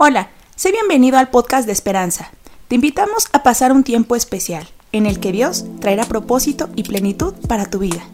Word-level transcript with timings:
Hola, 0.00 0.30
sé 0.54 0.70
bienvenido 0.70 1.18
al 1.18 1.28
podcast 1.28 1.66
de 1.66 1.72
Esperanza. 1.72 2.30
Te 2.68 2.76
invitamos 2.76 3.26
a 3.32 3.42
pasar 3.42 3.72
un 3.72 3.82
tiempo 3.82 4.14
especial 4.14 4.64
en 4.92 5.06
el 5.06 5.18
que 5.18 5.32
Dios 5.32 5.64
traerá 5.80 6.04
propósito 6.04 6.68
y 6.76 6.84
plenitud 6.84 7.34
para 7.48 7.68
tu 7.68 7.80
vida. 7.80 8.06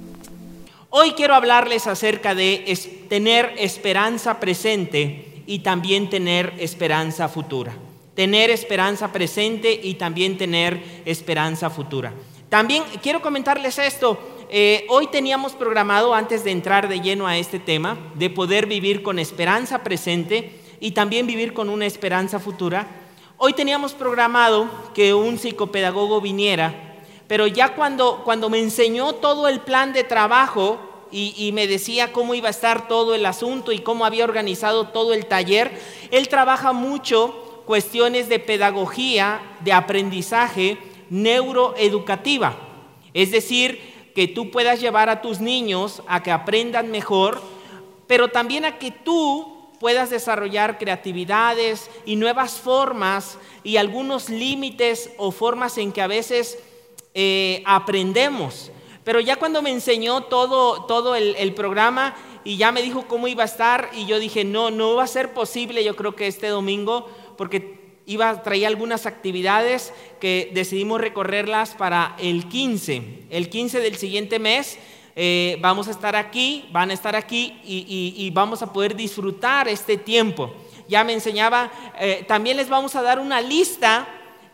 Hoy 0.89 1.13
quiero 1.13 1.35
hablarles 1.35 1.87
acerca 1.87 2.35
de 2.35 2.65
tener 3.11 3.53
esperanza 3.59 4.41
presente 4.41 5.43
y 5.47 5.59
también 5.59 6.09
tener 6.09 6.55
esperanza 6.57 7.29
futura. 7.29 7.75
Tener 8.15 8.49
esperanza 8.49 9.13
presente 9.13 9.79
y 9.83 9.97
también 9.97 10.39
tener 10.39 10.83
esperanza 11.05 11.69
futura. 11.69 12.15
También 12.49 12.83
quiero 13.03 13.21
comentarles 13.21 13.79
esto. 13.79 14.19
Eh, 14.49 14.87
hoy 14.89 15.09
teníamos 15.09 15.53
programado, 15.53 16.15
antes 16.15 16.45
de 16.45 16.51
entrar 16.51 16.89
de 16.89 17.03
lleno 17.03 17.27
a 17.27 17.37
este 17.37 17.59
tema, 17.59 17.99
de 18.15 18.31
poder 18.31 18.65
vivir 18.65 19.03
con 19.03 19.19
esperanza 19.19 19.83
presente 19.85 20.64
y 20.85 20.91
también 20.91 21.27
vivir 21.27 21.55
con 21.55 21.71
una 21.71 21.87
esperanza 21.87 22.39
futura. 22.39 22.87
Hoy 23.39 23.55
teníamos 23.55 23.95
programado 23.95 24.69
que 24.93 25.15
un 25.15 25.39
psicopedagogo 25.39 26.21
viniera, 26.21 26.99
pero 27.27 27.47
ya 27.47 27.75
cuando, 27.75 28.21
cuando 28.23 28.51
me 28.51 28.59
enseñó 28.59 29.15
todo 29.15 29.49
el 29.49 29.61
plan 29.61 29.95
de 29.95 30.05
trabajo 30.05 31.07
y, 31.11 31.35
y, 31.39 31.53
me 31.53 31.67
decía 31.67 32.13
cómo 32.13 32.35
iba 32.35 32.49
a 32.49 32.51
estar 32.51 32.87
todo 32.87 33.15
el 33.15 33.25
asunto 33.25 33.73
y 33.73 33.79
cómo 33.79 34.05
había 34.05 34.25
organizado 34.25 34.89
todo 34.89 35.15
el 35.15 35.25
taller, 35.25 35.73
él 36.11 36.29
trabaja 36.29 36.75
mucho 36.75 37.63
cuestiones 37.65 38.29
de 38.29 38.39
pedagogía, 38.39 39.41
de 39.61 39.73
aprendizaje 39.73 40.77
neuroeducativa. 41.09 42.59
Es 43.15 43.31
decir, 43.31 44.13
que 44.15 44.29
tú 44.29 44.51
puedas 44.51 44.83
llevar 44.83 45.09
a 45.09 45.23
tus 45.23 45.41
niños 45.41 46.03
a 46.07 46.23
que 46.23 46.31
aprendan 46.31 46.91
mejor, 46.91 47.41
pero 48.07 48.29
también 48.29 48.67
a 48.67 48.79
que 48.79 48.91
tú 48.91 49.54
puedas 49.85 50.09
desarrollar 50.09 50.79
creatividades 50.79 51.91
y 52.07 52.17
nuevas 52.17 52.59
formas 52.59 53.37
y 53.63 53.77
algunos 53.77 54.31
límites 54.31 55.11
o 55.19 55.31
formas 55.31 55.77
en 55.77 55.93
que 55.93 56.01
a 56.01 56.07
veces 56.07 56.59
eh, 57.13 57.63
aprendemos. 57.67 58.71
Pero 59.05 59.21
ya 59.21 59.37
cuando 59.37 59.61
me 59.61 59.69
enseñó 59.69 60.23
todo, 60.23 60.87
todo 60.87 61.15
el, 61.15 61.37
el, 61.37 61.53
programa 61.53 62.17
y 62.45 62.57
ya 62.57 62.73
me 62.73 62.81
dijo 62.81 63.07
cómo 63.07 63.29
iba 63.29 63.43
a 63.43 63.45
estar 63.45 63.91
y 63.93 64.07
yo 64.07 64.19
dije, 64.19 64.43
no, 64.43 64.71
no 64.71 64.95
va 64.95 65.05
a 65.05 65.07
ser 65.07 65.35
posible 65.35 65.85
yo 65.85 65.95
creo 65.97 66.17
que 66.17 66.29
este 66.29 66.49
domingo 66.49 67.07
porque 67.37 68.01
iba 68.07 68.31
a 68.31 68.43
traer 68.43 68.65
algunas 68.65 69.05
actividades 69.05 69.93
que 70.19 70.51
decidimos 70.55 70.99
recorrerlas 70.99 71.75
para 71.75 72.17
el 72.19 72.49
15, 72.49 73.27
el 73.29 73.51
15 73.51 73.81
del 73.81 73.97
siguiente 73.97 74.39
mes 74.39 74.79
eh, 75.17 75.59
vamos 75.61 75.87
a 75.89 75.93
estar 75.93 76.17
aquí, 76.17 76.69
van 76.73 76.91
a 76.91 76.95
estar 76.95 77.15
aquí 77.15 77.61
y, 77.65 78.31
vamos 78.33 78.63
a 78.63 78.73
poder 78.73 78.97
disfrutar 78.97 79.69
este 79.69 79.97
tiempo. 79.97 80.53
Ya 80.89 81.05
me 81.05 81.13
enseñaba, 81.13 81.71
eh, 81.99 82.25
también 82.27 82.57
les 82.57 82.69
vamos 82.69 82.95
a 82.97 83.03
dar 83.03 83.19
una 83.19 83.41
lista 83.41 84.09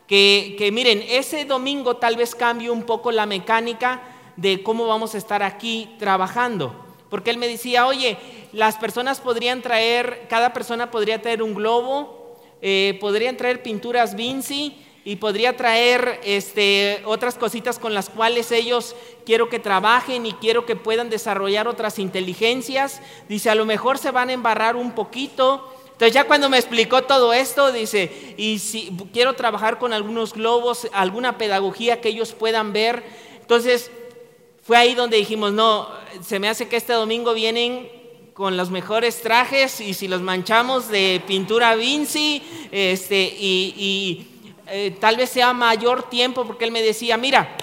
que, 0.06 0.70
miren, 0.72 1.04
ese 1.08 1.44
domingo 1.44 1.96
tal 1.96 2.16
vez 2.16 2.34
cambie 2.34 2.68
un 2.68 2.82
poco 2.82 3.12
la 3.12 3.26
mecánica 3.26 4.02
de 4.36 4.62
cómo 4.62 4.86
vamos 4.86 5.14
a 5.14 5.18
estar 5.18 5.42
aquí 5.42 5.94
trabajando. 5.98 6.74
Porque 7.08 7.30
él 7.30 7.38
me 7.38 7.48
decía, 7.48 7.86
oye, 7.86 8.18
las 8.52 8.76
personas 8.76 9.20
podrían 9.20 9.62
traer, 9.62 10.26
cada 10.28 10.52
persona 10.52 10.90
podría 10.90 11.22
traer 11.22 11.42
un 11.42 11.54
globo, 11.54 12.36
eh, 12.60 12.98
podrían 13.00 13.36
traer 13.36 13.62
pinturas 13.62 14.14
Vinci, 14.14 14.76
y 15.04 15.16
podría 15.16 15.56
traer 15.56 16.20
este, 16.24 17.02
otras 17.06 17.36
cositas 17.36 17.78
con 17.78 17.94
las 17.94 18.10
cuales 18.10 18.52
ellos 18.52 18.94
quiero 19.24 19.48
que 19.48 19.58
trabajen 19.58 20.26
y 20.26 20.32
quiero 20.34 20.66
que 20.66 20.76
puedan 20.76 21.08
desarrollar 21.08 21.68
otras 21.68 21.98
inteligencias. 21.98 23.00
Dice, 23.28 23.48
a 23.50 23.54
lo 23.54 23.64
mejor 23.64 23.98
se 23.98 24.10
van 24.10 24.28
a 24.28 24.34
embarrar 24.34 24.76
un 24.76 24.92
poquito. 24.92 25.74
Entonces 25.92 26.12
ya 26.12 26.24
cuando 26.24 26.50
me 26.50 26.58
explicó 26.58 27.02
todo 27.02 27.32
esto, 27.32 27.72
dice, 27.72 28.34
y 28.36 28.58
si 28.58 28.90
quiero 29.12 29.34
trabajar 29.34 29.78
con 29.78 29.92
algunos 29.92 30.34
globos, 30.34 30.88
alguna 30.92 31.38
pedagogía 31.38 32.00
que 32.00 32.10
ellos 32.10 32.32
puedan 32.32 32.72
ver. 32.72 33.02
Entonces 33.40 33.90
fue 34.62 34.76
ahí 34.76 34.94
donde 34.94 35.16
dijimos, 35.16 35.52
no, 35.52 35.88
se 36.22 36.38
me 36.38 36.48
hace 36.48 36.68
que 36.68 36.76
este 36.76 36.92
domingo 36.92 37.32
vienen 37.32 37.90
con 38.34 38.56
los 38.56 38.70
mejores 38.70 39.20
trajes 39.20 39.80
y 39.80 39.92
si 39.92 40.08
los 40.08 40.22
manchamos 40.22 40.88
de 40.88 41.22
pintura 41.26 41.74
Vinci, 41.74 42.42
este, 42.70 43.22
y, 43.38 43.74
y 43.76 44.26
eh, 44.70 44.96
tal 45.00 45.16
vez 45.16 45.30
sea 45.30 45.52
mayor 45.52 46.08
tiempo, 46.08 46.44
porque 46.46 46.64
él 46.64 46.72
me 46.72 46.82
decía, 46.82 47.16
mira, 47.16 47.56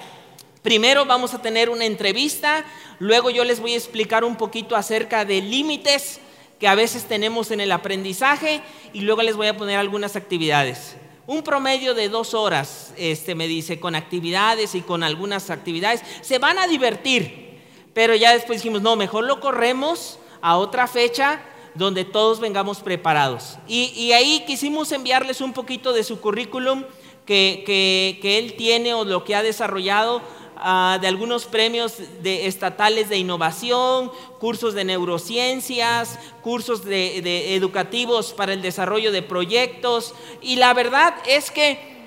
primero 0.62 1.06
vamos 1.06 1.34
a 1.34 1.42
tener 1.42 1.70
una 1.70 1.86
entrevista, 1.86 2.66
luego 3.00 3.30
yo 3.30 3.44
les 3.44 3.60
voy 3.60 3.74
a 3.74 3.78
explicar 3.78 4.24
un 4.24 4.36
poquito 4.36 4.76
acerca 4.76 5.24
de 5.24 5.42
límites 5.42 6.20
que 6.60 6.68
a 6.68 6.76
veces 6.76 7.06
tenemos 7.06 7.52
en 7.52 7.62
el 7.62 7.72
aprendizaje 7.72 8.62
y 8.94 9.02
luego 9.02 9.22
les 9.22 9.36
voy 9.36 9.48
a 9.48 9.56
poner 9.58 9.78
algunas 9.78 10.16
actividades. 10.16 10.96
Un 11.28 11.44
promedio 11.44 11.94
de 11.94 12.10
dos 12.10 12.34
horas, 12.34 12.94
este, 12.98 13.36
me 13.36 13.48
dice, 13.48 13.80
con 13.80 13.96
actividades 13.96 14.76
y 14.76 14.82
con 14.82 15.04
algunas 15.04 15.50
actividades. 15.50 16.02
Se 16.22 16.40
van 16.40 16.58
a 16.58 16.68
divertir, 16.68 17.60
pero 17.94 18.16
ya 18.16 18.34
después 18.34 18.60
dijimos, 18.60 18.82
no, 18.82 18.96
mejor 18.96 19.26
lo 19.26 19.40
corremos 19.40 20.20
a 20.42 20.58
otra 20.58 20.88
fecha 20.88 21.42
donde 21.78 22.06
todos 22.06 22.40
vengamos 22.40 22.80
preparados. 22.80 23.58
Y, 23.68 24.12
ahí 24.12 24.44
quisimos 24.46 24.92
enviarles 24.92 25.42
un 25.42 25.54
poquito 25.54 25.94
de 25.94 26.04
su 26.04 26.20
currículum 26.20 26.84
que, 27.26 28.20
él 28.24 28.56
tiene 28.58 28.94
o 28.94 29.06
lo 29.06 29.24
que 29.24 29.36
ha 29.36 29.44
desarrollado 29.44 30.22
ah, 30.56 30.98
de 31.00 31.08
algunos 31.08 31.46
premios 31.46 31.96
de, 32.24 32.48
estatales 32.48 33.10
de 33.10 33.18
innovación, 33.18 34.12
cursos 34.40 34.74
de 34.74 34.86
neurociencias, 34.86 36.20
cursos 36.42 36.84
de, 36.84 37.56
educativos 37.56 38.34
para 38.34 38.54
el 38.54 38.62
desarrollo 38.62 39.12
de 39.12 39.22
proyectos. 39.22 40.16
Y 40.42 40.56
la 40.56 40.74
verdad 40.74 41.16
es 41.28 41.52
que 41.52 41.98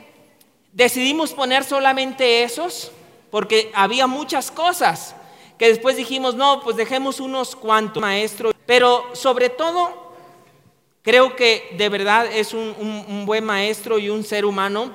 decidimos 0.72 1.32
poner 1.32 1.64
solamente 1.64 2.42
esos 2.42 2.90
porque 3.30 3.70
había 3.74 4.08
muchas 4.08 4.50
cosas 4.50 5.14
que 5.56 5.68
después 5.68 5.96
dijimos, 5.96 6.34
no, 6.34 6.62
pues 6.62 6.76
dejemos 6.76 7.20
unos 7.20 7.54
cuantos, 7.54 8.00
maestro. 8.00 8.50
Pero 8.70 9.04
sobre 9.14 9.48
todo, 9.48 10.12
creo 11.02 11.34
que 11.34 11.74
de 11.76 11.88
verdad 11.88 12.26
es 12.32 12.54
un, 12.54 13.24
buen 13.26 13.42
maestro 13.42 13.98
y 13.98 14.10
un 14.10 14.22
ser 14.22 14.44
humano 14.44 14.92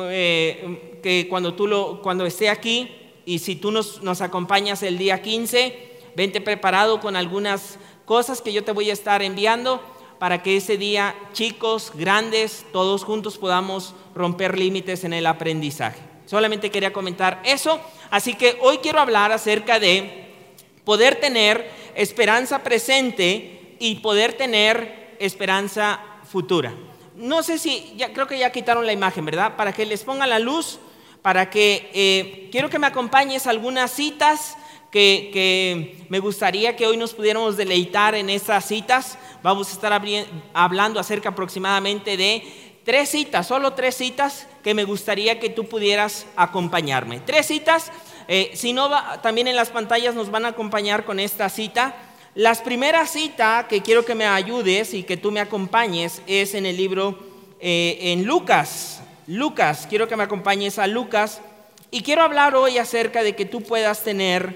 eh, 0.00 1.00
que 1.02 1.26
cuando, 1.28 1.52
tú 1.54 1.66
lo, 1.66 2.00
cuando 2.02 2.24
esté 2.24 2.48
aquí 2.48 2.88
y 3.24 3.40
si 3.40 3.56
tú 3.56 3.72
nos, 3.72 4.00
nos 4.00 4.20
acompañas 4.20 4.84
el 4.84 4.96
día 4.96 5.22
15, 5.22 5.98
vente 6.14 6.40
preparado 6.40 7.00
con 7.00 7.16
algunas 7.16 7.80
cosas 8.04 8.40
que 8.40 8.52
yo 8.52 8.62
te 8.62 8.70
voy 8.70 8.90
a 8.90 8.92
estar 8.92 9.20
enviando 9.22 9.82
para 10.20 10.44
que 10.44 10.58
ese 10.58 10.78
día 10.78 11.16
chicos, 11.32 11.90
grandes, 11.96 12.64
todos 12.72 13.02
juntos 13.02 13.38
podamos 13.38 13.96
romper 14.14 14.56
límites 14.56 15.02
en 15.02 15.12
el 15.12 15.26
aprendizaje. 15.26 15.98
Solamente 16.26 16.70
quería 16.70 16.92
comentar 16.92 17.42
eso. 17.44 17.80
Así 18.08 18.34
que 18.34 18.56
hoy 18.60 18.78
quiero 18.78 19.00
hablar 19.00 19.32
acerca 19.32 19.80
de 19.80 20.26
poder 20.84 21.16
tener 21.16 21.68
esperanza 21.96 22.62
presente 22.62 23.76
y 23.78 23.96
poder 23.96 24.34
tener 24.34 25.16
esperanza 25.18 26.00
futura. 26.24 26.74
No 27.16 27.42
sé 27.42 27.58
si, 27.58 27.94
ya, 27.96 28.12
creo 28.12 28.26
que 28.26 28.38
ya 28.38 28.52
quitaron 28.52 28.86
la 28.86 28.92
imagen, 28.92 29.24
¿verdad? 29.24 29.56
Para 29.56 29.72
que 29.72 29.86
les 29.86 30.04
ponga 30.04 30.26
la 30.26 30.38
luz, 30.38 30.78
para 31.22 31.48
que 31.48 31.90
eh, 31.94 32.48
quiero 32.52 32.68
que 32.68 32.78
me 32.78 32.86
acompañes 32.86 33.46
a 33.46 33.50
algunas 33.50 33.90
citas 33.90 34.56
que, 34.90 35.30
que, 35.32 36.06
me 36.08 36.20
gustaría 36.20 36.76
que 36.76 36.86
hoy 36.86 36.96
nos 36.96 37.14
pudiéramos 37.14 37.56
deleitar 37.56 38.14
en 38.14 38.28
estas 38.30 38.66
citas. 38.66 39.18
Vamos 39.42 39.70
a 39.70 39.72
estar 39.72 40.02
hablando 40.52 41.00
acerca 41.00 41.30
aproximadamente 41.30 42.16
de 42.16 42.42
tres 42.84 43.08
citas, 43.08 43.46
solo 43.46 43.72
tres 43.72 43.96
citas 43.96 44.46
que 44.62 44.74
me 44.74 44.84
gustaría 44.84 45.40
que 45.40 45.50
tú 45.50 45.64
pudieras 45.66 46.26
acompañarme. 46.36 47.20
Tres 47.20 47.46
citas, 47.46 47.90
eh, 48.28 48.50
si 48.54 48.72
no, 48.72 48.90
también 49.22 49.48
en 49.48 49.56
las 49.56 49.70
pantallas 49.70 50.14
nos 50.14 50.30
van 50.30 50.44
a 50.44 50.48
acompañar 50.48 51.04
con 51.04 51.20
esta 51.20 51.48
cita. 51.48 51.94
La 52.34 52.54
primera 52.54 53.06
cita 53.06 53.66
que 53.68 53.82
quiero 53.82 54.04
que 54.04 54.14
me 54.14 54.26
ayudes 54.26 54.94
y 54.94 55.04
que 55.04 55.16
tú 55.16 55.30
me 55.30 55.40
acompañes 55.40 56.22
es 56.26 56.54
en 56.54 56.66
el 56.66 56.76
libro 56.76 57.18
eh, 57.60 57.98
en 58.00 58.26
Lucas. 58.26 59.00
Lucas, 59.26 59.86
quiero 59.88 60.06
que 60.08 60.16
me 60.16 60.24
acompañes 60.24 60.78
a 60.78 60.86
Lucas 60.86 61.40
y 61.90 62.02
quiero 62.02 62.22
hablar 62.22 62.54
hoy 62.54 62.78
acerca 62.78 63.22
de 63.22 63.34
que 63.34 63.44
tú 63.44 63.62
puedas 63.62 64.02
tener 64.02 64.54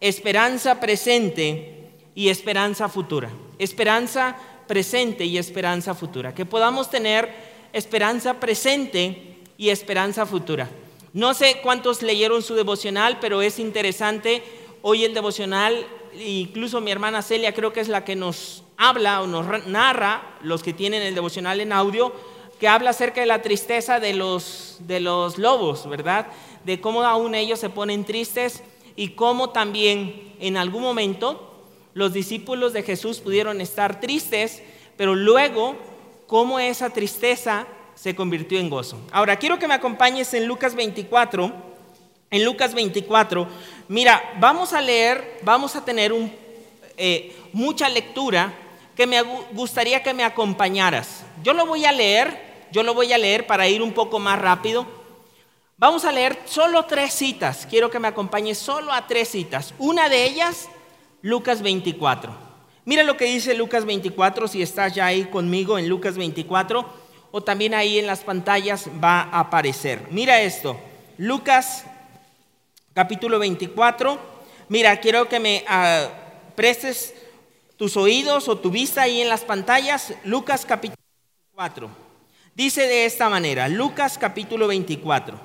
esperanza 0.00 0.80
presente 0.80 1.90
y 2.14 2.28
esperanza 2.28 2.88
futura. 2.88 3.30
Esperanza 3.58 4.36
presente 4.66 5.24
y 5.24 5.38
esperanza 5.38 5.94
futura. 5.94 6.34
Que 6.34 6.46
podamos 6.46 6.90
tener 6.90 7.30
esperanza 7.72 8.40
presente 8.40 9.38
y 9.56 9.70
esperanza 9.70 10.24
futura. 10.24 10.68
No 11.12 11.32
sé 11.34 11.60
cuántos 11.62 12.02
leyeron 12.02 12.42
su 12.42 12.54
devocional, 12.54 13.18
pero 13.20 13.40
es 13.40 13.58
interesante. 13.58 14.42
Hoy 14.82 15.04
el 15.04 15.14
devocional, 15.14 15.86
incluso 16.18 16.80
mi 16.80 16.90
hermana 16.90 17.22
Celia 17.22 17.54
creo 17.54 17.72
que 17.72 17.80
es 17.80 17.88
la 17.88 18.04
que 18.04 18.14
nos 18.14 18.62
habla 18.76 19.22
o 19.22 19.26
nos 19.26 19.66
narra, 19.66 20.36
los 20.42 20.62
que 20.62 20.72
tienen 20.72 21.02
el 21.02 21.14
devocional 21.14 21.60
en 21.60 21.72
audio, 21.72 22.12
que 22.60 22.68
habla 22.68 22.90
acerca 22.90 23.20
de 23.20 23.26
la 23.26 23.42
tristeza 23.42 24.00
de 24.00 24.14
los, 24.14 24.78
de 24.80 25.00
los 25.00 25.38
lobos, 25.38 25.88
¿verdad? 25.88 26.26
De 26.64 26.80
cómo 26.80 27.02
aún 27.02 27.34
ellos 27.34 27.58
se 27.58 27.70
ponen 27.70 28.04
tristes 28.04 28.62
y 28.96 29.10
cómo 29.10 29.50
también 29.50 30.34
en 30.40 30.56
algún 30.56 30.82
momento 30.82 31.64
los 31.94 32.12
discípulos 32.12 32.72
de 32.72 32.82
Jesús 32.82 33.20
pudieron 33.20 33.60
estar 33.60 34.00
tristes, 34.00 34.62
pero 34.96 35.14
luego 35.14 35.76
cómo 36.26 36.58
esa 36.58 36.90
tristeza 36.90 37.66
se 38.00 38.14
convirtió 38.14 38.60
en 38.60 38.70
gozo. 38.70 39.00
Ahora, 39.10 39.36
quiero 39.36 39.58
que 39.58 39.66
me 39.66 39.74
acompañes 39.74 40.32
en 40.34 40.46
Lucas 40.46 40.74
24. 40.74 41.52
En 42.30 42.44
Lucas 42.44 42.74
24, 42.74 43.48
mira, 43.88 44.22
vamos 44.38 44.74
a 44.74 44.82
leer, 44.82 45.40
vamos 45.42 45.74
a 45.76 45.84
tener 45.84 46.12
eh, 46.98 47.34
mucha 47.54 47.88
lectura 47.88 48.52
que 48.94 49.06
me 49.06 49.22
gustaría 49.52 50.02
que 50.02 50.12
me 50.12 50.24
acompañaras. 50.24 51.24
Yo 51.42 51.54
lo 51.54 51.64
voy 51.64 51.86
a 51.86 51.92
leer, 51.92 52.66
yo 52.70 52.82
lo 52.82 52.92
voy 52.92 53.12
a 53.14 53.18
leer 53.18 53.46
para 53.46 53.66
ir 53.66 53.80
un 53.80 53.92
poco 53.92 54.18
más 54.18 54.38
rápido. 54.38 54.86
Vamos 55.78 56.04
a 56.04 56.12
leer 56.12 56.38
solo 56.44 56.84
tres 56.84 57.14
citas. 57.14 57.66
Quiero 57.68 57.90
que 57.90 57.98
me 57.98 58.08
acompañes 58.08 58.58
solo 58.58 58.92
a 58.92 59.06
tres 59.06 59.28
citas. 59.28 59.72
Una 59.78 60.08
de 60.10 60.24
ellas, 60.24 60.68
Lucas 61.22 61.62
24. 61.62 62.30
Mira 62.84 63.02
lo 63.04 63.16
que 63.16 63.24
dice 63.24 63.54
Lucas 63.54 63.84
24, 63.84 64.48
si 64.48 64.62
estás 64.62 64.94
ya 64.94 65.06
ahí 65.06 65.24
conmigo 65.24 65.78
en 65.78 65.88
Lucas 65.88 66.16
24, 66.16 67.07
o 67.30 67.42
también 67.42 67.74
ahí 67.74 67.98
en 67.98 68.06
las 68.06 68.20
pantallas 68.20 68.88
va 69.02 69.22
a 69.22 69.40
aparecer. 69.40 70.06
Mira 70.10 70.40
esto, 70.40 70.78
Lucas 71.18 71.84
capítulo 72.94 73.38
24. 73.38 74.18
Mira, 74.68 74.98
quiero 75.00 75.28
que 75.28 75.38
me 75.38 75.64
ah, 75.68 76.08
prestes 76.54 77.14
tus 77.76 77.96
oídos 77.96 78.48
o 78.48 78.58
tu 78.58 78.70
vista 78.70 79.02
ahí 79.02 79.20
en 79.20 79.28
las 79.28 79.42
pantallas. 79.42 80.14
Lucas 80.24 80.66
capítulo 80.66 81.00
24. 81.54 81.88
Dice 82.54 82.82
de 82.82 83.04
esta 83.04 83.28
manera, 83.28 83.68
Lucas 83.68 84.18
capítulo 84.18 84.66
24. 84.66 85.38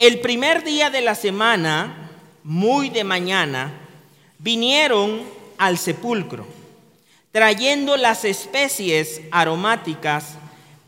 El 0.00 0.20
primer 0.20 0.64
día 0.64 0.90
de 0.90 1.02
la 1.02 1.14
semana, 1.14 2.10
muy 2.42 2.90
de 2.90 3.04
mañana, 3.04 3.72
vinieron 4.38 5.22
al 5.56 5.78
sepulcro, 5.78 6.46
trayendo 7.30 7.96
las 7.96 8.24
especies 8.24 9.20
aromáticas 9.30 10.36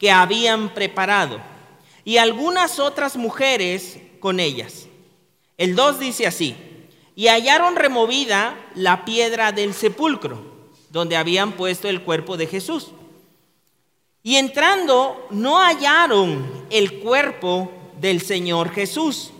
que 0.03 0.11
habían 0.11 0.75
preparado 0.75 1.41
y 2.05 2.17
algunas 2.17 2.81
otras 2.81 3.17
mujeres 3.17 3.99
con 4.19 4.41
ellas. 4.41 4.89
El 5.57 5.77
2 5.77 6.01
dice 6.01 6.27
así, 6.27 6.57
y 7.15 7.29
hallaron 7.29 7.77
removida 7.77 8.59
la 8.75 9.05
piedra 9.05 9.53
del 9.53 9.75
sepulcro, 9.75 10.43
donde 10.91 11.17
habían 11.17 11.53
puesto 11.53 11.89
el 11.89 12.03
cuerpo 12.03 12.37
de 12.37 12.49
Jesús. 12.49 12.89
Y 14.25 14.39
entrando, 14.39 15.25
no 15.31 15.61
hallaron 15.61 16.67
el 16.71 16.99
cuerpo 16.99 17.71
del 18.01 18.23
Señor 18.23 18.73
Jesús. 18.73 19.31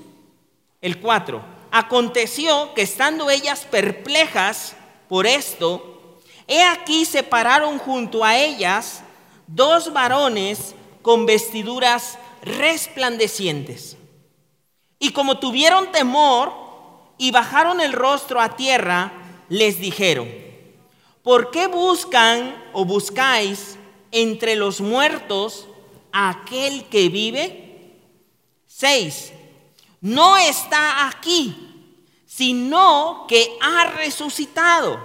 El 0.81 1.01
4. 1.01 1.43
Aconteció 1.73 2.73
que 2.75 2.83
estando 2.83 3.31
ellas 3.31 3.67
perplejas 3.69 4.77
por 5.09 5.27
esto, 5.27 6.21
he 6.47 6.63
aquí 6.63 7.05
se 7.05 7.25
pararon 7.25 7.81
junto 7.81 8.25
a 8.25 8.39
ellas 8.39 9.03
dos 9.47 9.93
varones 9.93 10.75
con 11.03 11.27
vestiduras 11.27 12.19
resplandecientes. 12.43 13.97
Y 14.99 15.11
como 15.11 15.39
tuvieron 15.39 15.91
temor 15.93 16.53
y 17.19 17.31
bajaron 17.31 17.81
el 17.81 17.93
rostro 17.93 18.41
a 18.41 18.57
tierra, 18.57 19.13
les 19.49 19.79
dijeron, 19.81 20.29
¿por 21.23 21.51
qué 21.51 21.67
buscan 21.67 22.55
o 22.73 22.85
buscáis 22.85 23.77
entre 24.11 24.57
los 24.57 24.81
muertos 24.81 25.69
a 26.13 26.31
aquel 26.31 26.85
que 26.85 27.09
vive? 27.09 27.99
Seis, 28.67 29.33
no 30.01 30.37
está 30.37 31.07
aquí, 31.07 31.55
sino 32.27 33.27
que 33.29 33.57
ha 33.61 33.91
resucitado. 33.91 34.99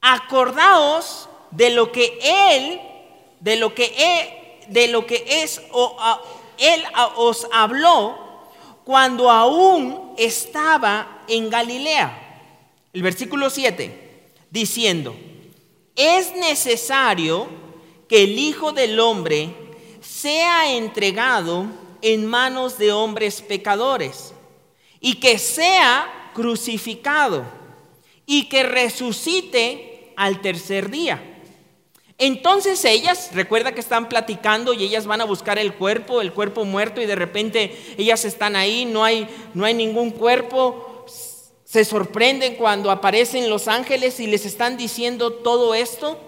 Acordaos 0.00 1.28
de 1.50 1.70
lo 1.70 1.92
que 1.92 2.18
él, 2.22 2.80
de 3.44 3.56
lo 3.56 3.74
que 3.74 4.64
de 4.68 4.88
lo 4.88 5.06
que 5.06 5.22
es 5.28 5.60
o 5.70 5.96
él 6.56 6.82
os 7.16 7.46
habló 7.52 8.16
cuando 8.84 9.30
aún 9.30 10.14
estaba 10.16 11.24
en 11.28 11.50
Galilea. 11.50 12.20
El 12.92 13.02
versículo 13.02 13.50
7, 13.50 14.32
diciendo, 14.50 15.14
es 15.94 16.34
necesario 16.36 17.46
que 18.08 18.24
el 18.24 18.38
Hijo 18.38 18.72
del 18.72 18.98
Hombre 18.98 19.54
sea 20.00 20.72
entregado 20.72 21.66
en 22.00 22.24
manos 22.24 22.78
de 22.78 22.92
hombres 22.92 23.42
pecadores 23.42 24.32
y 25.00 25.16
que 25.16 25.38
sea 25.38 26.30
crucificado 26.34 27.44
y 28.24 28.48
que 28.48 28.62
resucite 28.62 30.14
al 30.16 30.40
tercer 30.40 30.88
día. 30.88 31.33
Entonces 32.18 32.84
ellas, 32.84 33.30
recuerda 33.32 33.72
que 33.72 33.80
están 33.80 34.08
platicando 34.08 34.72
y 34.72 34.84
ellas 34.84 35.06
van 35.06 35.20
a 35.20 35.24
buscar 35.24 35.58
el 35.58 35.74
cuerpo, 35.74 36.20
el 36.20 36.32
cuerpo 36.32 36.64
muerto 36.64 37.00
y 37.00 37.06
de 37.06 37.16
repente 37.16 37.76
ellas 37.98 38.24
están 38.24 38.54
ahí, 38.54 38.84
no 38.84 39.02
hay, 39.02 39.28
no 39.52 39.64
hay 39.64 39.74
ningún 39.74 40.10
cuerpo. 40.10 41.04
Se 41.64 41.84
sorprenden 41.84 42.54
cuando 42.54 42.90
aparecen 42.90 43.50
los 43.50 43.66
ángeles 43.66 44.20
y 44.20 44.28
les 44.28 44.46
están 44.46 44.76
diciendo 44.76 45.32
todo 45.32 45.74
esto. 45.74 46.18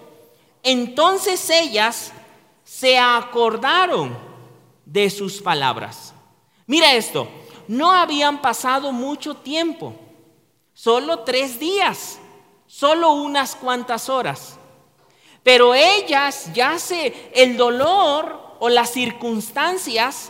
Entonces 0.61 1.49
ellas 1.49 2.11
se 2.65 2.97
acordaron 2.97 4.17
de 4.85 5.09
sus 5.09 5.41
palabras. 5.41 6.13
Mira 6.65 6.93
esto, 6.95 7.29
no 7.69 7.91
habían 7.91 8.41
pasado 8.41 8.91
mucho 8.91 9.35
tiempo, 9.35 9.93
solo 10.73 11.19
tres 11.19 11.59
días, 11.59 12.19
solo 12.65 13.13
unas 13.13 13.55
cuantas 13.55 14.09
horas. 14.09 14.56
Pero 15.47 15.73
ellas 15.73 16.51
ya 16.53 16.77
se, 16.77 17.31
el 17.33 17.55
dolor 17.55 18.57
o 18.59 18.67
las 18.67 18.91
circunstancias 18.91 20.29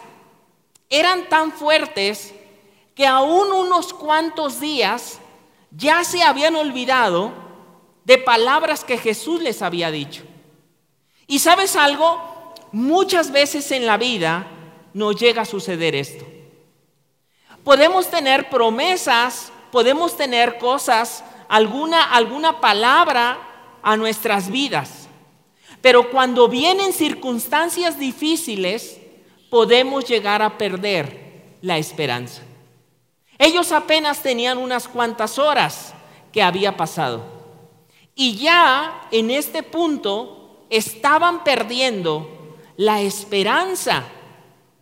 eran 0.92 1.28
tan 1.28 1.52
fuertes 1.52 2.36
que 2.94 3.08
aún 3.08 3.52
unos 3.52 3.96
cuantos 3.96 4.60
días 4.60 5.18
ya 5.72 6.04
se 6.04 6.22
habían 6.22 6.56
olvidado 6.56 7.32
de 8.06 8.20
palabras 8.20 8.84
que 8.84 9.00
Jesús 9.00 9.42
les 9.42 9.64
había 9.64 9.90
dicho. 9.90 10.22
Y 11.26 11.40
sabes 11.40 11.76
algo, 11.76 12.54
muchas 12.72 13.32
veces 13.32 13.72
en 13.72 13.88
la 13.88 13.98
vida 13.98 14.46
nos 14.94 15.16
llega 15.16 15.42
a 15.42 15.46
suceder 15.46 15.96
esto. 15.96 16.26
Podemos 17.64 18.08
tener 18.12 18.52
promesas, 18.52 19.52
podemos 19.72 20.16
tener 20.16 20.60
cosas, 20.60 21.24
alguna, 21.50 22.04
alguna 22.04 22.62
palabra 22.62 23.40
a 23.82 23.98
nuestras 23.98 24.52
vidas. 24.52 25.07
Pero 25.88 26.12
cuando 26.12 26.50
vienen 26.50 26.92
circunstancias 26.92 27.98
difíciles, 27.98 29.00
podemos 29.50 30.04
llegar 30.04 30.42
a 30.42 30.58
perder 30.58 31.56
la 31.62 31.78
esperanza. 31.78 32.42
Ellos 33.38 33.72
apenas 33.72 34.22
tenían 34.22 34.58
unas 34.58 34.86
cuantas 34.90 35.40
horas 35.40 35.94
que 36.34 36.42
había 36.42 36.76
pasado. 36.76 37.24
Y 38.16 38.36
ya 38.36 39.08
en 39.12 39.32
este 39.32 39.64
punto 39.64 40.66
estaban 40.70 41.46
perdiendo 41.46 42.58
la 42.76 43.00
esperanza 43.00 44.04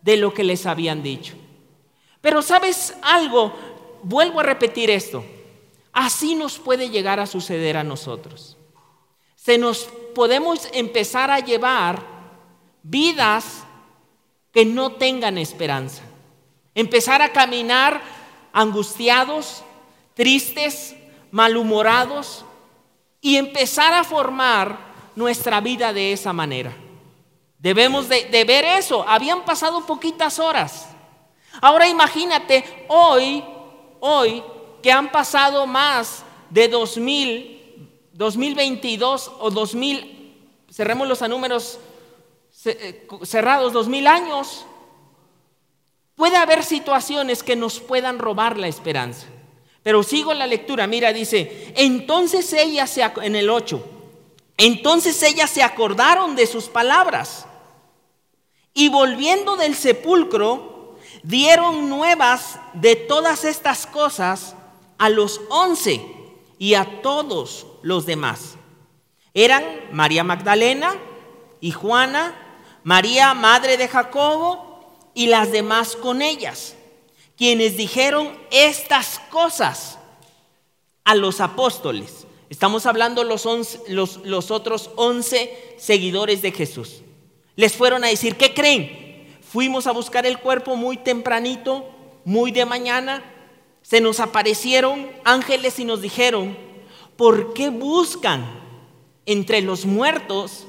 de 0.01 0.17
lo 0.17 0.33
que 0.33 0.43
les 0.43 0.65
habían 0.65 1.03
dicho. 1.03 1.35
Pero 2.19 2.41
sabes 2.41 2.95
algo, 3.03 3.53
vuelvo 4.01 4.39
a 4.39 4.43
repetir 4.43 4.89
esto, 4.89 5.23
así 5.93 6.33
nos 6.33 6.57
puede 6.57 6.89
llegar 6.89 7.19
a 7.19 7.27
suceder 7.27 7.77
a 7.77 7.83
nosotros. 7.83 8.57
Se 9.35 9.59
nos 9.59 9.87
podemos 10.15 10.67
empezar 10.73 11.29
a 11.29 11.39
llevar 11.39 12.01
vidas 12.81 13.63
que 14.51 14.65
no 14.65 14.93
tengan 14.93 15.37
esperanza. 15.37 16.01
Empezar 16.73 17.21
a 17.21 17.31
caminar 17.31 18.01
angustiados, 18.51 19.63
tristes, 20.15 20.95
malhumorados 21.29 22.43
y 23.21 23.35
empezar 23.35 23.93
a 23.93 24.03
formar 24.03 24.79
nuestra 25.15 25.61
vida 25.61 25.93
de 25.93 26.13
esa 26.13 26.33
manera. 26.33 26.75
Debemos 27.59 28.07
de, 28.09 28.43
ver 28.45 28.63
eso. 28.63 29.03
Habían 29.07 29.43
pasado 29.43 29.85
poquitas 29.85 30.39
horas. 30.39 30.89
Ahora 31.61 31.87
imagínate 31.87 32.85
hoy, 32.87 33.43
hoy 33.99 34.43
que 34.81 34.91
han 34.91 35.11
pasado 35.11 35.65
más 35.65 36.23
de 36.49 36.67
dos 36.67 36.97
mil 36.97 37.54
2022 38.15 39.31
o 39.39 39.51
2000, 39.51 40.65
cerremos 40.71 41.07
los 41.07 41.21
números 41.29 41.79
eh, 42.63 43.07
cerrados, 43.23 43.73
2000 43.73 44.07
años, 44.07 44.65
puede 46.15 46.37
haber 46.37 46.63
situaciones 46.63 47.43
que 47.43 47.57
nos 47.57 47.81
puedan 47.81 48.17
robar 48.17 48.57
la 48.57 48.69
esperanza. 48.69 49.27
Pero 49.83 50.01
sigo 50.01 50.33
la 50.33 50.47
lectura, 50.47 50.87
mira, 50.87 51.11
dice, 51.11 51.73
entonces 51.75 52.51
ella 52.53 52.87
se, 52.87 53.03
en 53.03 53.35
el 53.35 53.49
8, 53.49 53.83
entonces 54.57 55.21
ellas 55.21 55.49
se 55.49 55.61
acordaron 55.61 56.37
de 56.37 56.47
sus 56.47 56.65
palabras 56.69 57.45
y 58.73 58.87
volviendo 58.87 59.57
del 59.57 59.75
sepulcro, 59.75 60.95
dieron 61.21 61.89
nuevas 61.89 62.59
de 62.73 62.95
todas 62.95 63.43
estas 63.43 63.85
cosas 63.85 64.55
a 64.97 65.09
los 65.09 65.41
once 65.49 66.01
y 66.57 66.75
a 66.75 67.01
todos 67.01 67.67
los 67.85 68.07
demás. 68.07 68.55
Eran 69.35 69.63
María 69.91 70.23
Magdalena, 70.23 70.95
y 71.61 71.69
Juana, 71.71 72.33
María, 72.83 73.35
madre 73.35 73.77
de 73.77 73.87
Jacobo, 73.87 75.11
y 75.13 75.27
las 75.27 75.51
demás 75.51 75.95
con 75.95 76.23
ellas, 76.23 76.75
quienes 77.37 77.77
dijeron 77.77 78.35
estas 78.49 79.19
cosas 79.29 79.99
a 81.03 81.13
los 81.13 81.39
apóstoles. 81.41 82.25
Estamos 82.49 82.87
hablando 82.87 83.23
los, 83.23 83.47
los, 83.87 84.17
los 84.17 84.49
otros 84.49 84.89
once 84.95 85.75
seguidores 85.77 86.41
de 86.41 86.51
Jesús. 86.51 87.03
Les 87.55 87.75
fueron 87.75 88.03
a 88.03 88.07
decir, 88.07 88.35
¿qué 88.35 88.55
creen? 88.55 89.37
Fuimos 89.41 89.85
a 89.85 89.91
buscar 89.91 90.25
el 90.25 90.39
cuerpo 90.39 90.75
muy 90.75 90.97
tempranito, 90.97 91.87
muy 92.25 92.49
de 92.49 92.65
mañana. 92.65 93.23
Se 93.83 94.01
nos 94.01 94.19
aparecieron 94.19 95.07
ángeles 95.23 95.77
y 95.77 95.85
nos 95.85 96.01
dijeron, 96.01 96.64
¿por 97.17 97.53
qué 97.53 97.69
buscan 97.69 98.45
entre 99.25 99.61
los 99.61 99.85
muertos 99.85 100.65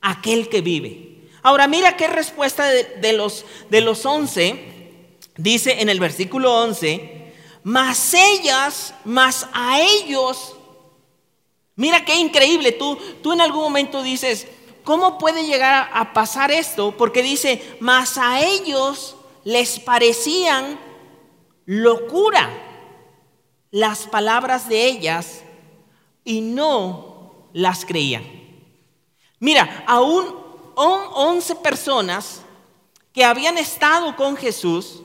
aquel 0.00 0.48
que 0.48 0.60
vive? 0.60 1.28
Ahora 1.42 1.68
mira 1.68 1.96
qué 1.96 2.06
respuesta 2.06 2.66
de, 2.68 3.12
los, 3.12 3.44
de 3.70 3.80
los 3.80 4.04
once, 4.04 5.16
dice 5.36 5.80
en 5.80 5.88
el 5.88 5.98
versículo 5.98 6.54
once, 6.54 7.32
más 7.62 8.14
ellas, 8.14 8.94
más 9.04 9.48
a 9.52 9.80
ellos. 9.80 10.56
Mira 11.76 12.04
qué 12.04 12.16
increíble, 12.16 12.72
tú, 12.72 12.98
tú 13.22 13.32
en 13.32 13.40
algún 13.40 13.62
momento 13.62 14.02
dices, 14.02 14.46
¿cómo 14.84 15.18
puede 15.18 15.46
llegar 15.46 15.90
a 15.92 16.12
pasar 16.12 16.50
esto? 16.50 16.94
Porque 16.96 17.22
dice, 17.22 17.76
más 17.80 18.18
a 18.18 18.42
ellos 18.42 19.16
les 19.44 19.80
parecían 19.80 20.78
locura 21.64 22.50
las 23.70 24.06
palabras 24.06 24.68
de 24.68 24.86
ellas 24.86 25.42
y 26.30 26.40
no 26.40 27.48
las 27.52 27.84
creían. 27.84 28.22
Mira, 29.40 29.82
aún 29.88 30.32
11 30.76 31.56
personas 31.56 32.42
que 33.12 33.24
habían 33.24 33.58
estado 33.58 34.14
con 34.14 34.36
Jesús, 34.36 35.02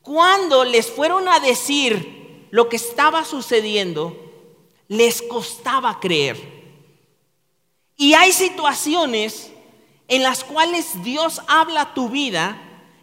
cuando 0.00 0.64
les 0.64 0.90
fueron 0.90 1.28
a 1.28 1.40
decir 1.40 2.48
lo 2.50 2.70
que 2.70 2.76
estaba 2.76 3.26
sucediendo, 3.26 4.16
les 4.88 5.20
costaba 5.20 6.00
creer. 6.00 6.38
Y 7.94 8.14
hay 8.14 8.32
situaciones 8.32 9.52
en 10.08 10.22
las 10.22 10.42
cuales 10.42 11.02
Dios 11.02 11.42
habla 11.48 11.92
tu 11.92 12.08
vida 12.08 12.58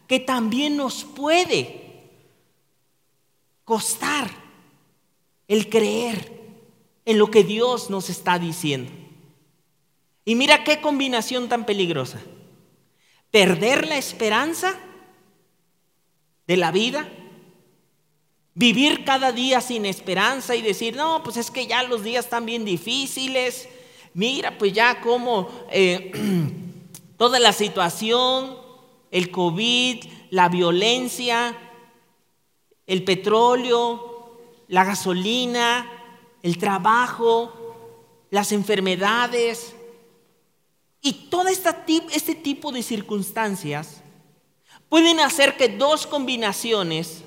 que 0.08 0.20
también 0.20 0.76
nos 0.76 1.04
puede 1.04 2.10
costar 3.64 4.32
el 5.48 5.70
creer 5.70 6.33
en 7.06 7.18
lo 7.18 7.30
que 7.30 7.44
Dios 7.44 7.90
nos 7.90 8.10
está 8.10 8.40
diciendo. 8.40 8.92
Y 10.26 10.36
mira 10.36 10.64
qué 10.64 10.80
combinación 10.80 11.50
tan 11.50 11.66
peligrosa. 11.66 12.22
Perder 13.32 13.88
la 13.88 13.98
esperanza 13.98 14.76
de 16.48 16.58
la 16.58 16.72
vida, 16.72 17.10
vivir 18.54 19.04
cada 19.06 19.32
día 19.32 19.62
sin 19.62 19.86
esperanza 19.86 20.56
y 20.56 20.62
decir, 20.62 20.96
no, 20.96 21.24
pues 21.24 21.38
es 21.38 21.52
que 21.52 21.68
ya 21.68 21.84
los 21.84 22.04
días 22.04 22.26
están 22.26 22.46
bien 22.46 22.66
difíciles, 22.66 23.68
mira 24.14 24.58
pues 24.58 24.74
ya 24.74 25.02
como 25.02 25.50
eh, 25.72 26.12
toda 27.18 27.40
la 27.40 27.54
situación, 27.54 28.58
el 29.12 29.32
COVID, 29.32 30.06
la 30.30 30.50
violencia, 30.50 31.58
el 32.86 33.04
petróleo, 33.04 34.40
la 34.68 34.84
gasolina, 34.84 35.90
el 36.44 36.58
trabajo, 36.58 37.52
las 38.30 38.52
enfermedades 38.52 39.76
y 41.02 41.14
todo 41.30 41.48
este 41.48 42.36
tipo 42.36 42.72
de 42.72 42.84
circunstancias 42.84 44.02
pueden 44.90 45.20
hacer 45.22 45.58
que 45.58 45.70
dos 45.70 46.06
combinaciones 46.06 47.24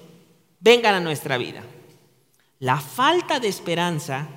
vengan 0.60 0.94
a 0.94 1.00
nuestra 1.00 1.38
vida. 1.38 1.64
La 2.58 2.78
falta 2.78 3.40
de 3.40 3.48
esperanza 3.48 4.28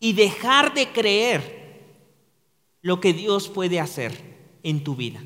y 0.00 0.12
dejar 0.12 0.74
de 0.74 0.88
creer 0.92 1.86
lo 2.82 3.00
que 3.00 3.12
Dios 3.12 3.48
puede 3.48 3.80
hacer 3.80 4.58
en 4.62 4.82
tu 4.82 4.96
vida, 4.96 5.22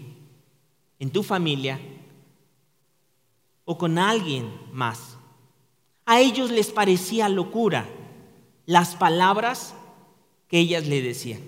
en 0.98 1.10
tu 1.10 1.22
familia 1.22 1.80
o 3.64 3.78
con 3.78 3.98
alguien 3.98 4.52
más. 4.72 5.16
A 6.04 6.20
ellos 6.20 6.50
les 6.50 6.70
parecía 6.70 7.28
locura 7.28 7.88
las 8.66 8.94
palabras 8.96 9.74
que 10.48 10.58
ellas 10.58 10.86
le 10.86 11.02
decían. 11.02 11.40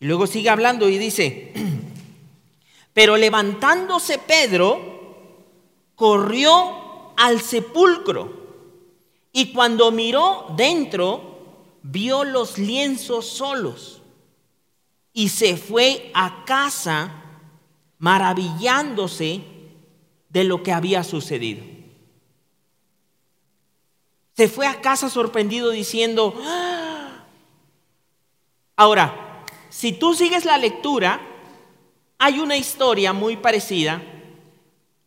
Y 0.00 0.06
luego 0.06 0.26
sigue 0.26 0.50
hablando 0.50 0.88
y 0.88 0.98
dice, 0.98 1.52
pero 2.92 3.16
levantándose 3.16 4.18
Pedro, 4.18 4.98
corrió 5.94 7.12
al 7.16 7.40
sepulcro 7.40 8.38
y 9.32 9.52
cuando 9.52 9.90
miró 9.90 10.46
dentro, 10.56 11.28
vio 11.82 12.24
los 12.24 12.58
lienzos 12.58 13.26
solos 13.26 14.02
y 15.12 15.28
se 15.28 15.56
fue 15.56 16.10
a 16.14 16.44
casa 16.44 17.24
maravillándose 17.98 19.42
de 20.28 20.44
lo 20.44 20.62
que 20.62 20.72
había 20.72 21.02
sucedido. 21.02 21.77
Se 24.38 24.46
fue 24.46 24.68
a 24.68 24.80
casa 24.80 25.10
sorprendido 25.10 25.70
diciendo, 25.70 26.32
¡Ah!". 26.44 27.24
ahora, 28.76 29.44
si 29.68 29.90
tú 29.90 30.14
sigues 30.14 30.44
la 30.44 30.58
lectura, 30.58 31.20
hay 32.18 32.38
una 32.38 32.56
historia 32.56 33.12
muy 33.12 33.36
parecida 33.36 34.00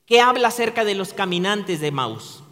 que 0.05 0.19
habla 0.19 0.49
acerca 0.49 0.83
de 0.83 0.95
los 0.95 1.13
caminantes 1.13 1.79
de 1.79 1.91
Maús. 1.91 2.43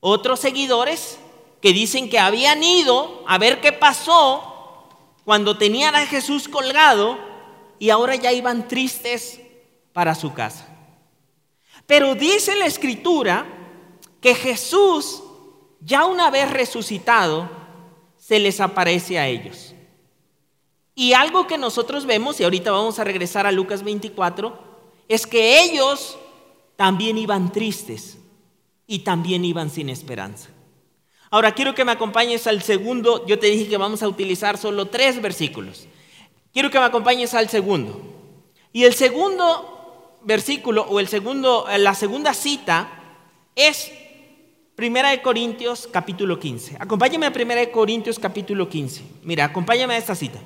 Otros 0.00 0.40
seguidores 0.40 1.18
que 1.62 1.72
dicen 1.72 2.10
que 2.10 2.18
habían 2.18 2.62
ido 2.62 3.24
a 3.26 3.38
ver 3.38 3.62
qué 3.62 3.72
pasó 3.72 4.90
cuando 5.24 5.56
tenían 5.56 5.94
a 5.94 6.04
Jesús 6.04 6.46
colgado 6.46 7.16
y 7.78 7.88
ahora 7.88 8.16
ya 8.16 8.34
iban 8.34 8.68
tristes 8.68 9.40
para 9.94 10.14
su 10.14 10.34
casa. 10.34 10.68
Pero 11.86 12.14
dice 12.14 12.54
la 12.54 12.66
escritura 12.66 13.46
que 14.20 14.34
Jesús, 14.34 15.22
ya 15.84 16.06
una 16.06 16.30
vez 16.30 16.50
resucitado, 16.50 17.50
se 18.16 18.38
les 18.38 18.60
aparece 18.60 19.18
a 19.18 19.28
ellos. 19.28 19.74
Y 20.94 21.12
algo 21.12 21.46
que 21.46 21.58
nosotros 21.58 22.06
vemos, 22.06 22.40
y 22.40 22.44
ahorita 22.44 22.70
vamos 22.70 22.98
a 22.98 23.04
regresar 23.04 23.46
a 23.46 23.52
Lucas 23.52 23.82
24, 23.82 24.58
es 25.08 25.26
que 25.26 25.62
ellos 25.62 26.16
también 26.76 27.18
iban 27.18 27.52
tristes 27.52 28.18
y 28.86 29.00
también 29.00 29.44
iban 29.44 29.70
sin 29.70 29.90
esperanza. 29.90 30.48
Ahora 31.30 31.52
quiero 31.52 31.74
que 31.74 31.84
me 31.84 31.92
acompañes 31.92 32.46
al 32.46 32.62
segundo, 32.62 33.26
yo 33.26 33.38
te 33.38 33.48
dije 33.48 33.68
que 33.68 33.76
vamos 33.76 34.02
a 34.02 34.08
utilizar 34.08 34.56
solo 34.56 34.86
tres 34.86 35.20
versículos. 35.20 35.88
Quiero 36.52 36.70
que 36.70 36.78
me 36.78 36.84
acompañes 36.84 37.34
al 37.34 37.48
segundo. 37.48 38.00
Y 38.72 38.84
el 38.84 38.94
segundo 38.94 40.18
versículo 40.22 40.82
o 40.82 41.00
el 41.00 41.08
segundo, 41.08 41.68
eh, 41.68 41.78
la 41.78 41.94
segunda 41.94 42.32
cita 42.32 42.88
es 43.56 43.90
Primera 44.74 45.10
de 45.10 45.22
Corintios 45.22 45.88
capítulo 45.90 46.40
15. 46.40 46.78
Acompáñame 46.80 47.26
a 47.26 47.32
Primera 47.32 47.60
de 47.60 47.70
Corintios 47.70 48.18
capítulo 48.18 48.68
15. 48.68 49.02
Mira, 49.22 49.44
acompáñame 49.44 49.94
a 49.94 49.98
esta 49.98 50.16
cita. 50.16 50.40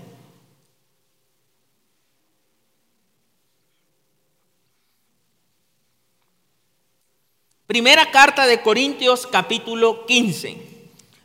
Primera 7.66 8.10
carta 8.10 8.46
de 8.46 8.60
Corintios 8.60 9.26
capítulo 9.26 10.04
15. 10.04 10.58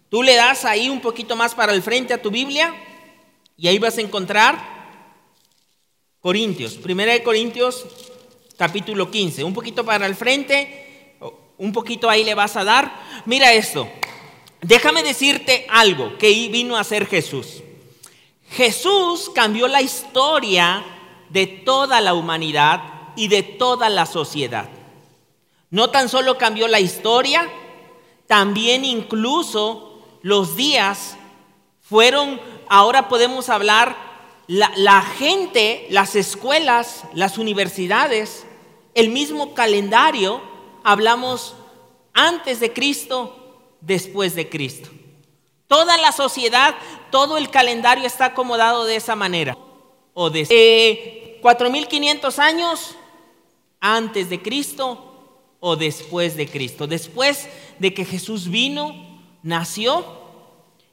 Tú 0.08 0.24
le 0.24 0.36
das 0.36 0.64
ahí 0.64 0.90
un 0.90 1.02
poquito 1.02 1.36
más 1.36 1.54
para 1.56 1.74
el 1.74 1.84
frente 1.84 2.14
a 2.14 2.22
tu 2.22 2.32
Biblia 2.32 2.74
y 3.58 3.68
ahí 3.68 3.80
vas 3.80 3.98
a 3.98 4.02
encontrar 4.02 4.74
Corintios, 6.22 6.76
Primera 6.76 7.12
de 7.12 7.22
Corintios 7.22 7.86
capítulo 8.58 9.12
15, 9.12 9.44
un 9.44 9.54
poquito 9.54 9.84
para 9.84 10.06
el 10.06 10.16
frente, 10.16 10.93
un 11.58 11.72
poquito 11.72 12.10
ahí 12.10 12.24
le 12.24 12.36
vas 12.36 12.56
a 12.56 12.64
dar. 12.64 12.94
Mira 13.26 13.54
esto, 13.54 13.88
déjame 14.62 15.04
decirte 15.04 15.66
algo 15.70 16.18
que 16.18 16.28
vino 16.50 16.76
a 16.76 16.82
hacer 16.82 17.08
Jesús. 17.08 17.64
Jesús 18.50 19.32
cambió 19.34 19.68
la 19.68 19.82
historia 19.82 20.86
de 21.30 21.48
toda 21.48 22.02
la 22.02 22.14
humanidad 22.14 22.84
y 23.16 23.28
de 23.28 23.44
toda 23.44 23.90
la 23.90 24.06
sociedad. 24.06 24.70
No 25.70 25.90
tan 25.90 26.08
solo 26.08 26.38
cambió 26.38 26.68
la 26.68 26.80
historia, 26.80 27.50
también 28.28 28.86
incluso 28.86 30.02
los 30.22 30.56
días 30.56 31.18
fueron, 31.82 32.40
ahora 32.70 33.10
podemos 33.10 33.50
hablar, 33.50 33.96
la, 34.48 35.02
gente, 35.02 35.88
las 35.90 36.16
escuelas, 36.16 37.04
las 37.14 37.38
universidades, 37.38 38.46
el 38.94 39.10
mismo 39.10 39.54
calendario, 39.54 40.42
hablamos 40.84 41.56
antes 42.14 42.60
de 42.60 42.74
Cristo, 42.74 43.76
después 43.82 44.36
de 44.36 44.50
Cristo. 44.50 44.90
Toda 45.68 45.98
la 45.98 46.12
sociedad, 46.12 46.76
todo 47.12 47.38
el 47.38 47.50
calendario 47.50 48.06
está 48.06 48.26
acomodado 48.26 48.86
de 48.86 48.96
esa 48.96 49.16
manera. 49.16 49.58
o 50.16 50.30
de 50.30 51.40
4500 51.42 52.38
años 52.38 52.96
antes 53.80 54.30
de 54.30 54.42
Cristo 54.42 55.14
o 55.60 55.76
después 55.76 56.38
de 56.38 56.48
Cristo. 56.48 56.86
Después 56.86 57.50
de 57.80 57.94
que 57.94 58.06
Jesús 58.06 58.48
vino, 58.48 58.94
nació 59.42 60.06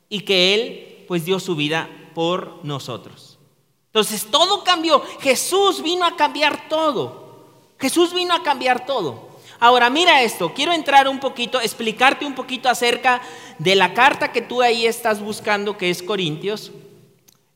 y 0.09 0.23
que 0.23 0.54
Él 0.54 1.04
pues 1.06 1.25
dio 1.25 1.38
su 1.38 1.54
vida 1.54 1.88
por 2.14 2.64
nosotros. 2.64 3.38
Entonces 3.87 4.26
todo 4.30 4.64
cambió. 4.64 5.02
Jesús 5.20 5.82
vino 5.82 6.04
a 6.04 6.16
cambiar 6.16 6.68
todo. 6.68 7.44
Jesús 7.78 8.14
vino 8.14 8.35
a 8.35 8.42
cambiar 8.42 8.87
todo. 8.87 9.29
Ahora 9.62 9.90
mira 9.90 10.23
esto, 10.23 10.55
quiero 10.55 10.73
entrar 10.73 11.07
un 11.07 11.21
poquito, 11.21 11.61
explicarte 11.61 12.25
un 12.25 12.35
poquito 12.35 12.71
acerca 12.71 13.21
de 13.59 13.75
la 13.75 13.93
carta 13.93 14.33
que 14.33 14.40
tú 14.40 14.62
ahí 14.62 14.87
estás 14.87 15.21
buscando, 15.21 15.76
que 15.76 15.90
es 15.90 16.02
Corintios. 16.02 16.73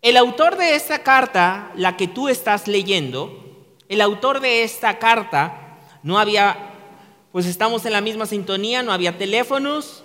El 0.03 0.19
autor 0.19 0.59
de 0.59 0.75
esta 0.75 1.03
carta, 1.03 1.73
la 1.77 1.97
que 1.97 2.07
tú 2.07 2.29
estás 2.29 2.69
leyendo, 2.69 3.43
el 3.89 4.03
autor 4.03 4.41
de 4.41 4.65
esta 4.65 4.99
carta, 4.99 5.79
no 6.03 6.19
había, 6.19 6.73
pues 7.33 7.47
estamos 7.47 7.87
en 7.87 7.93
la 7.93 8.03
misma 8.03 8.27
sintonía, 8.27 8.83
no 8.83 8.93
había 8.93 9.17
teléfonos, 9.17 10.05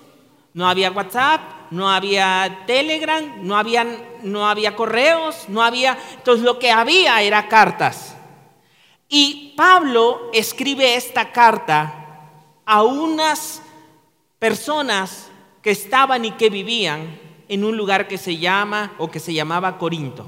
no 0.53 0.70
había 0.70 0.91
WhatsApp, 0.91 1.41
no 1.70 1.91
había 1.91 2.63
Telegram, 2.65 3.46
no 3.46 3.58
había, 3.58 3.86
no 4.24 4.48
había 4.48 4.74
correos, 4.74 5.50
no 5.50 5.62
había, 5.62 5.98
entonces 6.15 6.46
lo 6.46 6.60
que 6.60 6.72
había 6.72 7.22
era 7.22 7.50
cartas. 7.50 8.15
Y 9.09 9.55
Pablo 9.57 10.29
escribe 10.31 10.95
esta 10.95 11.31
carta 11.31 12.29
a 12.63 12.83
unas 12.83 13.63
personas 14.37 15.29
que 15.63 15.71
estaban 15.71 16.25
y 16.25 16.31
que 16.31 16.51
vivían 16.51 17.19
en 17.47 17.63
un 17.65 17.75
lugar 17.75 18.07
que 18.07 18.19
se 18.19 18.37
llama 18.37 18.93
o 18.99 19.09
que 19.09 19.19
se 19.19 19.33
llamaba 19.33 19.79
Corinto. 19.79 20.27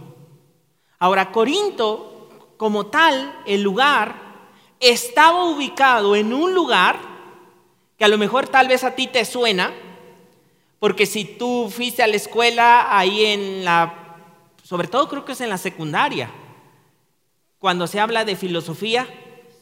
Ahora, 0.98 1.32
Corinto, 1.32 2.56
como 2.58 2.88
tal, 2.88 3.40
el 3.46 3.62
lugar, 3.62 4.16
estaba 4.80 5.46
ubicado 5.46 6.16
en 6.16 6.34
un 6.34 6.56
lugar 6.56 6.98
que 8.00 8.06
a 8.06 8.08
lo 8.08 8.18
mejor 8.18 8.48
tal 8.48 8.68
vez 8.68 8.84
a 8.84 8.96
ti 8.96 9.06
te 9.06 9.24
suena, 9.26 9.72
porque 10.80 11.06
si 11.06 11.24
tú 11.24 11.70
fuiste 11.70 12.02
a 12.02 12.08
la 12.08 12.16
escuela 12.16 12.98
ahí 12.98 13.26
en 13.26 13.64
la, 13.64 13.94
sobre 14.64 14.88
todo 14.88 15.08
creo 15.08 15.24
que 15.24 15.34
es 15.34 15.42
en 15.42 15.50
la 15.50 15.60
secundaria, 15.60 16.32
cuando 17.62 17.86
se 17.86 18.00
habla 18.00 18.26
de 18.26 18.36
filosofía, 18.36 19.08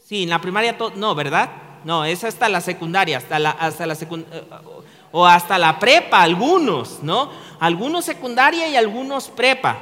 sí, 0.08 0.24
en 0.24 0.30
la 0.30 0.40
primaria, 0.40 0.78
no, 0.96 1.14
¿verdad? 1.16 1.50
No, 1.84 2.06
es 2.06 2.24
hasta 2.24 2.48
la 2.48 2.62
secundaria, 2.62 3.18
hasta 3.18 3.38
la, 3.40 3.52
hasta 3.52 3.86
la 3.86 3.94
eh, 3.94 4.44
o 5.12 5.26
hasta 5.26 5.60
la 5.60 5.78
prepa, 5.78 6.22
algunos, 6.22 7.04
¿no? 7.04 7.30
Algunos 7.60 8.06
secundaria 8.06 8.70
y 8.70 8.78
algunos 8.78 9.28
prepa. 9.28 9.78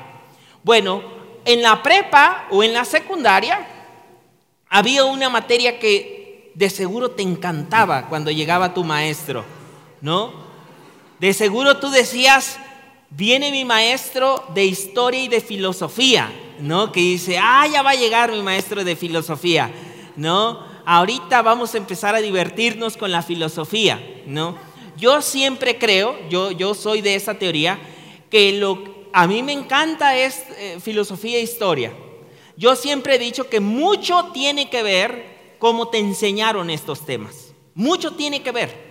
Bueno, 0.63 1.03
en 1.45 1.61
la 1.61 1.83
prepa 1.83 2.47
o 2.49 2.63
en 2.63 2.73
la 2.73 2.85
secundaria 2.85 3.67
había 4.67 5.05
una 5.05 5.29
materia 5.29 5.77
que 5.77 6.51
de 6.55 6.71
seguro 6.71 7.11
te 7.11 7.21
encantaba 7.21 8.07
cuando 8.07 8.31
llegaba 8.31 8.73
tu 8.73 8.83
maestro, 8.83 9.45
¿no? 10.01 10.33
De 11.19 11.33
seguro 11.35 11.77
tú 11.77 11.91
decías, 11.91 12.59
viene 13.09 13.51
mi 13.51 13.65
maestro 13.65 14.43
de 14.53 14.65
historia 14.65 15.23
y 15.23 15.27
de 15.27 15.41
filosofía, 15.41 16.31
¿no? 16.59 16.91
Que 16.91 16.99
dice, 16.99 17.37
ah, 17.37 17.67
ya 17.67 17.81
va 17.81 17.91
a 17.91 17.95
llegar 17.95 18.31
mi 18.31 18.41
maestro 18.41 18.83
de 18.83 18.95
filosofía, 18.95 19.71
¿no? 20.15 20.65
Ahorita 20.85 21.41
vamos 21.41 21.73
a 21.73 21.77
empezar 21.77 22.15
a 22.15 22.21
divertirnos 22.21 22.97
con 22.97 23.11
la 23.11 23.21
filosofía, 23.21 23.99
¿no? 24.25 24.57
Yo 24.97 25.21
siempre 25.21 25.77
creo, 25.77 26.17
yo, 26.29 26.51
yo 26.51 26.73
soy 26.73 27.01
de 27.01 27.15
esa 27.15 27.35
teoría, 27.35 27.79
que 28.29 28.53
lo, 28.53 28.83
a 29.13 29.27
mí 29.27 29.43
me 29.43 29.53
encanta 29.53 30.17
es 30.17 30.43
eh, 30.57 30.79
filosofía 30.81 31.37
e 31.37 31.41
historia. 31.41 31.93
Yo 32.55 32.75
siempre 32.75 33.15
he 33.15 33.19
dicho 33.19 33.49
que 33.49 33.59
mucho 33.59 34.31
tiene 34.33 34.69
que 34.69 34.81
ver 34.81 35.55
cómo 35.59 35.89
te 35.89 35.99
enseñaron 35.99 36.69
estos 36.69 37.05
temas. 37.05 37.53
Mucho 37.75 38.15
tiene 38.15 38.41
que 38.41 38.51
ver. 38.51 38.87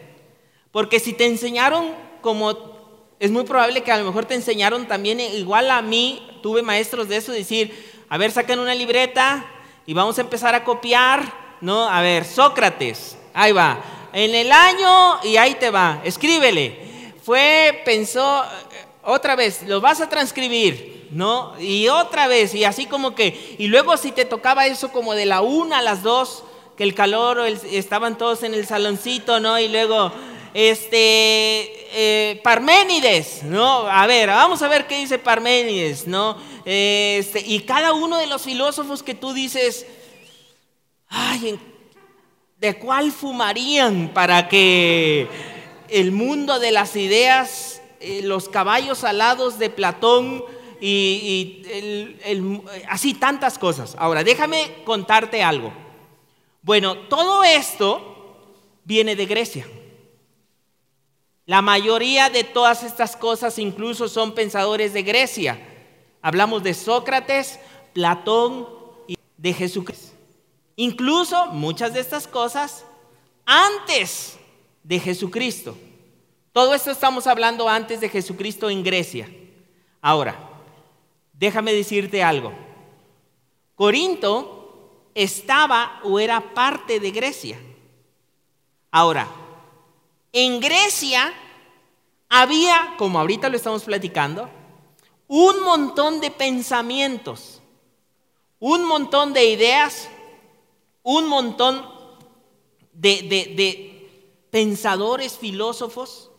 Porque 0.71 1.01
si 1.01 1.13
te 1.13 1.27
enseñaron 1.27 1.91
como 2.21 2.76
es 3.19 3.31
muy 3.31 3.45
probable 3.45 3.83
que 3.83 3.93
a 3.93 3.99
lo 3.99 4.05
mejor 4.05 4.27
te 4.27 4.35
enseñaron 4.35 4.87
también, 4.87 5.21
eh, 5.21 5.37
igual 5.37 5.71
a 5.71 5.83
mí, 5.83 6.27
tuve 6.43 6.63
maestros 6.63 7.09
de 7.09 7.17
eso, 7.17 7.33
decir, 7.33 8.05
a 8.09 8.19
ver, 8.19 8.31
saquen 8.31 8.59
una 8.59 8.75
libreta 8.75 9.47
y 9.87 9.95
vamos 9.95 10.19
a 10.19 10.23
empezar 10.23 10.55
a 10.55 10.65
copiar, 10.65 11.57
¿no? 11.61 11.89
A 11.89 12.01
ver, 12.03 12.25
Sócrates, 12.25 13.17
ahí 13.33 13.53
va, 13.53 13.81
en 14.13 14.35
el 14.35 14.53
año 14.53 15.21
y 15.25 15.37
ahí 15.37 15.55
te 15.55 15.71
va, 15.71 16.01
escríbele. 16.05 17.13
Fue, 17.23 17.83
pensó, 17.85 18.45
eh, 18.45 18.85
otra 19.03 19.35
vez, 19.35 19.63
lo 19.63 19.81
vas 19.81 20.01
a 20.01 20.09
transcribir, 20.09 21.09
¿no? 21.11 21.59
Y 21.59 21.89
otra 21.89 22.29
vez, 22.29 22.55
y 22.55 22.65
así 22.65 22.87
como 22.87 23.15
que, 23.15 23.57
y 23.59 23.69
luego 23.69 23.97
si 23.97 24.13
te 24.13 24.25
tocaba 24.27 24.67
eso 24.67 24.93
como 24.93 25.15
de 25.15 25.27
la 25.27 25.41
una 25.41 25.79
a 25.79 25.83
las 25.83 26.03
dos, 26.03 26.45
que 26.77 26.85
el 26.85 26.95
calor, 26.95 27.41
estaban 27.41 28.19
todos 28.19 28.43
en 28.43 28.53
el 28.53 28.67
saloncito, 28.67 29.41
¿no? 29.41 29.59
Y 29.59 29.69
luego 29.69 30.13
este, 30.57 31.69
eh, 31.93 32.41
Parménides, 32.43 33.43
¿no? 33.43 33.81
A 33.91 34.07
ver, 34.07 34.31
vamos 34.31 34.63
a 34.63 34.69
ver 34.69 34.87
qué 34.87 34.97
dice 34.97 35.19
Parménides, 35.19 36.07
¿no? 36.07 36.39
Este, 36.65 37.41
y 37.41 37.61
cada 37.61 37.93
uno 37.93 38.17
de 38.17 38.27
los 38.27 38.41
filósofos 38.41 39.03
que 39.03 39.15
tú 39.15 39.35
dices, 39.35 39.87
ay, 41.09 41.61
¿de 42.59 42.79
cuál 42.79 43.13
fumarían 43.13 44.13
para 44.15 44.49
que 44.49 45.29
el 45.91 46.11
mundo 46.11 46.59
de 46.59 46.73
las 46.73 46.97
ideas, 46.97 47.83
eh, 48.01 48.23
los 48.23 48.49
caballos 48.49 49.05
alados 49.05 49.59
de 49.59 49.69
Platón 49.69 50.43
y, 50.81 52.17
así 52.89 53.13
tantas 53.13 53.59
cosas? 53.59 53.95
Ahora, 53.99 54.25
déjame 54.25 54.77
contarte 54.87 55.43
algo. 55.43 55.71
Bueno, 56.63 56.97
todo 56.97 57.45
esto 57.45 58.39
viene 58.85 59.17
de 59.17 59.27
Grecia. 59.27 59.67
La 61.47 61.63
mayoría 61.63 62.29
de 62.29 62.43
todas 62.43 62.83
estas 62.83 63.17
cosas 63.17 63.59
incluso 63.61 64.09
son 64.09 64.35
pensadores 64.35 64.93
de 64.93 65.05
Grecia. 65.05 65.59
Hablamos 66.21 66.65
de 66.65 66.75
Sócrates, 66.75 67.61
Platón 67.93 68.69
y 69.07 69.17
de 69.37 69.53
Jesucristo. 69.53 70.17
Incluso 70.75 71.47
muchas 71.53 71.95
de 71.95 72.01
estas 72.01 72.27
cosas 72.27 72.85
antes 73.45 74.37
de 74.83 74.99
Jesucristo. 74.99 75.77
Todo 76.53 76.75
esto 76.75 76.91
estamos 76.91 77.29
hablando 77.29 77.69
antes 77.69 78.01
de 78.01 78.09
Jesucristo 78.09 78.69
en 78.69 78.83
Grecia. 78.83 79.31
Ahora, 80.03 80.37
déjame 81.33 81.73
decirte 81.73 82.25
algo. 82.25 82.53
Corinto 83.77 85.11
estaba 85.15 86.01
o 86.03 86.19
era 86.19 86.55
parte 86.55 86.99
de 86.99 87.11
Grecia. 87.13 87.59
Ahora, 88.91 89.29
en 90.37 90.61
Grecia 90.61 91.33
había, 92.29 92.95
como 92.99 93.19
ahorita 93.19 93.49
lo 93.49 93.57
estamos 93.57 93.85
platicando, 93.85 94.51
un 95.29 95.63
montón 95.63 96.21
de 96.21 96.31
pensamientos, 96.31 97.63
un 98.59 98.85
montón 98.85 99.33
de 99.33 99.47
ideas, 99.47 100.11
un 101.03 101.27
montón 101.27 101.87
de, 102.93 104.11
pensadores, 104.51 105.39
filósofos. 105.39 106.31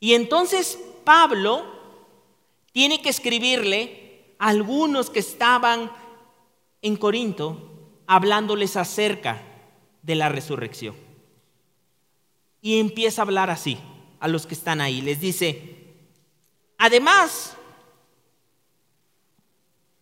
Y 0.00 0.14
entonces 0.14 0.76
Pablo 1.04 1.64
tiene 2.72 3.00
que 3.02 3.10
escribirle 3.10 4.34
a 4.40 4.48
algunos 4.48 5.10
que 5.10 5.20
estaban 5.20 5.92
en 6.82 6.96
Corinto 6.96 7.70
hablándoles 8.08 8.76
acerca 8.76 9.44
de 10.02 10.16
la 10.16 10.28
resurrección 10.28 11.05
y 12.66 12.80
empieza 12.80 13.22
a 13.22 13.24
hablar 13.24 13.48
así 13.48 13.78
a 14.18 14.26
los 14.26 14.44
que 14.44 14.54
están 14.54 14.80
ahí. 14.80 15.00
Les 15.00 15.20
dice, 15.20 15.76
además, 16.76 17.52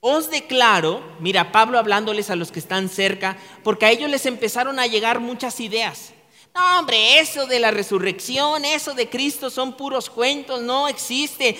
os 0.00 0.30
declaro, 0.30 1.04
mira, 1.20 1.52
Pablo 1.52 1.78
hablándoles 1.78 2.30
a 2.30 2.36
los 2.36 2.50
que 2.50 2.60
están 2.60 2.88
cerca, 2.88 3.36
porque 3.62 3.84
a 3.84 3.90
ellos 3.90 4.08
les 4.08 4.24
empezaron 4.24 4.78
a 4.78 4.86
llegar 4.86 5.20
muchas 5.20 5.60
ideas. 5.60 6.14
No, 6.54 6.78
hombre, 6.78 7.18
eso 7.18 7.46
de 7.46 7.60
la 7.60 7.70
resurrección, 7.70 8.64
eso 8.64 8.94
de 8.94 9.10
Cristo 9.10 9.50
son 9.50 9.76
puros 9.76 10.08
cuentos, 10.08 10.62
no 10.62 10.88
existe. 10.88 11.58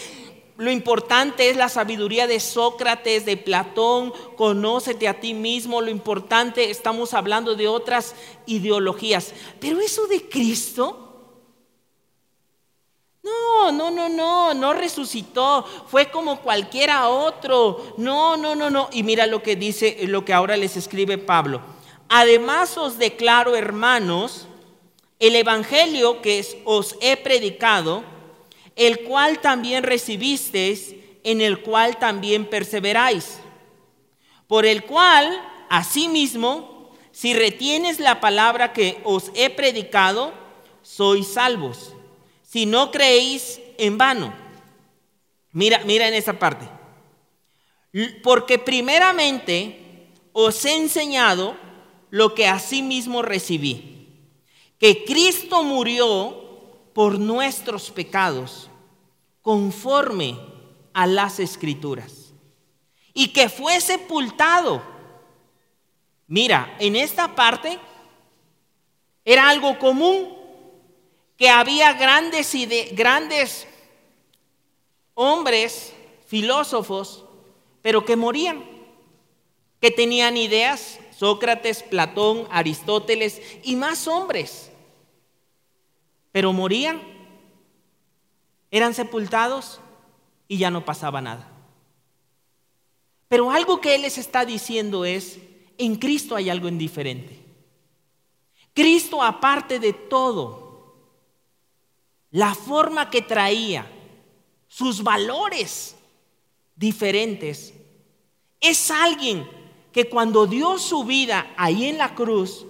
Lo 0.57 0.71
importante 0.71 1.51
es 1.51 1.57
la 1.57 1.69
sabiduría 1.69 2.29
de 2.29 2.39
Sócrates, 2.39 3.27
de 3.27 3.37
Platón, 3.37 4.13
conócete 4.37 5.09
a 5.09 5.19
ti 5.19 5.35
mismo, 5.35 5.81
lo 5.81 5.91
importante, 5.91 6.71
estamos 6.71 7.13
hablando 7.13 7.57
de 7.57 7.67
otras 7.67 8.15
ideologías, 8.47 9.33
pero 9.59 9.81
eso 9.81 10.07
de 10.07 10.29
Cristo, 10.29 11.05
no, 13.25 13.73
no, 13.73 13.91
no, 13.91 14.09
no, 14.09 14.55
no 14.55 14.73
resucitó, 14.75 15.65
fue 15.89 16.11
como 16.13 16.41
cualquiera 16.41 17.09
otro, 17.09 17.95
no, 17.97 18.37
no, 18.37 18.55
no, 18.55 18.71
no, 18.71 18.89
y 18.93 19.03
mira 19.03 19.27
lo 19.27 19.43
que 19.43 19.57
dice, 19.57 20.07
lo 20.07 20.25
que 20.25 20.35
ahora 20.35 20.57
les 20.57 20.77
escribe 20.77 21.19
Pablo. 21.19 21.63
Además 22.09 22.79
os 22.79 22.99
declaro, 22.99 23.57
hermanos, 23.57 24.47
el 25.19 25.35
Evangelio 25.35 26.23
que 26.23 26.63
os 26.65 26.97
he 27.01 27.17
predicado, 27.17 28.05
el 28.77 29.01
cual 29.01 29.41
también 29.41 29.83
recibisteis, 29.85 30.95
en 31.23 31.41
el 31.41 31.61
cual 31.61 31.99
también 31.99 32.47
perseveráis. 32.47 33.39
por 34.47 34.67
el 34.67 34.85
cual, 34.85 35.41
asimismo, 35.71 36.91
si 37.11 37.33
retienes 37.33 37.99
la 37.99 38.21
palabra 38.21 38.73
que 38.73 39.01
os 39.05 39.31
he 39.35 39.49
predicado, 39.49 40.35
sois 40.83 41.27
salvos. 41.27 41.95
Si 42.43 42.67
no 42.67 42.91
creéis 42.91 43.61
en 43.79 43.97
vano. 43.97 44.35
Mira, 45.51 45.81
mira 45.85 46.07
en 46.09 46.15
esa 46.15 46.39
parte. 46.39 46.69
Porque 48.23 48.59
primeramente 48.59 50.11
os 50.33 50.65
he 50.65 50.77
enseñado 50.77 51.57
lo 52.11 52.35
que 52.35 52.47
asimismo 52.47 53.23
recibí, 53.23 54.09
que 54.79 55.05
Cristo 55.05 55.63
murió 55.63 56.44
por 56.95 57.19
nuestros 57.19 57.91
pecados, 57.91 58.71
conforme 59.43 60.39
a 60.95 61.07
las 61.07 61.41
escrituras, 61.41 62.33
y 63.13 63.29
que 63.29 63.49
fue 63.49 63.81
sepultado. 63.81 64.83
Mira, 66.27 66.75
en 66.79 66.97
esta 66.97 67.35
parte 67.35 67.79
era 69.25 69.51
algo 69.51 69.79
común 69.79 70.35
que 71.37 71.49
había 71.49 71.93
grandes, 71.95 72.53
grandes 72.93 73.67
hombres, 75.15 75.93
filósofos, 76.27 77.25
pero 77.83 78.05
que 78.05 78.17
morían, 78.17 78.65
que 79.81 79.91
tenían 79.91 80.37
ideas, 80.37 80.99
Sócrates, 81.17 81.83
Platón, 81.83 82.49
Aristóteles 82.51 83.41
y 83.63 83.77
más 83.77 84.09
hombres, 84.09 84.71
pero 86.35 86.53
morían, 86.53 87.01
eran 88.69 88.93
sepultados 88.93 89.79
y 90.49 90.59
ya 90.59 90.69
no 90.69 90.85
pasaba 90.85 91.21
nada. 91.21 91.49
Pero 93.29 93.53
algo 93.53 93.81
que 93.81 93.95
Él 93.95 94.03
les 94.03 94.19
está 94.19 94.45
diciendo 94.45 95.05
es, 95.05 95.39
en 95.79 95.95
Cristo 95.95 96.35
hay 96.35 96.51
algo 96.51 96.67
indiferente. 96.67 97.41
Cristo, 98.73 99.23
aparte 99.23 99.79
de 99.79 99.93
todo, 99.93 100.97
la 102.33 102.53
forma 102.57 103.11
que 103.11 103.23
traía, 103.23 103.89
sus 104.67 105.05
valores 105.05 105.95
diferentes, 106.75 107.75
es 108.61 108.91
alguien 108.91 109.49
que 109.93 110.09
cuando 110.09 110.49
dio 110.49 110.81
su 110.81 111.05
vida 111.05 111.55
ahí 111.57 111.85
en 111.85 111.97
la 111.97 112.13
cruz, 112.17 112.67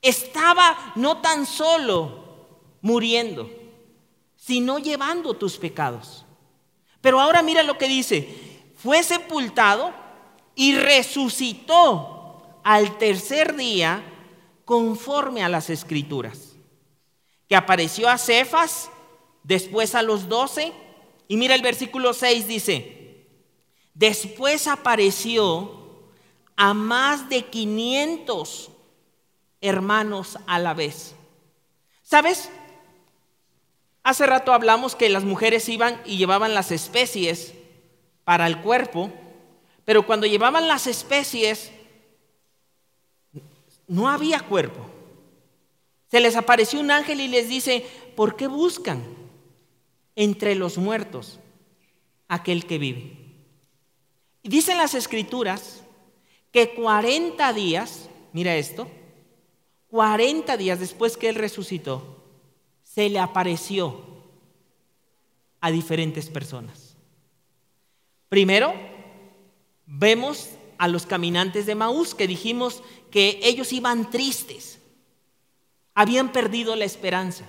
estaba 0.00 0.92
no 0.94 1.20
tan 1.20 1.46
solo 1.46 2.23
muriendo, 2.84 3.50
sino 4.36 4.78
llevando 4.78 5.32
tus 5.32 5.56
pecados. 5.56 6.26
Pero 7.00 7.18
ahora 7.18 7.42
mira 7.42 7.62
lo 7.62 7.78
que 7.78 7.88
dice, 7.88 8.28
fue 8.76 9.02
sepultado 9.02 9.90
y 10.54 10.76
resucitó 10.76 12.60
al 12.62 12.98
tercer 12.98 13.56
día 13.56 14.04
conforme 14.66 15.42
a 15.42 15.48
las 15.48 15.70
escrituras, 15.70 16.56
que 17.48 17.56
apareció 17.56 18.06
a 18.06 18.18
Cefas, 18.18 18.90
después 19.42 19.94
a 19.94 20.02
los 20.02 20.28
doce, 20.28 20.74
y 21.26 21.38
mira 21.38 21.54
el 21.54 21.62
versículo 21.62 22.12
6 22.12 22.46
dice, 22.46 23.26
después 23.94 24.68
apareció 24.68 26.10
a 26.54 26.74
más 26.74 27.30
de 27.30 27.46
500 27.46 28.70
hermanos 29.62 30.36
a 30.46 30.58
la 30.58 30.74
vez. 30.74 31.14
¿Sabes? 32.02 32.50
Hace 34.04 34.26
rato 34.26 34.52
hablamos 34.52 34.94
que 34.94 35.08
las 35.08 35.24
mujeres 35.24 35.66
iban 35.70 36.00
y 36.04 36.18
llevaban 36.18 36.52
las 36.52 36.70
especies 36.70 37.54
para 38.24 38.46
el 38.46 38.60
cuerpo, 38.60 39.10
pero 39.86 40.06
cuando 40.06 40.26
llevaban 40.26 40.68
las 40.68 40.86
especies 40.86 41.72
no 43.88 44.10
había 44.10 44.40
cuerpo. 44.40 44.86
Se 46.10 46.20
les 46.20 46.36
apareció 46.36 46.80
un 46.80 46.90
ángel 46.90 47.20
y 47.20 47.28
les 47.28 47.48
dice, 47.48 47.86
¿por 48.14 48.36
qué 48.36 48.46
buscan 48.46 49.02
entre 50.16 50.54
los 50.54 50.76
muertos 50.76 51.40
aquel 52.28 52.66
que 52.66 52.76
vive? 52.76 53.16
Y 54.42 54.50
dicen 54.50 54.76
las 54.76 54.94
escrituras 54.94 55.82
que 56.52 56.74
40 56.74 57.54
días, 57.54 58.10
mira 58.34 58.54
esto, 58.54 58.86
40 59.88 60.58
días 60.58 60.78
después 60.78 61.16
que 61.16 61.30
él 61.30 61.36
resucitó, 61.36 62.13
se 62.94 63.08
le 63.08 63.18
apareció 63.18 64.02
a 65.60 65.70
diferentes 65.70 66.30
personas. 66.30 66.96
Primero, 68.28 68.72
vemos 69.86 70.50
a 70.78 70.86
los 70.86 71.04
caminantes 71.04 71.66
de 71.66 71.74
Maús 71.74 72.14
que 72.14 72.28
dijimos 72.28 72.82
que 73.10 73.40
ellos 73.42 73.72
iban 73.72 74.10
tristes, 74.10 74.78
habían 75.94 76.30
perdido 76.30 76.76
la 76.76 76.84
esperanza. 76.84 77.44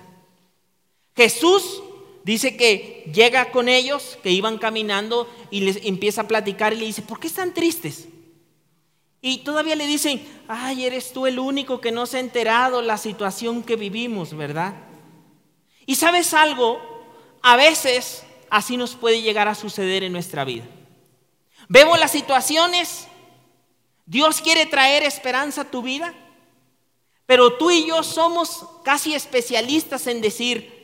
Jesús 1.14 1.82
dice 2.24 2.56
que 2.56 3.08
llega 3.14 3.52
con 3.52 3.68
ellos, 3.68 4.18
que 4.22 4.32
iban 4.32 4.58
caminando 4.58 5.28
y 5.50 5.60
les 5.60 5.84
empieza 5.84 6.22
a 6.22 6.28
platicar 6.28 6.72
y 6.72 6.78
le 6.78 6.86
dice, 6.86 7.02
¿por 7.02 7.20
qué 7.20 7.28
están 7.28 7.54
tristes? 7.54 8.08
Y 9.20 9.38
todavía 9.38 9.76
le 9.76 9.86
dicen, 9.86 10.26
ay, 10.48 10.84
eres 10.84 11.12
tú 11.12 11.26
el 11.26 11.38
único 11.38 11.80
que 11.80 11.92
no 11.92 12.06
se 12.06 12.16
ha 12.16 12.20
enterado 12.20 12.82
la 12.82 12.98
situación 12.98 13.62
que 13.62 13.76
vivimos, 13.76 14.36
¿verdad? 14.36 14.85
Y 15.86 15.94
sabes 15.94 16.34
algo, 16.34 16.80
a 17.42 17.56
veces 17.56 18.24
así 18.50 18.76
nos 18.76 18.96
puede 18.96 19.22
llegar 19.22 19.46
a 19.48 19.54
suceder 19.54 20.02
en 20.02 20.12
nuestra 20.12 20.44
vida. 20.44 20.64
Vemos 21.68 21.98
las 21.98 22.10
situaciones, 22.10 23.06
Dios 24.04 24.40
quiere 24.40 24.66
traer 24.66 25.04
esperanza 25.04 25.62
a 25.62 25.70
tu 25.70 25.82
vida, 25.82 26.12
pero 27.24 27.56
tú 27.56 27.70
y 27.70 27.86
yo 27.86 28.02
somos 28.02 28.66
casi 28.84 29.14
especialistas 29.14 30.06
en 30.06 30.20
decir, 30.20 30.76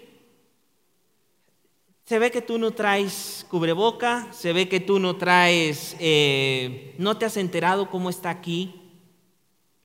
se 2.04 2.18
ve 2.18 2.30
que 2.30 2.42
tú 2.42 2.58
no 2.58 2.72
traes 2.72 3.46
cubreboca, 3.48 4.28
se 4.32 4.52
ve 4.52 4.68
que 4.68 4.80
tú 4.80 4.98
no 4.98 5.16
traes, 5.16 5.96
eh, 5.98 6.94
no 6.98 7.16
te 7.16 7.24
has 7.24 7.36
enterado 7.36 7.90
cómo 7.90 8.10
está 8.10 8.30
aquí. 8.30 8.74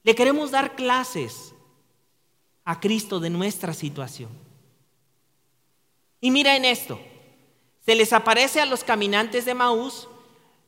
Le 0.04 0.16
queremos 0.16 0.52
dar 0.52 0.76
clases 0.76 1.54
a 2.66 2.80
Cristo 2.80 3.20
de 3.20 3.30
nuestra 3.30 3.74
situación. 3.74 4.47
Y 6.28 6.32
mira 6.32 6.58
en 6.58 6.66
esto, 6.66 7.00
se 7.86 7.96
les 7.96 8.12
aparece 8.12 8.60
a 8.60 8.66
los 8.66 8.84
caminantes 8.84 9.46
de 9.46 9.54
Maús. 9.54 10.10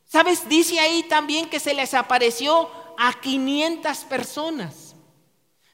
¿Sabes? 0.05 0.47
Dice 0.47 0.79
ahí 0.79 1.03
también 1.03 1.49
que 1.49 1.59
se 1.59 1.73
les 1.73 1.93
apareció 1.93 2.69
a 2.97 3.19
500 3.19 3.97
personas. 4.05 4.95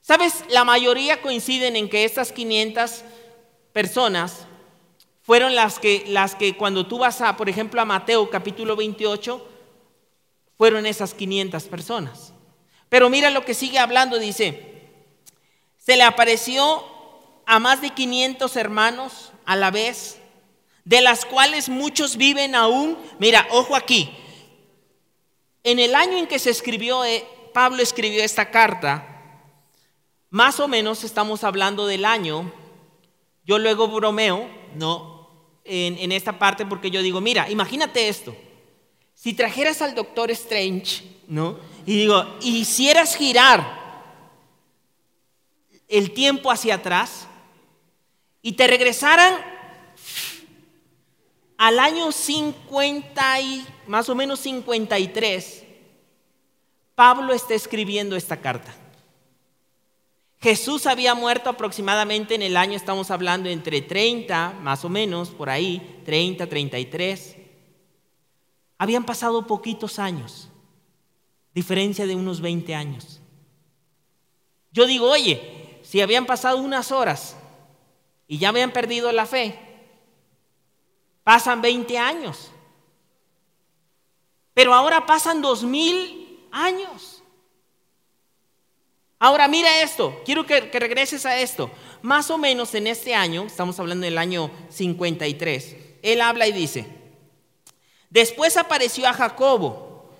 ¿Sabes? 0.01 0.43
La 0.49 0.63
mayoría 0.63 1.21
coinciden 1.21 1.75
en 1.75 1.87
que 1.87 2.03
estas 2.03 2.31
500 2.31 3.03
personas 3.73 4.47
fueron 5.21 5.53
las 5.53 5.77
que, 5.77 6.03
las 6.07 6.33
que 6.33 6.57
cuando 6.57 6.87
tú 6.87 6.97
vas 6.97 7.21
a, 7.21 7.37
por 7.37 7.47
ejemplo, 7.47 7.79
a 7.79 7.85
Mateo 7.85 8.27
capítulo 8.31 8.75
28, 8.75 9.47
fueron 10.57 10.87
esas 10.87 11.13
500 11.13 11.63
personas. 11.65 12.33
Pero 12.89 13.07
mira 13.11 13.29
lo 13.29 13.45
que 13.45 13.53
sigue 13.53 13.77
hablando, 13.77 14.17
dice, 14.17 14.89
se 15.77 15.95
le 15.95 16.01
apareció 16.01 16.83
a 17.45 17.59
más 17.59 17.81
de 17.81 17.91
500 17.91 18.55
hermanos 18.55 19.31
a 19.45 19.55
la 19.55 19.71
vez, 19.71 20.17
de 20.83 21.01
las 21.01 21.25
cuales 21.25 21.69
muchos 21.69 22.17
viven 22.17 22.55
aún. 22.55 22.97
Mira, 23.19 23.47
ojo 23.51 23.75
aquí. 23.75 24.11
En 25.63 25.79
el 25.79 25.95
año 25.95 26.17
en 26.17 26.27
que 26.27 26.39
se 26.39 26.51
escribió, 26.51 27.03
eh, 27.03 27.25
Pablo 27.53 27.81
escribió 27.81 28.23
esta 28.23 28.51
carta, 28.51 29.11
más 30.29 30.59
o 30.59 30.67
menos 30.67 31.03
estamos 31.03 31.43
hablando 31.43 31.87
del 31.87 32.05
año, 32.05 32.51
yo 33.45 33.57
luego 33.57 33.87
bromeo, 33.87 34.49
¿no? 34.75 35.29
En, 35.63 35.97
en 35.97 36.11
esta 36.11 36.37
parte 36.37 36.65
porque 36.65 36.91
yo 36.91 37.01
digo, 37.01 37.21
mira, 37.21 37.49
imagínate 37.49 38.07
esto. 38.07 38.35
Si 39.13 39.33
trajeras 39.33 39.81
al 39.81 39.95
doctor 39.95 40.29
Strange, 40.31 41.03
¿no? 41.27 41.57
Y 41.85 41.97
digo, 41.97 42.25
hicieras 42.41 43.15
girar 43.15 43.85
el 45.87 46.11
tiempo 46.11 46.51
hacia 46.51 46.75
atrás, 46.75 47.27
y 48.45 48.51
te 48.51 48.67
regresaran 48.67 49.33
al 51.57 51.79
año 51.79 52.11
50 52.11 53.41
y 53.41 53.65
más 53.87 54.07
o 54.07 54.13
menos 54.13 54.39
53, 54.41 55.63
Pablo 56.93 57.33
está 57.33 57.55
escribiendo 57.55 58.15
esta 58.15 58.37
carta. 58.37 58.71
Jesús 60.39 60.85
había 60.85 61.15
muerto 61.15 61.49
aproximadamente 61.49 62.35
en 62.35 62.43
el 62.43 62.55
año, 62.55 62.75
estamos 62.75 63.09
hablando 63.09 63.49
entre 63.49 63.81
30, 63.81 64.59
más 64.61 64.85
o 64.85 64.89
menos, 64.89 65.31
por 65.31 65.49
ahí, 65.49 66.03
30, 66.05 66.45
33. 66.45 67.37
Habían 68.77 69.05
pasado 69.05 69.47
poquitos 69.47 69.97
años, 69.97 70.49
diferencia 71.55 72.05
de 72.05 72.13
unos 72.13 72.41
20 72.41 72.75
años. 72.75 73.21
Yo 74.71 74.85
digo, 74.85 75.09
oye, 75.09 75.79
si 75.81 75.99
habían 75.99 76.27
pasado 76.27 76.57
unas 76.57 76.91
horas, 76.91 77.37
y 78.27 78.37
ya 78.37 78.49
habían 78.49 78.71
perdido 78.71 79.11
la 79.11 79.25
fe. 79.25 79.59
Pasan 81.23 81.61
20 81.61 81.97
años. 81.97 82.51
Pero 84.53 84.73
ahora 84.73 85.05
pasan 85.05 85.41
dos 85.41 85.63
mil 85.63 86.47
años. 86.51 87.21
Ahora 89.19 89.47
mira 89.47 89.81
esto, 89.81 90.21
quiero 90.25 90.45
que, 90.45 90.69
que, 90.69 90.79
regreses 90.79 91.25
a 91.25 91.39
esto. 91.39 91.71
Más 92.01 92.29
o 92.29 92.37
menos 92.37 92.75
en 92.75 92.87
este 92.87 93.15
año, 93.15 93.43
estamos 93.43 93.79
hablando 93.79 94.05
del 94.05 94.17
año 94.17 94.51
53, 94.69 95.75
él 96.03 96.21
habla 96.21 96.47
y 96.47 96.51
dice, 96.51 96.85
después 98.09 98.57
apareció 98.57 99.07
a 99.07 99.13
Jacobo, 99.13 100.11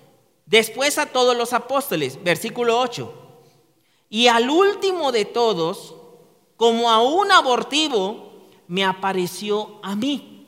después 0.46 0.98
a 0.98 1.06
todos 1.06 1.36
los 1.36 1.52
apóstoles, 1.52 2.22
versículo 2.24 2.80
8, 2.80 3.12
y 4.08 4.28
al 4.28 4.48
último 4.50 5.12
de 5.12 5.26
todos, 5.26 5.94
como 6.56 6.90
a 6.90 7.02
un 7.02 7.30
abortivo, 7.30 8.32
me 8.68 8.84
apareció 8.84 9.78
a 9.82 9.94
mí. 9.94 10.46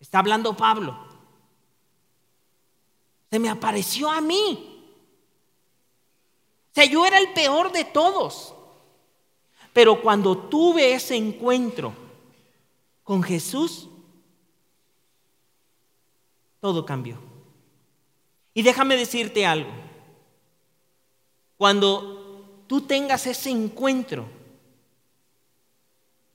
Está 0.00 0.20
hablando 0.20 0.56
Pablo. 0.56 0.96
Se 3.30 3.38
me 3.38 3.48
apareció 3.48 4.10
a 4.10 4.20
mí. 4.20 4.70
O 6.70 6.74
sea, 6.74 6.84
yo 6.84 7.04
era 7.04 7.18
el 7.18 7.32
peor 7.32 7.72
de 7.72 7.84
todos. 7.84 8.54
Pero 9.72 10.00
cuando 10.00 10.38
tuve 10.38 10.94
ese 10.94 11.16
encuentro 11.16 11.92
con 13.02 13.22
Jesús, 13.22 13.88
todo 16.60 16.86
cambió. 16.86 17.18
Y 18.54 18.62
déjame 18.62 18.96
decirte 18.96 19.44
algo. 19.44 19.70
Cuando 21.56 22.62
tú 22.68 22.82
tengas 22.82 23.26
ese 23.26 23.50
encuentro, 23.50 24.26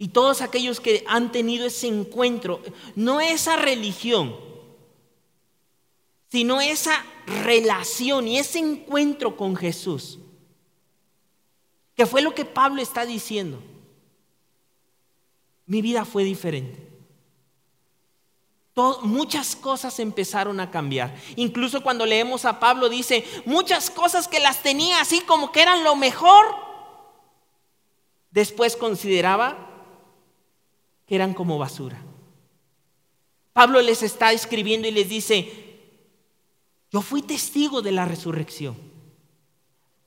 y 0.01 0.07
todos 0.07 0.41
aquellos 0.41 0.79
que 0.79 1.03
han 1.07 1.31
tenido 1.33 1.67
ese 1.67 1.87
encuentro, 1.87 2.61
no 2.95 3.19
esa 3.19 3.57
religión, 3.57 4.33
sino 6.31 6.61
esa 6.61 7.05
relación 7.27 8.29
y 8.29 8.39
ese 8.39 8.59
encuentro 8.59 9.35
con 9.35 9.57
Jesús, 9.57 10.17
que 11.95 12.05
fue 12.05 12.21
lo 12.21 12.33
que 12.33 12.45
Pablo 12.45 12.81
está 12.81 13.05
diciendo. 13.05 13.61
Mi 15.65 15.81
vida 15.81 16.05
fue 16.05 16.23
diferente. 16.23 16.87
muchas 19.01 19.57
cosas 19.57 19.99
empezaron 19.99 20.61
a 20.61 20.71
cambiar. 20.71 21.13
Incluso 21.35 21.83
cuando 21.83 22.05
leemos 22.05 22.45
a 22.45 22.61
Pablo 22.61 22.87
dice, 22.87 23.25
muchas 23.45 23.89
cosas 23.89 24.29
que 24.29 24.39
las 24.39 24.63
tenía 24.63 25.01
así 25.01 25.19
como 25.19 25.51
que 25.51 25.61
eran 25.61 25.83
lo 25.83 25.97
mejor, 25.97 26.45
después 28.31 28.77
consideraba 28.77 29.68
que 31.09 31.15
eran 31.15 31.33
como 31.33 31.57
basura. 31.57 31.99
Pablo 33.51 33.81
les 33.81 34.03
está 34.03 34.31
escribiendo 34.31 34.87
y 34.87 34.91
les 34.91 35.09
dice, 35.09 35.51
yo 36.91 37.01
fui 37.01 37.23
testigo 37.23 37.81
de 37.81 37.91
la 37.91 38.05
resurrección. 38.05 38.77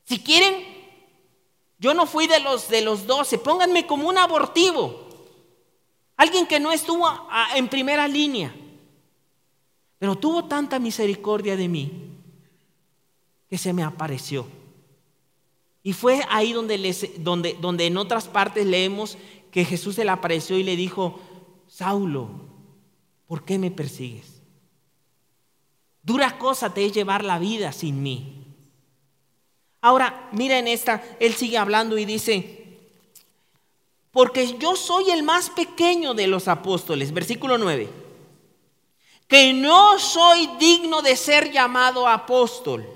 Si 0.04 0.20
quieren, 0.20 0.64
yo 1.80 1.92
no 1.92 2.06
fui 2.06 2.28
de 2.28 2.38
los 2.38 2.68
de 2.68 2.82
los 2.82 3.08
doce, 3.08 3.36
pónganme 3.36 3.84
como 3.84 4.08
un 4.08 4.16
abortivo, 4.16 5.08
alguien 6.16 6.46
que 6.46 6.60
no 6.60 6.70
estuvo 6.70 7.10
en 7.56 7.66
primera 7.66 8.06
línea, 8.06 8.54
pero 9.98 10.14
tuvo 10.14 10.44
tanta 10.44 10.78
misericordia 10.78 11.56
de 11.56 11.68
mí 11.68 11.90
que 13.50 13.58
se 13.58 13.72
me 13.72 13.82
apareció. 13.82 14.46
Y 15.82 15.94
fue 15.94 16.24
ahí 16.30 16.52
donde, 16.52 16.78
les, 16.78 17.24
donde, 17.24 17.54
donde 17.60 17.86
en 17.86 17.96
otras 17.96 18.28
partes 18.28 18.64
leemos 18.64 19.18
que 19.52 19.64
Jesús 19.66 19.94
se 19.94 20.04
le 20.04 20.10
apareció 20.10 20.58
y 20.58 20.64
le 20.64 20.74
dijo, 20.74 21.20
Saulo, 21.68 22.30
¿por 23.28 23.44
qué 23.44 23.58
me 23.58 23.70
persigues? 23.70 24.40
Dura 26.02 26.38
cosa 26.38 26.74
te 26.74 26.86
es 26.86 26.92
llevar 26.92 27.22
la 27.22 27.38
vida 27.38 27.70
sin 27.70 28.02
mí. 28.02 28.46
Ahora, 29.82 30.30
mira 30.32 30.58
en 30.58 30.68
esta, 30.68 31.04
él 31.20 31.34
sigue 31.34 31.58
hablando 31.58 31.98
y 31.98 32.06
dice, 32.06 32.78
porque 34.10 34.56
yo 34.58 34.74
soy 34.74 35.10
el 35.10 35.22
más 35.22 35.50
pequeño 35.50 36.14
de 36.14 36.28
los 36.28 36.48
apóstoles, 36.48 37.12
versículo 37.12 37.58
9, 37.58 37.90
que 39.28 39.52
no 39.52 39.98
soy 39.98 40.48
digno 40.58 41.02
de 41.02 41.16
ser 41.16 41.52
llamado 41.52 42.08
apóstol, 42.08 42.88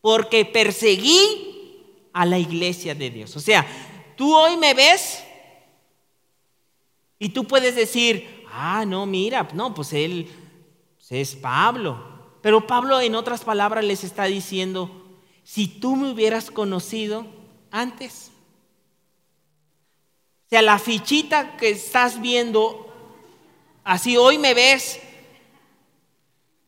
porque 0.00 0.46
perseguí 0.46 2.08
a 2.14 2.24
la 2.24 2.38
iglesia 2.38 2.94
de 2.94 3.10
Dios. 3.10 3.36
O 3.36 3.40
sea, 3.40 3.66
tú 4.16 4.34
hoy 4.34 4.56
me 4.56 4.72
ves 4.72 5.21
y 7.22 7.28
tú 7.28 7.44
puedes 7.44 7.76
decir, 7.76 8.44
ah, 8.50 8.84
no, 8.84 9.06
mira, 9.06 9.48
no, 9.54 9.72
pues 9.72 9.92
él 9.92 10.28
es 11.08 11.36
Pablo. 11.36 12.02
Pero 12.40 12.66
Pablo 12.66 13.00
en 13.00 13.14
otras 13.14 13.44
palabras 13.44 13.84
les 13.84 14.02
está 14.02 14.24
diciendo, 14.24 15.20
si 15.44 15.68
tú 15.68 15.94
me 15.94 16.10
hubieras 16.10 16.50
conocido 16.50 17.24
antes, 17.70 18.32
o 20.46 20.48
sea, 20.48 20.62
la 20.62 20.80
fichita 20.80 21.56
que 21.56 21.70
estás 21.70 22.20
viendo, 22.20 22.92
así 23.84 24.16
hoy 24.16 24.36
me 24.36 24.52
ves 24.52 24.98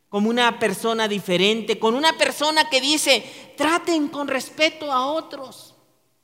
como 0.09 0.31
una 0.31 0.61
persona 0.61 1.09
diferente, 1.09 1.81
con 1.81 1.97
una 1.97 2.17
persona 2.17 2.71
que 2.71 2.81
dice, 2.81 3.25
traten 3.57 4.07
con 4.07 4.29
respeto 4.29 4.93
a 4.93 5.05
otros. 5.09 5.75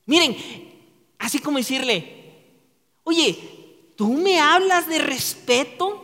Miren, 0.06 0.36
así 1.18 1.40
como 1.40 1.58
decirle, 1.58 2.54
oye, 3.02 3.59
¿Tú 4.00 4.14
me 4.14 4.40
hablas 4.40 4.88
de 4.88 4.98
respeto? 4.98 5.88
O 5.88 6.00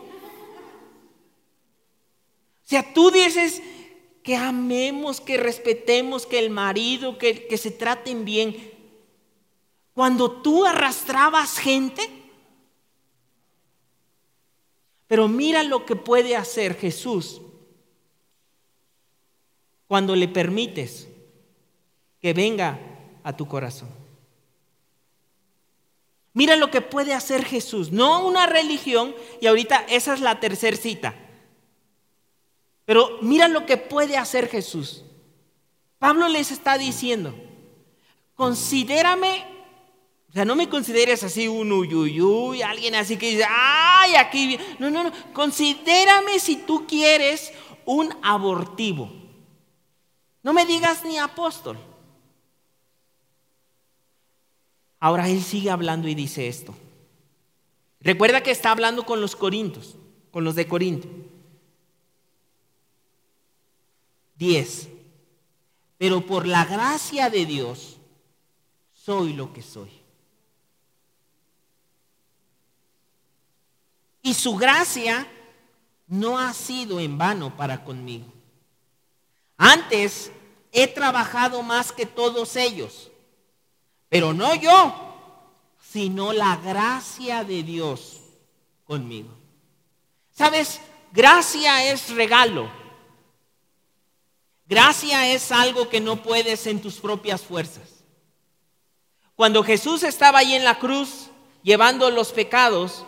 sea, 2.63 2.93
tú 2.93 3.09
dices 3.09 3.59
que 4.21 4.35
amemos, 4.35 5.19
que 5.19 5.35
respetemos, 5.35 6.27
que 6.27 6.37
el 6.37 6.51
marido, 6.51 7.17
que, 7.17 7.47
que 7.47 7.57
se 7.57 7.71
traten 7.71 8.23
bien. 8.23 8.71
Cuando 9.95 10.31
tú 10.43 10.63
arrastrabas 10.63 11.57
gente, 11.57 12.07
pero 15.07 15.27
mira 15.27 15.63
lo 15.63 15.83
que 15.83 15.95
puede 15.95 16.35
hacer 16.35 16.75
Jesús 16.75 17.41
cuando 19.87 20.15
le 20.15 20.27
permites 20.27 21.07
que 22.21 22.31
venga 22.33 22.79
a 23.23 23.35
tu 23.35 23.47
corazón. 23.47 23.96
Mira 26.37 26.55
lo 26.55 26.69
que 26.69 26.81
puede 26.81 27.15
hacer 27.15 27.43
Jesús, 27.43 27.91
no 27.91 28.23
una 28.23 28.45
religión, 28.45 29.15
y 29.41 29.47
ahorita 29.47 29.87
esa 29.89 30.13
es 30.13 30.21
la 30.21 30.39
tercera 30.39 30.77
cita. 30.77 31.15
Pero 32.85 33.17
mira 33.23 33.47
lo 33.47 33.65
que 33.65 33.77
puede 33.77 34.17
hacer 34.17 34.47
Jesús. 34.47 35.03
Pablo 35.97 36.27
les 36.27 36.51
está 36.51 36.77
diciendo, 36.77 37.33
considérame, 38.35 39.45
o 40.29 40.33
sea, 40.33 40.45
no 40.45 40.55
me 40.55 40.69
consideres 40.69 41.23
así 41.23 41.47
un 41.47 41.71
uyuyuy, 41.71 42.61
alguien 42.61 42.93
así 42.93 43.17
que 43.17 43.31
dice, 43.31 43.45
ay, 43.49 44.13
aquí, 44.13 44.59
no, 44.77 44.91
no, 44.91 45.05
no, 45.05 45.11
considérame 45.33 46.37
si 46.37 46.57
tú 46.57 46.85
quieres 46.85 47.51
un 47.83 48.15
abortivo. 48.21 49.11
No 50.43 50.53
me 50.53 50.67
digas 50.67 51.03
ni 51.03 51.17
apóstol. 51.17 51.79
Ahora 54.99 55.29
él 55.29 55.43
sigue 55.43 55.69
hablando 55.69 56.07
y 56.07 56.15
dice 56.15 56.47
esto. 56.47 56.75
Recuerda 57.99 58.41
que 58.41 58.51
está 58.51 58.71
hablando 58.71 59.05
con 59.05 59.21
los 59.21 59.35
corintios, 59.35 59.95
con 60.31 60.43
los 60.43 60.55
de 60.55 60.67
Corinto. 60.67 61.07
10. 64.37 64.89
Pero 65.97 66.25
por 66.25 66.47
la 66.47 66.65
gracia 66.65 67.29
de 67.29 67.45
Dios 67.45 67.97
soy 68.93 69.33
lo 69.33 69.51
que 69.53 69.61
soy. 69.61 69.89
Y 74.21 74.33
su 74.33 74.55
gracia 74.55 75.27
no 76.07 76.37
ha 76.37 76.53
sido 76.53 76.99
en 76.99 77.17
vano 77.17 77.55
para 77.55 77.83
conmigo. 77.83 78.31
Antes 79.57 80.31
he 80.71 80.87
trabajado 80.87 81.63
más 81.63 81.91
que 81.91 82.05
todos 82.05 82.55
ellos 82.55 83.11
pero 84.09 84.33
no 84.33 84.55
yo, 84.55 84.93
sino 85.81 86.33
la 86.33 86.55
gracia 86.57 87.43
de 87.43 87.63
Dios 87.63 88.21
conmigo. 88.85 89.29
¿Sabes? 90.31 90.79
Gracia 91.11 91.91
es 91.91 92.09
regalo. 92.11 92.69
Gracia 94.67 95.31
es 95.31 95.51
algo 95.51 95.89
que 95.89 95.99
no 95.99 96.21
puedes 96.21 96.67
en 96.67 96.81
tus 96.81 96.95
propias 96.95 97.41
fuerzas. 97.41 98.03
Cuando 99.35 99.63
Jesús 99.63 100.03
estaba 100.03 100.39
ahí 100.39 100.53
en 100.53 100.63
la 100.63 100.79
cruz 100.79 101.29
llevando 101.63 102.09
los 102.09 102.31
pecados, 102.31 103.05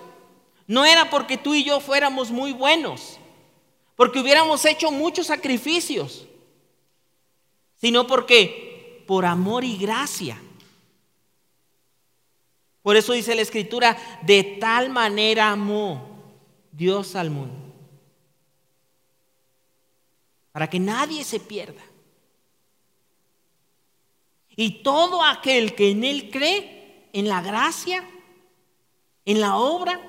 no 0.68 0.86
era 0.86 1.10
porque 1.10 1.38
tú 1.38 1.56
y 1.56 1.64
yo 1.64 1.80
fuéramos 1.80 2.32
muy 2.32 2.54
buenos, 2.54 3.18
porque 3.96 4.20
hubiéramos 4.20 4.64
hecho 4.66 4.92
muchos 4.92 5.28
sacrificios, 5.28 6.28
sino 7.76 8.08
porque 8.08 9.04
por 9.08 9.26
amor 9.26 9.64
y 9.64 9.78
gracia 9.78 10.40
por 12.82 12.96
eso 12.96 13.14
dice 13.14 13.36
la 13.36 13.42
escritura, 13.42 13.98
de 14.22 14.44
tal 14.60 14.90
manera 14.90 15.52
amó 15.52 16.10
Dios 16.72 17.16
al 17.16 17.30
mundo. 17.30 17.70
para 20.52 20.70
que 20.70 20.80
nadie 20.80 21.24
se 21.24 21.40
pierda. 21.40 21.82
Y 24.56 24.84
todo 24.84 25.24
aquel 25.24 25.74
que 25.74 25.92
en 25.92 26.04
Él 26.04 26.30
cree, 26.30 27.08
en 27.14 27.30
la 27.30 27.42
gracia, 27.42 28.04
en 29.24 29.40
la 29.40 29.56
obra, 29.56 30.02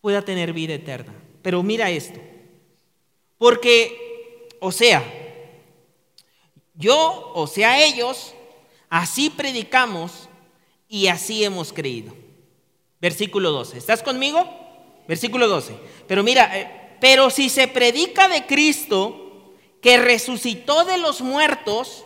pueda 0.00 0.22
tener 0.22 0.52
vida 0.52 0.74
eterna. 0.74 1.12
Pero 1.42 1.64
mira 1.64 1.90
esto, 1.90 2.20
porque, 3.38 4.48
o 4.60 4.70
sea, 4.70 5.02
yo, 6.74 7.32
o 7.34 7.48
sea, 7.48 7.84
ellos, 7.84 8.34
así 8.88 9.30
predicamos 9.30 10.28
y 10.94 11.08
así 11.08 11.42
hemos 11.42 11.72
creído. 11.72 12.14
Versículo 13.00 13.50
12. 13.50 13.78
¿Estás 13.78 14.00
conmigo? 14.00 14.48
Versículo 15.08 15.48
12. 15.48 15.76
Pero 16.06 16.22
mira, 16.22 16.56
eh, 16.56 16.96
pero 17.00 17.30
si 17.30 17.48
se 17.48 17.66
predica 17.66 18.28
de 18.28 18.46
Cristo 18.46 19.52
que 19.82 19.96
resucitó 19.98 20.84
de 20.84 20.98
los 20.98 21.20
muertos, 21.20 22.04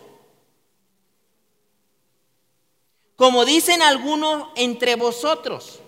como 3.14 3.44
dicen 3.44 3.83
algunos 3.83 4.48
entre 4.57 4.96
vosotros. 4.96 5.81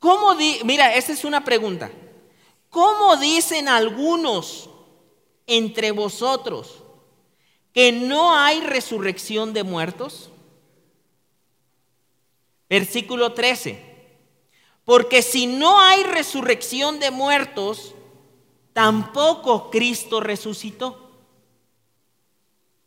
¿Cómo 0.00 0.34
Mira, 0.64 0.92
esa 0.96 1.12
es 1.12 1.24
una 1.24 1.44
pregunta. 1.44 1.92
¿Cómo 2.68 3.16
dicen 3.16 3.68
algunos 3.68 4.68
entre 5.46 5.92
vosotros 5.92 6.82
que 7.72 7.92
no 7.92 8.34
hay 8.34 8.58
resurrección 8.58 9.52
de 9.52 9.62
muertos? 9.62 10.32
Versículo 12.68 13.32
13. 13.32 13.94
Porque 14.84 15.22
si 15.22 15.46
no 15.46 15.80
hay 15.80 16.02
resurrección 16.04 17.00
de 17.00 17.10
muertos, 17.10 17.94
tampoco 18.72 19.70
Cristo 19.70 20.20
resucitó. 20.20 21.10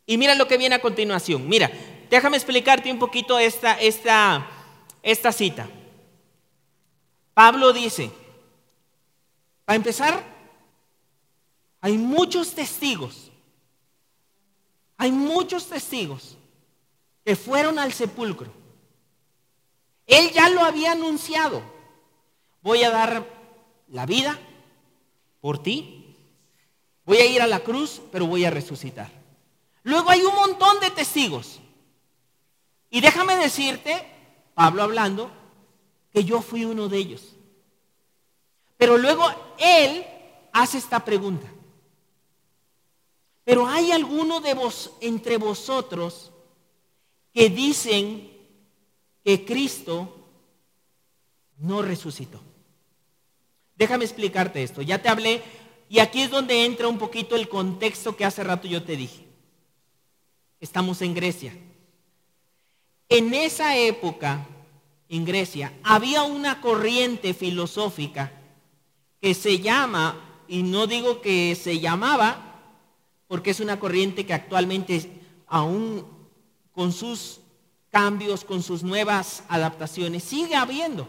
Y 0.06 0.18
mira 0.18 0.34
lo 0.34 0.48
que 0.48 0.58
viene 0.58 0.74
a 0.74 0.80
continuación. 0.80 1.48
Mira, 1.48 1.70
Déjame 2.10 2.36
explicarte 2.36 2.90
un 2.90 2.98
poquito 2.98 3.38
esta, 3.38 3.74
esta, 3.80 4.44
esta 5.00 5.30
cita. 5.30 5.70
Pablo 7.32 7.72
dice, 7.72 8.10
para 9.64 9.76
empezar, 9.76 10.24
hay 11.80 11.96
muchos 11.96 12.52
testigos, 12.52 13.30
hay 14.96 15.12
muchos 15.12 15.66
testigos 15.66 16.36
que 17.24 17.36
fueron 17.36 17.78
al 17.78 17.92
sepulcro. 17.92 18.52
Él 20.10 20.32
ya 20.32 20.48
lo 20.50 20.62
había 20.62 20.92
anunciado. 20.92 21.62
Voy 22.62 22.82
a 22.82 22.90
dar 22.90 23.24
la 23.88 24.06
vida 24.06 24.36
por 25.40 25.62
ti. 25.62 26.16
Voy 27.04 27.18
a 27.18 27.26
ir 27.26 27.40
a 27.40 27.46
la 27.46 27.60
cruz, 27.60 28.02
pero 28.10 28.26
voy 28.26 28.44
a 28.44 28.50
resucitar. 28.50 29.08
Luego 29.84 30.10
hay 30.10 30.22
un 30.22 30.34
montón 30.34 30.80
de 30.80 30.90
testigos. 30.90 31.60
Y 32.90 33.00
déjame 33.00 33.36
decirte, 33.36 34.04
Pablo 34.54 34.82
hablando, 34.82 35.30
que 36.12 36.24
yo 36.24 36.42
fui 36.42 36.64
uno 36.64 36.88
de 36.88 36.98
ellos. 36.98 37.36
Pero 38.76 38.98
luego 38.98 39.24
él 39.58 40.04
hace 40.52 40.78
esta 40.78 41.04
pregunta. 41.04 41.46
Pero 43.44 43.68
hay 43.68 43.92
alguno 43.92 44.40
de 44.40 44.54
vos 44.54 44.90
entre 45.00 45.36
vosotros 45.36 46.32
que 47.32 47.48
dicen 47.48 48.29
que 49.24 49.44
Cristo 49.44 50.16
no 51.58 51.82
resucitó. 51.82 52.40
Déjame 53.76 54.04
explicarte 54.04 54.62
esto. 54.62 54.82
Ya 54.82 55.00
te 55.00 55.08
hablé 55.08 55.42
y 55.88 55.98
aquí 55.98 56.22
es 56.22 56.30
donde 56.30 56.64
entra 56.64 56.88
un 56.88 56.98
poquito 56.98 57.36
el 57.36 57.48
contexto 57.48 58.16
que 58.16 58.24
hace 58.24 58.44
rato 58.44 58.68
yo 58.68 58.82
te 58.82 58.96
dije. 58.96 59.26
Estamos 60.60 61.02
en 61.02 61.14
Grecia. 61.14 61.56
En 63.08 63.34
esa 63.34 63.76
época, 63.76 64.46
en 65.08 65.24
Grecia, 65.24 65.72
había 65.82 66.22
una 66.22 66.60
corriente 66.60 67.34
filosófica 67.34 68.32
que 69.20 69.34
se 69.34 69.58
llama, 69.58 70.42
y 70.46 70.62
no 70.62 70.86
digo 70.86 71.20
que 71.20 71.56
se 71.56 71.80
llamaba, 71.80 72.60
porque 73.26 73.50
es 73.50 73.60
una 73.60 73.80
corriente 73.80 74.24
que 74.24 74.34
actualmente 74.34 75.10
aún 75.46 76.06
con 76.72 76.92
sus 76.92 77.39
cambios, 77.90 78.44
con 78.44 78.62
sus 78.62 78.82
nuevas 78.82 79.42
adaptaciones, 79.48 80.22
sigue 80.22 80.54
habiendo, 80.54 81.08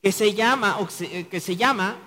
que 0.00 0.12
se 0.12 0.34
llama, 0.34 0.78
o 0.78 0.88
que 1.28 1.40
se 1.40 1.56
llama, 1.56 1.98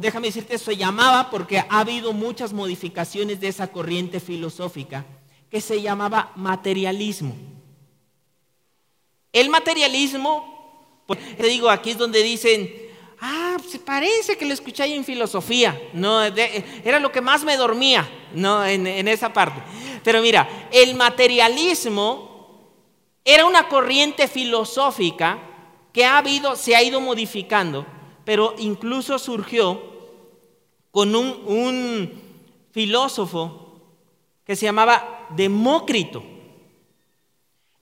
déjame 0.00 0.28
decirte, 0.28 0.58
se 0.58 0.76
llamaba 0.76 1.30
porque 1.30 1.58
ha 1.58 1.80
habido 1.80 2.12
muchas 2.12 2.52
modificaciones 2.52 3.40
de 3.40 3.48
esa 3.48 3.68
corriente 3.68 4.20
filosófica 4.20 5.04
que 5.50 5.60
se 5.60 5.80
llamaba 5.80 6.32
materialismo. 6.36 7.34
El 9.32 9.50
materialismo, 9.50 11.02
pues, 11.06 11.36
te 11.36 11.46
digo, 11.48 11.68
aquí 11.68 11.90
es 11.90 11.98
donde 11.98 12.22
dicen, 12.22 12.72
ah, 13.24 13.56
se 13.66 13.78
parece 13.78 14.36
que 14.36 14.44
lo 14.44 14.52
escuché 14.52 14.84
en 14.84 15.04
filosofía, 15.04 15.80
no, 15.94 16.22
era 16.22 17.00
lo 17.00 17.10
que 17.10 17.22
más 17.22 17.42
me 17.42 17.56
dormía, 17.56 18.06
no, 18.34 18.64
en, 18.64 19.08
esa 19.08 19.32
parte. 19.32 19.62
Pero 20.02 20.20
mira, 20.20 20.68
el 20.70 20.94
materialismo 20.94 22.68
era 23.24 23.46
una 23.46 23.68
corriente 23.68 24.28
filosófica 24.28 25.38
que 25.92 26.04
ha 26.04 26.18
habido, 26.18 26.54
se 26.54 26.76
ha 26.76 26.82
ido 26.82 27.00
modificando, 27.00 27.86
pero 28.26 28.54
incluso 28.58 29.18
surgió 29.18 29.80
con 30.90 31.16
un 31.16 32.22
filósofo 32.72 33.80
que 34.44 34.54
se 34.54 34.66
llamaba 34.66 35.26
Demócrito. 35.30 36.22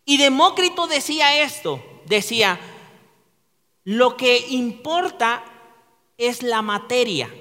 Y 0.05 0.19
Demócrito 0.19 0.87
decía 0.87 1.43
esto, 1.43 1.83
decía, 2.07 2.61
lo 3.85 4.17
que 4.17 4.39
importa 4.49 5.45
es 6.17 6.43
la 6.43 6.63
materia. 6.63 7.33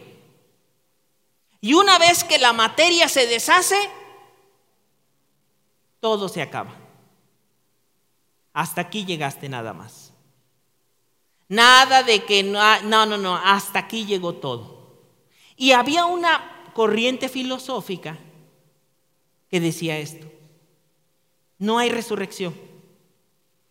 Y 1.60 1.74
una 1.74 2.00
vez 2.00 2.24
que 2.24 2.40
la 2.40 2.54
materia 2.54 3.08
se 3.08 3.28
deshace, 3.28 3.78
todo 6.00 6.28
se 6.28 6.42
acaba. 6.42 6.76
Hasta 8.54 8.82
aquí 8.82 9.06
llegaste 9.06 9.48
nada 9.48 9.74
más. 9.74 10.12
Nada 11.48 12.02
de 12.04 12.24
que 12.24 12.44
no, 12.44 12.82
no, 12.84 13.06
no, 13.06 13.18
no, 13.18 13.36
hasta 13.36 13.80
aquí 13.80 14.06
llegó 14.06 14.34
todo. 14.34 15.00
Y 15.56 15.74
había 15.74 16.06
una 16.06 16.72
corriente 16.74 17.30
filosófica 17.30 18.18
que 19.50 19.60
decía 19.60 20.00
esto. 20.00 20.32
No 21.60 21.78
hay 21.78 21.90
resurrección. 21.90 22.71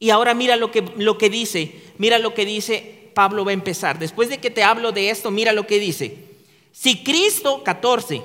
Y 0.00 0.10
ahora 0.10 0.34
mira 0.34 0.56
lo 0.56 0.72
que, 0.72 0.82
lo 0.96 1.16
que 1.18 1.30
dice, 1.30 1.80
mira 1.98 2.18
lo 2.18 2.34
que 2.34 2.44
dice 2.44 3.12
Pablo 3.14 3.44
va 3.44 3.50
a 3.50 3.54
empezar. 3.54 3.98
Después 3.98 4.30
de 4.30 4.38
que 4.38 4.50
te 4.50 4.64
hablo 4.64 4.92
de 4.92 5.10
esto, 5.10 5.30
mira 5.30 5.52
lo 5.52 5.66
que 5.66 5.78
dice. 5.78 6.16
Si 6.72 7.04
Cristo, 7.04 7.62
14, 7.62 8.22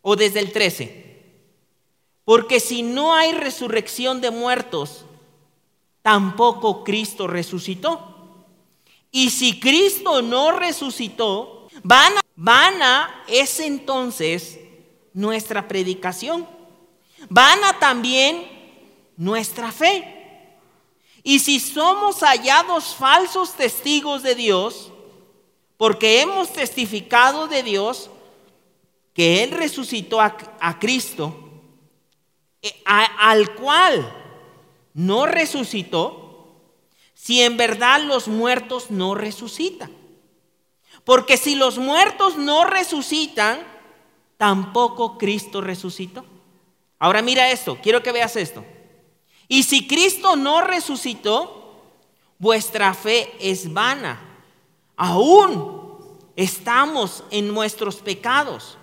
o 0.00 0.16
desde 0.16 0.40
el 0.40 0.52
13, 0.52 1.06
porque 2.24 2.58
si 2.58 2.82
no 2.82 3.14
hay 3.14 3.32
resurrección 3.32 4.20
de 4.20 4.30
muertos, 4.30 5.04
tampoco 6.02 6.84
Cristo 6.84 7.26
resucitó. 7.26 8.14
Y 9.10 9.30
si 9.30 9.60
Cristo 9.60 10.22
no 10.22 10.52
resucitó, 10.52 11.68
vana, 11.82 12.20
vana 12.34 13.24
es 13.28 13.60
entonces 13.60 14.58
nuestra 15.12 15.68
predicación. 15.68 16.46
Van 17.28 17.62
a 17.64 17.78
también 17.78 18.46
nuestra 19.16 19.70
fe. 19.72 20.15
Y 21.28 21.40
si 21.40 21.58
somos 21.58 22.20
hallados 22.20 22.94
falsos 22.94 23.54
testigos 23.54 24.22
de 24.22 24.36
Dios, 24.36 24.92
porque 25.76 26.20
hemos 26.20 26.52
testificado 26.52 27.48
de 27.48 27.64
Dios 27.64 28.10
que 29.12 29.42
Él 29.42 29.50
resucitó 29.50 30.20
a, 30.20 30.78
Cristo, 30.78 31.34
eh, 32.62 32.80
al 32.86 33.56
cual 33.56 34.08
no 34.94 35.26
resucitó, 35.26 36.62
si 37.12 37.42
en 37.42 37.56
verdad 37.56 38.02
los 38.02 38.28
muertos 38.28 38.92
no 38.92 39.16
resucitan. 39.16 39.90
Porque 41.02 41.36
si 41.36 41.56
los 41.56 41.76
muertos 41.76 42.36
no 42.36 42.64
resucitan, 42.66 43.66
tampoco 44.36 45.18
Cristo 45.18 45.60
resucitó. 45.60 46.24
Ahora 47.00 47.20
mira 47.20 47.50
esto, 47.50 47.76
quiero 47.82 48.00
que 48.00 48.12
veas 48.12 48.36
esto. 48.36 48.64
Y 49.48 49.62
si 49.62 49.86
Cristo 49.86 50.36
no 50.36 50.60
resucitó, 50.60 51.82
vuestra 52.38 52.94
fe 52.94 53.32
es 53.40 53.72
vana. 53.72 54.20
Aún 54.96 55.98
estamos 56.34 57.24
en 57.30 57.52
nuestros 57.52 57.96
pecados. 57.96 58.76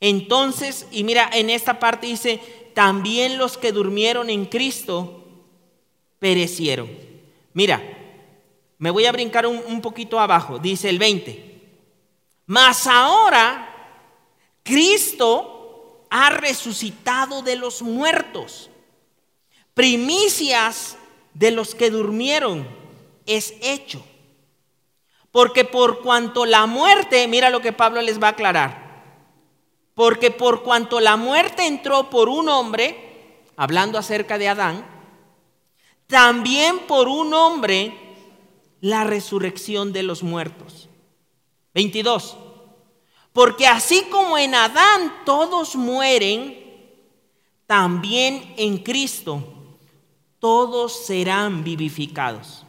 Entonces, 0.00 0.86
y 0.90 1.04
mira, 1.04 1.30
en 1.32 1.50
esta 1.50 1.78
parte 1.78 2.06
dice, 2.06 2.40
también 2.74 3.38
los 3.38 3.56
que 3.56 3.72
durmieron 3.72 4.30
en 4.30 4.46
Cristo 4.46 5.24
perecieron. 6.18 6.90
Mira, 7.54 7.82
me 8.78 8.90
voy 8.90 9.06
a 9.06 9.12
brincar 9.12 9.46
un, 9.46 9.62
un 9.66 9.80
poquito 9.80 10.20
abajo, 10.20 10.58
dice 10.58 10.88
el 10.88 10.98
20. 10.98 11.54
Mas 12.46 12.86
ahora 12.86 13.72
Cristo 14.62 16.04
ha 16.10 16.30
resucitado 16.30 17.42
de 17.42 17.56
los 17.56 17.82
muertos. 17.82 18.70
Primicias 19.76 20.96
de 21.34 21.50
los 21.50 21.74
que 21.74 21.90
durmieron 21.90 22.66
es 23.26 23.52
hecho. 23.60 24.02
Porque 25.30 25.66
por 25.66 26.00
cuanto 26.00 26.46
la 26.46 26.64
muerte, 26.64 27.28
mira 27.28 27.50
lo 27.50 27.60
que 27.60 27.74
Pablo 27.74 28.00
les 28.00 28.18
va 28.18 28.28
a 28.28 28.30
aclarar. 28.30 29.04
Porque 29.94 30.30
por 30.30 30.62
cuanto 30.62 30.98
la 30.98 31.18
muerte 31.18 31.66
entró 31.66 32.08
por 32.08 32.30
un 32.30 32.48
hombre, 32.48 33.42
hablando 33.54 33.98
acerca 33.98 34.38
de 34.38 34.48
Adán, 34.48 34.86
también 36.06 36.78
por 36.86 37.06
un 37.06 37.34
hombre 37.34 37.92
la 38.80 39.04
resurrección 39.04 39.92
de 39.92 40.04
los 40.04 40.22
muertos. 40.22 40.88
22. 41.74 42.38
Porque 43.34 43.66
así 43.66 44.04
como 44.04 44.38
en 44.38 44.54
Adán 44.54 45.12
todos 45.26 45.76
mueren, 45.76 46.64
también 47.66 48.54
en 48.56 48.78
Cristo 48.78 49.52
todos 50.38 51.06
serán 51.06 51.64
vivificados. 51.64 52.64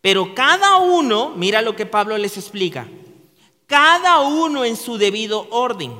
Pero 0.00 0.34
cada 0.34 0.76
uno, 0.76 1.30
mira 1.36 1.62
lo 1.62 1.76
que 1.76 1.86
Pablo 1.86 2.18
les 2.18 2.36
explica, 2.36 2.86
cada 3.66 4.20
uno 4.20 4.64
en 4.64 4.76
su 4.76 4.98
debido 4.98 5.48
orden. 5.50 5.94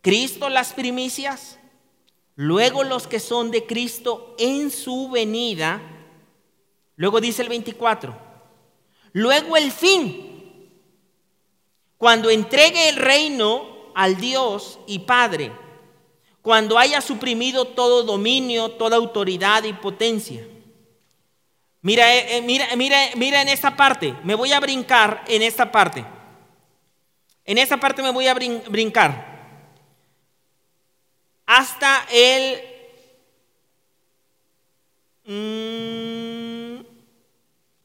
Cristo 0.00 0.48
las 0.48 0.72
primicias, 0.72 1.58
luego 2.34 2.84
los 2.84 3.06
que 3.06 3.20
son 3.20 3.50
de 3.50 3.66
Cristo 3.66 4.34
en 4.38 4.70
su 4.70 5.10
venida, 5.10 5.80
luego 6.96 7.20
dice 7.20 7.42
el 7.42 7.48
24, 7.48 8.16
luego 9.12 9.56
el 9.56 9.70
fin 9.70 10.34
cuando 12.04 12.28
entregue 12.28 12.90
el 12.90 12.96
reino 12.96 13.66
al 13.94 14.16
Dios 14.16 14.78
y 14.86 14.98
Padre, 15.00 15.52
cuando 16.44 16.78
haya 16.78 17.00
suprimido 17.00 17.64
todo 17.64 18.02
dominio, 18.02 18.72
toda 18.72 18.98
autoridad 18.98 19.64
y 19.64 19.72
potencia. 19.72 20.46
Mira, 21.80 22.14
eh, 22.14 22.36
eh, 22.36 22.42
mira, 22.42 22.66
mira, 22.76 22.98
mira 23.16 23.40
en 23.40 23.48
esta 23.48 23.74
parte, 23.74 24.14
me 24.24 24.34
voy 24.34 24.52
a 24.52 24.60
brincar 24.60 25.24
en 25.26 25.40
esta 25.40 25.72
parte. 25.72 26.04
En 27.46 27.56
esta 27.56 27.78
parte 27.78 28.02
me 28.02 28.10
voy 28.10 28.26
a 28.26 28.34
brincar. 28.34 29.24
Hasta 31.46 32.06
el 32.12 32.60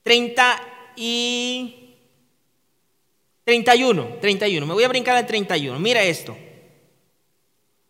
30 0.04 0.56
mm, 0.58 0.98
y 0.98 1.96
31, 3.46 4.18
31. 4.20 4.66
Me 4.66 4.74
voy 4.74 4.84
a 4.84 4.90
brincar 4.90 5.16
al 5.16 5.26
31. 5.26 5.80
Mira 5.80 6.04
esto. 6.04 6.36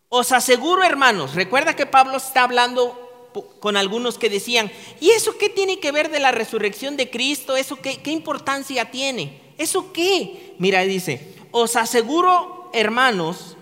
Os 0.10 0.32
aseguro, 0.32 0.84
hermanos, 0.84 1.36
recuerda 1.36 1.76
que 1.76 1.86
Pablo 1.86 2.18
está 2.18 2.44
hablando 2.44 3.30
con 3.60 3.78
algunos 3.78 4.18
que 4.18 4.30
decían, 4.30 4.72
¿y 5.00 5.12
eso 5.12 5.38
qué 5.38 5.50
tiene 5.50 5.80
que 5.80 5.92
ver 5.92 6.10
de 6.10 6.20
la 6.20 6.32
resurrección 6.32 6.98
de 6.98 7.12
Cristo? 7.12 7.56
¿Eso 7.56 7.76
qué, 7.76 8.02
qué 8.02 8.10
importancia 8.10 8.90
tiene? 8.90 9.54
¿Eso 9.60 9.94
qué? 9.94 10.56
Mira, 10.58 10.82
dice, 10.82 11.36
os 11.52 11.76
aseguro, 11.76 12.72
hermanos, 12.74 13.56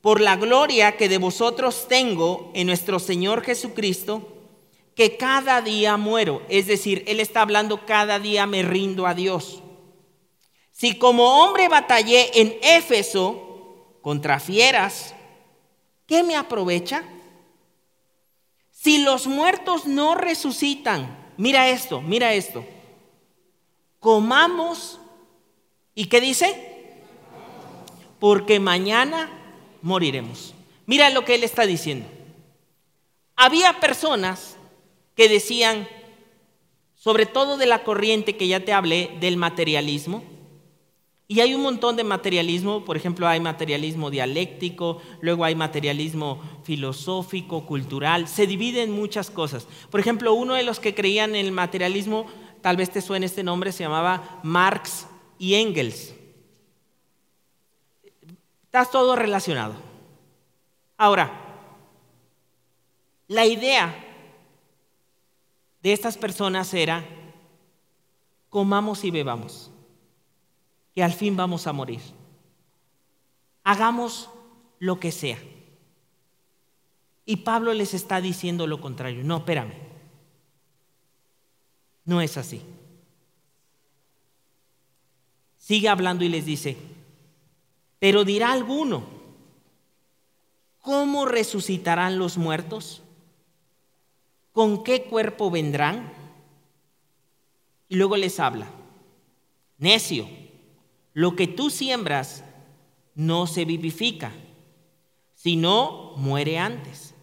por 0.00 0.22
la 0.22 0.36
gloria 0.36 0.96
que 0.96 1.10
de 1.10 1.18
vosotros 1.18 1.86
tengo 1.86 2.50
en 2.54 2.66
nuestro 2.66 2.98
Señor 2.98 3.42
Jesucristo, 3.42 4.26
que 4.94 5.18
cada 5.18 5.60
día 5.60 5.98
muero. 5.98 6.42
Es 6.48 6.66
decir, 6.66 7.04
Él 7.06 7.20
está 7.20 7.42
hablando, 7.42 7.84
cada 7.84 8.18
día 8.18 8.46
me 8.46 8.62
rindo 8.62 9.06
a 9.06 9.14
Dios. 9.14 9.62
Si 10.70 10.98
como 10.98 11.44
hombre 11.44 11.68
batallé 11.68 12.40
en 12.40 12.56
Éfeso 12.62 13.98
contra 14.02 14.40
fieras, 14.40 15.13
¿qué 16.06 16.22
me 16.22 16.36
aprovecha? 16.36 17.04
Si 18.70 18.98
los 18.98 19.26
muertos 19.26 19.86
no 19.86 20.14
resucitan, 20.14 21.32
mira 21.36 21.68
esto, 21.68 22.00
mira 22.00 22.34
esto. 22.34 22.64
Comamos, 24.00 25.00
¿y 25.94 26.06
qué 26.06 26.20
dice? 26.20 27.00
Porque 28.18 28.60
mañana 28.60 29.30
moriremos. 29.80 30.54
Mira 30.86 31.08
lo 31.10 31.24
que 31.24 31.34
él 31.36 31.44
está 31.44 31.64
diciendo. 31.66 32.06
Había 33.36 33.80
personas 33.80 34.56
que 35.14 35.28
decían, 35.28 35.88
sobre 36.94 37.26
todo 37.26 37.56
de 37.56 37.66
la 37.66 37.84
corriente 37.84 38.36
que 38.36 38.48
ya 38.48 38.60
te 38.60 38.72
hablé, 38.72 39.16
del 39.20 39.36
materialismo, 39.36 40.22
y 41.26 41.40
hay 41.40 41.54
un 41.54 41.62
montón 41.62 41.96
de 41.96 42.04
materialismo, 42.04 42.84
por 42.84 42.98
ejemplo, 42.98 43.26
hay 43.26 43.40
materialismo 43.40 44.10
dialéctico, 44.10 45.00
luego 45.22 45.44
hay 45.44 45.54
materialismo 45.54 46.42
filosófico, 46.64 47.64
cultural, 47.64 48.28
se 48.28 48.46
divide 48.46 48.82
en 48.82 48.90
muchas 48.90 49.30
cosas. 49.30 49.66
Por 49.90 50.00
ejemplo, 50.00 50.34
uno 50.34 50.54
de 50.54 50.64
los 50.64 50.80
que 50.80 50.94
creían 50.94 51.34
en 51.34 51.46
el 51.46 51.52
materialismo, 51.52 52.26
tal 52.60 52.76
vez 52.76 52.90
te 52.90 53.00
suene 53.00 53.24
este 53.24 53.42
nombre, 53.42 53.72
se 53.72 53.84
llamaba 53.84 54.40
Marx 54.42 55.06
y 55.38 55.54
Engels. 55.54 56.14
Está 58.66 58.84
todo 58.84 59.16
relacionado. 59.16 59.76
Ahora, 60.98 61.40
la 63.28 63.46
idea 63.46 63.94
de 65.82 65.92
estas 65.92 66.18
personas 66.18 66.74
era, 66.74 67.02
comamos 68.50 69.04
y 69.04 69.10
bebamos 69.10 69.70
que 70.94 71.02
al 71.02 71.12
fin 71.12 71.36
vamos 71.36 71.66
a 71.66 71.72
morir. 71.72 72.00
Hagamos 73.64 74.30
lo 74.78 75.00
que 75.00 75.10
sea. 75.10 75.38
Y 77.26 77.36
Pablo 77.38 77.72
les 77.72 77.94
está 77.94 78.20
diciendo 78.20 78.66
lo 78.66 78.80
contrario. 78.80 79.24
No, 79.24 79.38
espérame. 79.38 79.72
No 82.04 82.20
es 82.20 82.36
así. 82.36 82.62
Sigue 85.56 85.88
hablando 85.88 86.24
y 86.24 86.28
les 86.28 86.44
dice, 86.44 86.76
pero 87.98 88.24
dirá 88.24 88.52
alguno, 88.52 89.02
¿cómo 90.82 91.24
resucitarán 91.24 92.18
los 92.18 92.36
muertos? 92.36 93.02
¿Con 94.52 94.84
qué 94.84 95.04
cuerpo 95.04 95.50
vendrán? 95.50 96.12
Y 97.88 97.96
luego 97.96 98.18
les 98.18 98.38
habla, 98.38 98.68
necio. 99.78 100.43
Lo 101.14 101.36
que 101.36 101.46
tú 101.46 101.70
siembras 101.70 102.44
no 103.14 103.46
se 103.46 103.64
vivifica, 103.64 104.32
sino 105.34 106.12
muere 106.16 106.58
antes. 106.58 107.14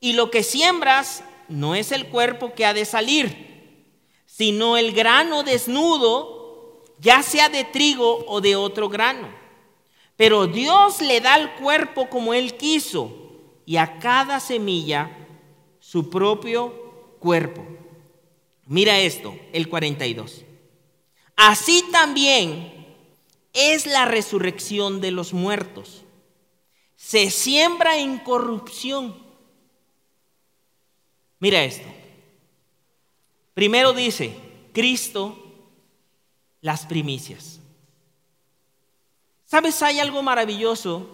Y 0.00 0.12
lo 0.12 0.30
que 0.30 0.42
siembras 0.42 1.24
no 1.48 1.74
es 1.74 1.92
el 1.92 2.08
cuerpo 2.08 2.52
que 2.54 2.66
ha 2.66 2.74
de 2.74 2.84
salir, 2.84 3.94
sino 4.26 4.76
el 4.76 4.92
grano 4.92 5.44
desnudo, 5.44 6.84
ya 6.98 7.22
sea 7.22 7.48
de 7.48 7.64
trigo 7.64 8.24
o 8.26 8.40
de 8.40 8.56
otro 8.56 8.88
grano. 8.88 9.28
Pero 10.16 10.48
Dios 10.48 11.00
le 11.00 11.20
da 11.20 11.36
el 11.36 11.52
cuerpo 11.52 12.10
como 12.10 12.34
Él 12.34 12.56
quiso 12.56 13.12
y 13.64 13.76
a 13.76 14.00
cada 14.00 14.40
semilla 14.40 15.16
su 15.78 16.10
propio 16.10 17.16
cuerpo. 17.20 17.64
Mira 18.66 18.98
esto, 18.98 19.36
el 19.52 19.68
42. 19.68 20.44
Así 21.36 21.84
también 21.92 22.77
es 23.58 23.86
la 23.86 24.04
resurrección 24.04 25.00
de 25.00 25.10
los 25.10 25.32
muertos. 25.32 26.04
Se 26.94 27.30
siembra 27.30 27.98
en 27.98 28.18
corrupción. 28.18 29.20
Mira 31.40 31.64
esto. 31.64 31.88
Primero 33.54 33.92
dice, 33.92 34.36
Cristo, 34.72 35.36
las 36.60 36.86
primicias. 36.86 37.58
¿Sabes? 39.44 39.82
Hay 39.82 39.98
algo 39.98 40.22
maravilloso, 40.22 41.08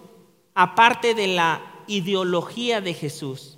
aparte 0.55 1.15
de 1.15 1.29
la 1.29 1.83
ideología 1.87 2.83
de 2.83 2.93
Jesús, 2.93 3.57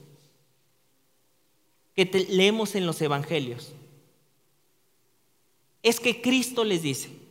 que 1.96 2.04
leemos 2.28 2.76
en 2.76 2.86
los 2.86 3.00
evangelios. 3.02 3.72
Es 5.82 5.98
que 5.98 6.20
Cristo 6.22 6.62
les 6.62 6.82
dice, 6.82 7.25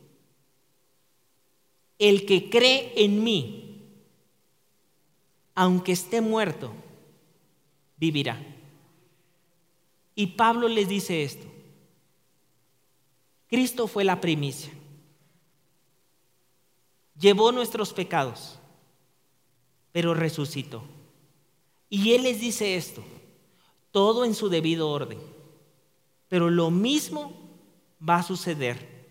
el 1.98 2.26
que 2.26 2.50
cree 2.50 2.92
en 2.96 3.24
mí, 3.24 3.80
aunque 5.54 5.92
esté 5.92 6.20
muerto, 6.20 6.72
vivirá. 7.96 8.38
Y 10.14 10.28
Pablo 10.28 10.68
les 10.68 10.88
dice 10.88 11.22
esto. 11.22 11.46
Cristo 13.48 13.86
fue 13.86 14.04
la 14.04 14.20
primicia. 14.20 14.72
Llevó 17.18 17.52
nuestros 17.52 17.92
pecados, 17.92 18.58
pero 19.92 20.12
resucitó. 20.14 20.82
Y 21.88 22.12
Él 22.12 22.24
les 22.24 22.40
dice 22.40 22.76
esto, 22.76 23.02
todo 23.90 24.24
en 24.24 24.34
su 24.34 24.48
debido 24.48 24.90
orden. 24.90 25.18
Pero 26.28 26.50
lo 26.50 26.70
mismo 26.70 27.32
va 28.06 28.16
a 28.16 28.22
suceder 28.22 29.06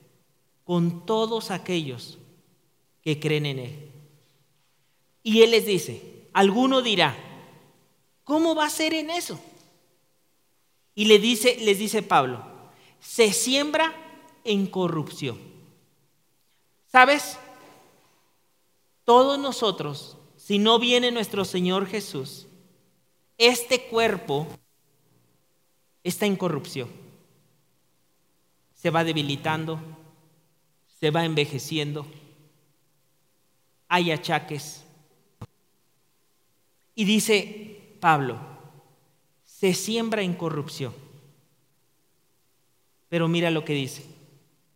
con 0.64 1.06
todos 1.06 1.50
aquellos 1.50 2.20
que 3.06 3.20
creen 3.20 3.46
en 3.46 3.60
Él. 3.60 3.92
Y 5.22 5.44
Él 5.44 5.52
les 5.52 5.68
dice, 5.68 6.28
alguno 6.34 6.82
dirá, 6.82 7.16
¿cómo 8.24 8.56
va 8.56 8.66
a 8.66 8.70
ser 8.72 8.96
en 8.96 9.12
eso? 9.12 9.40
Y 10.96 11.06
dice, 11.20 11.58
les 11.62 11.78
dice 11.78 12.02
Pablo, 12.02 12.44
se 13.00 13.32
siembra 13.32 13.94
en 14.44 14.66
corrupción. 14.66 15.38
¿Sabes? 16.92 17.38
Todos 19.04 19.38
nosotros, 19.38 20.18
si 20.36 20.58
no 20.58 20.80
viene 20.80 21.12
nuestro 21.12 21.46
Señor 21.46 21.86
Jesús, 21.86 22.48
este 23.38 23.84
cuerpo 23.84 24.48
está 26.04 26.26
en 26.26 26.38
corrupción. 26.38 26.90
Se 28.74 28.90
va 28.90 29.04
debilitando, 29.04 29.80
se 31.00 31.12
va 31.12 31.24
envejeciendo, 31.24 32.08
hay 33.88 34.12
achaques. 34.12 34.84
Y 36.96 37.06
dice 37.06 37.98
Pablo, 38.00 38.40
se 39.44 39.74
siembra 39.74 40.22
en 40.22 40.34
corrupción. 40.34 40.94
Pero 43.10 43.28
mira 43.28 43.52
lo 43.52 43.66
que 43.66 43.74
dice 43.74 44.06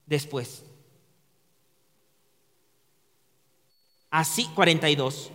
después. 0.05 0.63
Así, 4.09 4.45
42. 4.55 5.31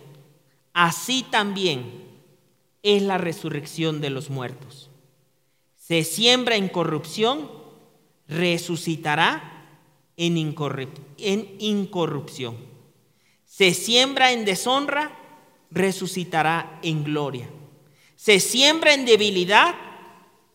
Así 0.73 1.23
también 1.23 2.03
es 2.83 3.01
la 3.01 3.17
resurrección 3.17 4.01
de 4.01 4.09
los 4.09 4.29
muertos. 4.29 4.89
Se 5.77 6.03
siembra 6.03 6.55
en 6.55 6.67
corrupción, 6.67 7.49
resucitará 8.27 9.69
en, 10.17 10.37
incorrupción. 10.37 12.57
Se 13.55 13.73
siembra 13.73 14.33
en 14.33 14.43
deshonra, 14.43 15.17
resucitará 15.71 16.77
en 16.81 17.05
gloria. 17.05 17.47
Se 18.17 18.41
siembra 18.41 18.93
en 18.93 19.05
debilidad, 19.05 19.73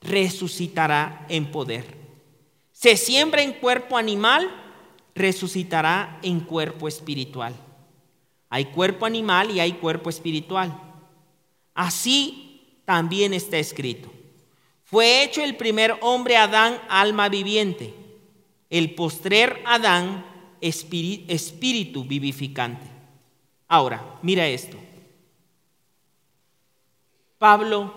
resucitará 0.02 1.24
en 1.30 1.50
poder. 1.50 1.96
Se 2.72 2.98
siembra 2.98 3.40
en 3.40 3.54
cuerpo 3.54 3.96
animal, 3.96 4.50
resucitará 5.14 6.18
en 6.22 6.40
cuerpo 6.40 6.88
espiritual. 6.88 7.54
Hay 8.50 8.66
cuerpo 8.66 9.06
animal 9.06 9.50
y 9.50 9.60
hay 9.60 9.72
cuerpo 9.72 10.10
espiritual. 10.10 10.78
Así 11.72 12.82
también 12.84 13.32
está 13.32 13.56
escrito. 13.56 14.12
Fue 14.84 15.24
hecho 15.24 15.42
el 15.42 15.56
primer 15.56 15.96
hombre 16.02 16.36
Adán 16.36 16.78
alma 16.90 17.30
viviente 17.30 17.94
el 18.70 18.94
postrer 18.94 19.60
Adán, 19.66 20.24
espíritu 20.60 22.04
vivificante. 22.04 22.86
Ahora, 23.68 24.18
mira 24.22 24.46
esto. 24.46 24.76
Pablo 27.38 27.94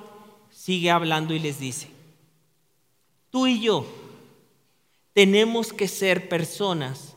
sigue 0.49 0.89
hablando 0.89 1.33
y 1.33 1.39
les 1.39 1.59
dice, 1.59 1.89
tú 3.29 3.47
y 3.47 3.59
yo 3.59 3.85
tenemos 5.13 5.73
que 5.73 5.87
ser 5.87 6.29
personas 6.29 7.15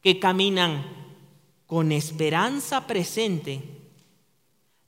que 0.00 0.18
caminan 0.18 0.84
con 1.66 1.92
esperanza 1.92 2.86
presente, 2.86 3.62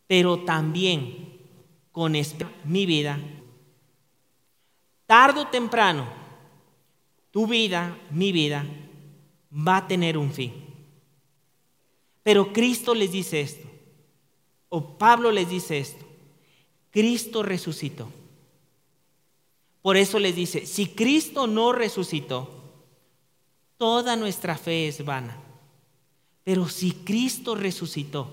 pero 0.06 0.40
también 0.44 1.38
con 1.92 2.14
mi 2.64 2.86
vida. 2.86 3.20
Tardo 5.06 5.42
o 5.42 5.46
temprano, 5.48 6.06
tu 7.30 7.46
vida, 7.46 7.98
mi 8.10 8.32
vida, 8.32 8.64
va 9.52 9.78
a 9.78 9.86
tener 9.86 10.16
un 10.16 10.32
fin. 10.32 10.52
Pero 12.22 12.52
Cristo 12.52 12.94
les 12.94 13.12
dice 13.12 13.40
esto, 13.40 13.68
o 14.68 14.96
Pablo 14.96 15.30
les 15.30 15.48
dice 15.48 15.78
esto, 15.78 16.04
Cristo 16.90 17.42
resucitó. 17.42 18.08
Por 19.82 19.96
eso 19.96 20.18
les 20.18 20.36
dice, 20.36 20.64
si 20.64 20.86
Cristo 20.86 21.46
no 21.46 21.72
resucitó, 21.72 22.48
toda 23.76 24.14
nuestra 24.14 24.56
fe 24.56 24.88
es 24.88 25.04
vana. 25.04 25.36
Pero 26.44 26.68
si 26.68 26.92
Cristo 26.92 27.54
resucitó, 27.54 28.32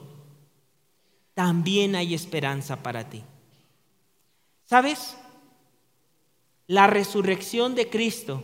también 1.34 1.96
hay 1.96 2.14
esperanza 2.14 2.84
para 2.84 3.10
ti. 3.10 3.24
¿Sabes? 4.66 5.18
La 6.68 6.86
resurrección 6.86 7.74
de 7.74 7.90
Cristo 7.90 8.44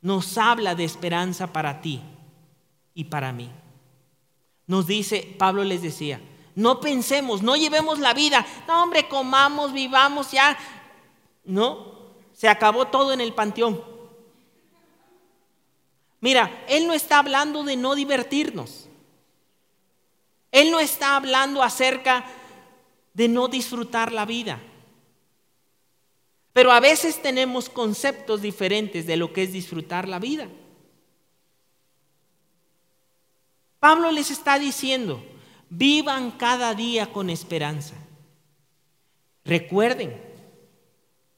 nos 0.00 0.38
habla 0.38 0.74
de 0.74 0.84
esperanza 0.84 1.52
para 1.52 1.80
ti 1.80 2.00
y 2.94 3.04
para 3.04 3.32
mí. 3.32 3.50
Nos 4.66 4.86
dice, 4.86 5.34
Pablo 5.38 5.64
les 5.64 5.82
decía, 5.82 6.20
no 6.54 6.80
pensemos, 6.80 7.42
no 7.42 7.56
llevemos 7.56 7.98
la 7.98 8.14
vida, 8.14 8.44
no 8.66 8.82
hombre, 8.82 9.08
comamos, 9.08 9.72
vivamos 9.72 10.32
ya. 10.32 10.56
No, 11.44 11.92
se 12.32 12.48
acabó 12.48 12.86
todo 12.86 13.12
en 13.12 13.20
el 13.20 13.34
panteón. 13.34 13.82
Mira, 16.20 16.64
Él 16.68 16.86
no 16.86 16.92
está 16.92 17.18
hablando 17.18 17.62
de 17.62 17.76
no 17.76 17.94
divertirnos. 17.94 18.88
Él 20.50 20.70
no 20.70 20.80
está 20.80 21.16
hablando 21.16 21.62
acerca 21.62 22.24
de 23.12 23.28
no 23.28 23.48
disfrutar 23.48 24.10
la 24.12 24.24
vida. 24.24 24.60
Pero 26.56 26.72
a 26.72 26.80
veces 26.80 27.20
tenemos 27.20 27.68
conceptos 27.68 28.40
diferentes 28.40 29.06
de 29.06 29.18
lo 29.18 29.30
que 29.30 29.42
es 29.42 29.52
disfrutar 29.52 30.08
la 30.08 30.18
vida. 30.18 30.48
Pablo 33.78 34.10
les 34.10 34.30
está 34.30 34.58
diciendo, 34.58 35.22
vivan 35.68 36.30
cada 36.30 36.72
día 36.72 37.12
con 37.12 37.28
esperanza. 37.28 37.94
Recuerden, 39.44 40.18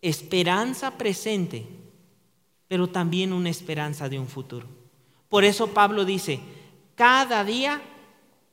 esperanza 0.03 0.97
presente, 0.97 1.67
pero 2.69 2.87
también 2.87 3.33
una 3.33 3.51
esperanza 3.51 4.09
de 4.09 4.21
un 4.21 4.29
futuro. 4.29 4.69
Por 5.29 5.43
eso 5.43 5.75
Pablo 5.75 6.05
dice, 6.05 6.39
cada 6.95 7.43
día 7.43 7.83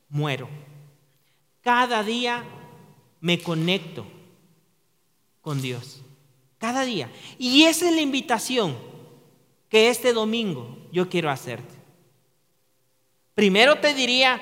muero, 0.09 0.49
cada 1.61 2.01
día 2.03 2.43
me 3.21 3.39
conecto 3.39 4.07
con 5.43 5.61
Dios. 5.61 6.01
Cada 6.65 6.83
día. 6.83 7.11
Y 7.37 7.65
esa 7.65 7.87
es 7.87 7.93
la 7.93 8.01
invitación 8.01 8.75
que 9.69 9.89
este 9.89 10.13
domingo 10.13 10.75
yo 10.91 11.07
quiero 11.07 11.29
hacerte. 11.29 11.75
Primero 13.35 13.77
te 13.79 13.93
diría, 13.93 14.41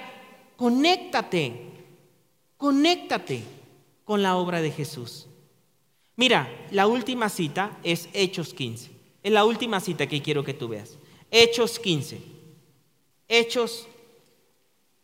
conéctate, 0.56 1.52
conéctate 2.56 3.44
con 4.06 4.22
la 4.22 4.38
obra 4.38 4.62
de 4.62 4.72
Jesús. 4.72 5.28
Mira, 6.16 6.50
la 6.72 6.88
última 6.88 7.28
cita 7.28 7.78
es 7.84 8.08
Hechos 8.14 8.54
15. 8.54 8.92
Es 9.22 9.32
la 9.34 9.44
última 9.44 9.82
cita 9.82 10.08
que 10.08 10.22
quiero 10.22 10.46
que 10.46 10.54
tú 10.54 10.70
veas. 10.70 10.98
Hechos 11.30 11.78
15. 11.78 12.22
Hechos, 13.28 13.86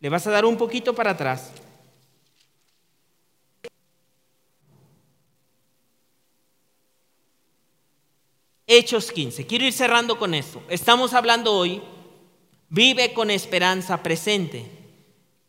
le 0.00 0.08
vas 0.08 0.26
a 0.26 0.30
dar 0.30 0.46
un 0.46 0.56
poquito 0.56 0.94
para 0.94 1.10
atrás. 1.10 1.52
Hechos 8.72 9.10
15. 9.10 9.48
Quiero 9.48 9.64
ir 9.64 9.72
cerrando 9.72 10.16
con 10.16 10.32
esto. 10.32 10.62
Estamos 10.68 11.12
hablando 11.12 11.52
hoy, 11.52 11.82
vive 12.68 13.12
con 13.12 13.28
esperanza 13.28 14.00
presente, 14.00 14.64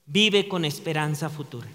vive 0.07 0.47
con 0.47 0.65
esperanza 0.65 1.29
futura. 1.29 1.67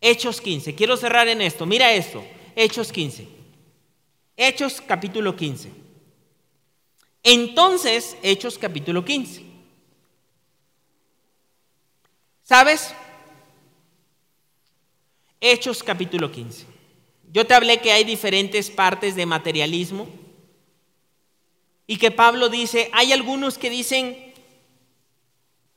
Hechos 0.00 0.40
15. 0.40 0.76
Quiero 0.76 0.96
cerrar 0.96 1.26
en 1.26 1.42
esto. 1.42 1.66
Mira 1.66 1.92
esto. 1.92 2.24
Hechos 2.54 2.92
15. 2.92 3.26
Hechos 4.36 4.80
capítulo 4.80 5.34
15. 5.34 5.72
Entonces, 7.24 8.16
Hechos 8.22 8.58
capítulo 8.58 9.04
15. 9.04 9.42
¿Sabes? 12.44 12.94
Hechos 15.40 15.82
capítulo 15.82 16.30
15. 16.30 16.64
Yo 17.32 17.44
te 17.44 17.54
hablé 17.54 17.80
que 17.80 17.90
hay 17.90 18.04
diferentes 18.04 18.70
partes 18.70 19.16
de 19.16 19.26
materialismo. 19.26 20.27
Y 21.90 21.96
que 21.96 22.10
Pablo 22.10 22.50
dice, 22.50 22.90
hay 22.92 23.14
algunos 23.14 23.56
que 23.56 23.70
dicen, 23.70 24.34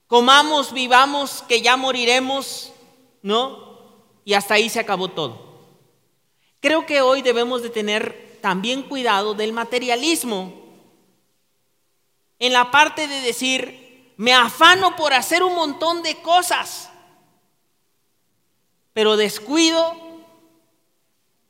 comamos, 0.07 0.73
vivamos, 0.73 1.41
que 1.47 1.61
ya 1.61 1.77
moriremos, 1.77 2.73
¿no? 3.21 3.79
Y 4.25 4.33
hasta 4.33 4.55
ahí 4.55 4.69
se 4.69 4.81
acabó 4.81 5.07
todo. 5.07 5.51
Creo 6.59 6.85
que 6.85 7.01
hoy 7.01 7.21
debemos 7.21 7.63
de 7.63 7.69
tener 7.69 8.37
también 8.41 8.83
cuidado 8.83 9.35
del 9.35 9.53
materialismo 9.53 10.53
en 12.39 12.51
la 12.51 12.71
parte 12.71 13.07
de 13.07 13.21
decir, 13.21 14.13
me 14.17 14.33
afano 14.33 14.97
por 14.97 15.13
hacer 15.13 15.43
un 15.43 15.55
montón 15.55 16.03
de 16.03 16.21
cosas, 16.21 16.89
pero 18.91 19.15
descuido 19.15 19.95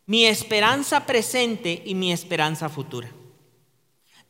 mi 0.05 0.27
esperanza 0.27 1.07
presente 1.07 1.81
y 1.83 1.95
mi 1.95 2.11
esperanza 2.11 2.69
futura. 2.69 3.09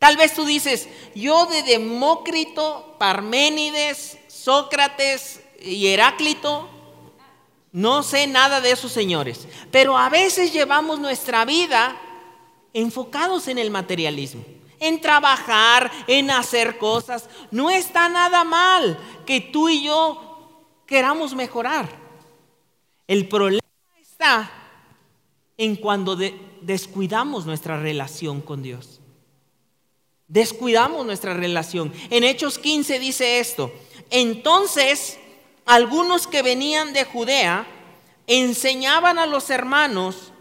Tal 0.01 0.17
vez 0.17 0.33
tú 0.33 0.45
dices, 0.45 0.89
yo 1.13 1.45
de 1.45 1.61
Demócrito, 1.61 2.95
Parménides, 2.97 4.17
Sócrates 4.27 5.43
y 5.61 5.85
Heráclito, 5.85 6.67
no 7.71 8.01
sé 8.01 8.25
nada 8.25 8.61
de 8.61 8.71
esos 8.71 8.91
señores, 8.91 9.47
pero 9.69 9.95
a 9.95 10.09
veces 10.09 10.51
llevamos 10.51 10.97
nuestra 10.97 11.45
vida 11.45 11.95
enfocados 12.73 13.47
en 13.47 13.59
el 13.59 13.69
materialismo, 13.69 14.43
en 14.79 14.99
trabajar, 14.99 15.91
en 16.07 16.31
hacer 16.31 16.79
cosas. 16.79 17.29
No 17.51 17.69
está 17.69 18.09
nada 18.09 18.43
mal 18.43 18.97
que 19.27 19.39
tú 19.39 19.69
y 19.69 19.83
yo 19.83 20.57
queramos 20.87 21.35
mejorar. 21.35 21.87
El 23.05 23.27
problema 23.27 23.61
está 24.01 24.49
en 25.57 25.75
cuando 25.75 26.17
descuidamos 26.61 27.45
nuestra 27.45 27.79
relación 27.79 28.41
con 28.41 28.63
Dios. 28.63 29.00
Descuidamos 30.31 31.05
nuestra 31.05 31.33
relación. 31.33 31.91
En 32.09 32.23
Hechos 32.23 32.57
15 32.57 32.99
dice 32.99 33.39
esto. 33.39 33.69
Entonces, 34.09 35.19
algunos 35.65 36.25
que 36.25 36.41
venían 36.41 36.93
de 36.93 37.03
Judea 37.03 37.67
enseñaban 38.27 39.19
a 39.19 39.25
los 39.25 39.49
hermanos, 39.49 40.31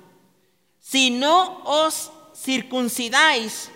si 0.78 1.10
no 1.10 1.64
os 1.64 2.12
circuncidáis 2.36 3.72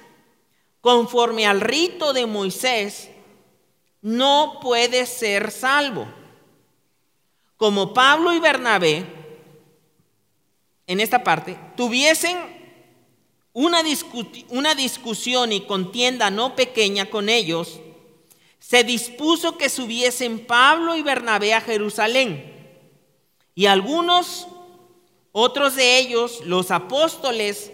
conforme 0.81 1.49
al 1.49 1.61
rito 1.61 2.13
de 2.13 2.27
Moisés, 2.27 3.11
no 4.01 4.61
puede 4.63 5.07
ser 5.07 5.51
salvo. 5.51 6.07
Como 7.57 7.93
Pablo 7.93 8.33
y 8.33 8.39
Bernabé, 8.39 9.05
en 10.87 11.01
esta 11.01 11.25
parte, 11.25 11.59
tuviesen 11.77 12.54
una, 13.55 13.83
una 14.51 14.75
discusión 14.75 15.53
y 15.53 15.63
contienda 15.63 16.31
no 16.31 16.55
pequeña 16.55 17.09
con 17.09 17.29
ellos, 17.29 17.81
se 18.59 18.83
dispuso 18.83 19.57
que 19.57 19.69
subiesen 19.69 20.45
Pablo 20.45 20.97
y 20.97 21.03
Bernabé 21.03 21.55
a 21.55 21.61
Jerusalén. 21.61 22.53
Y 23.55 23.67
algunos, 23.67 24.49
otros 25.33 25.77
de 25.77 25.99
ellos, 25.99 26.41
los 26.45 26.73
apóstoles 26.73 27.71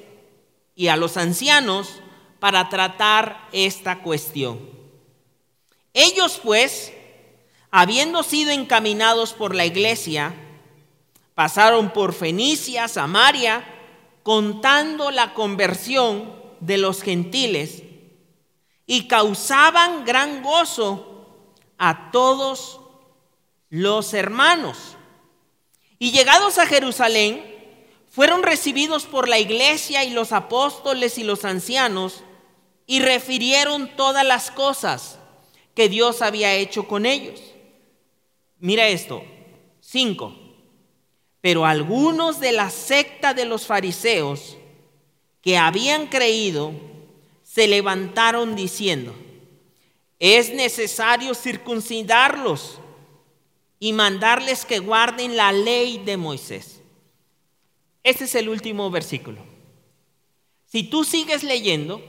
y 0.76 0.88
a 0.88 0.96
los 0.96 1.16
ancianos, 1.16 2.00
para 2.40 2.68
tratar 2.68 3.48
esta 3.52 4.02
cuestión. 4.02 4.60
Ellos 5.94 6.40
pues, 6.42 6.92
habiendo 7.70 8.22
sido 8.22 8.50
encaminados 8.50 9.32
por 9.32 9.54
la 9.54 9.64
iglesia, 9.64 10.34
pasaron 11.34 11.90
por 11.92 12.12
Fenicia, 12.12 12.88
Samaria, 12.88 13.64
contando 14.22 15.10
la 15.10 15.34
conversión 15.34 16.32
de 16.60 16.78
los 16.78 17.02
gentiles 17.02 17.82
y 18.86 19.08
causaban 19.08 20.04
gran 20.04 20.42
gozo 20.42 21.46
a 21.78 22.10
todos 22.10 22.80
los 23.70 24.12
hermanos. 24.14 24.96
Y 25.98 26.10
llegados 26.10 26.58
a 26.58 26.66
Jerusalén, 26.66 27.50
fueron 28.10 28.42
recibidos 28.42 29.04
por 29.06 29.28
la 29.28 29.38
iglesia 29.38 30.04
y 30.04 30.10
los 30.10 30.32
apóstoles 30.32 31.16
y 31.16 31.24
los 31.24 31.44
ancianos 31.44 32.24
y 32.86 33.00
refirieron 33.00 33.94
todas 33.96 34.26
las 34.26 34.50
cosas 34.50 35.18
que 35.74 35.88
Dios 35.88 36.20
había 36.20 36.54
hecho 36.54 36.88
con 36.88 37.06
ellos. 37.06 37.40
Mira 38.58 38.88
esto, 38.88 39.22
cinco. 39.80 40.34
Pero 41.40 41.64
algunos 41.64 42.40
de 42.40 42.52
la 42.52 42.70
secta 42.70 43.34
de 43.34 43.44
los 43.44 43.66
fariseos 43.66 44.56
que 45.40 45.56
habían 45.56 46.06
creído 46.06 46.72
se 47.42 47.66
levantaron 47.66 48.54
diciendo, 48.54 49.14
es 50.18 50.52
necesario 50.52 51.34
circuncidarlos 51.34 52.78
y 53.78 53.94
mandarles 53.94 54.66
que 54.66 54.78
guarden 54.78 55.36
la 55.36 55.50
ley 55.50 55.98
de 56.04 56.18
Moisés. 56.18 56.82
Este 58.02 58.24
es 58.24 58.34
el 58.34 58.50
último 58.50 58.90
versículo. 58.90 59.40
Si 60.66 60.84
tú 60.84 61.04
sigues 61.04 61.42
leyendo, 61.42 62.02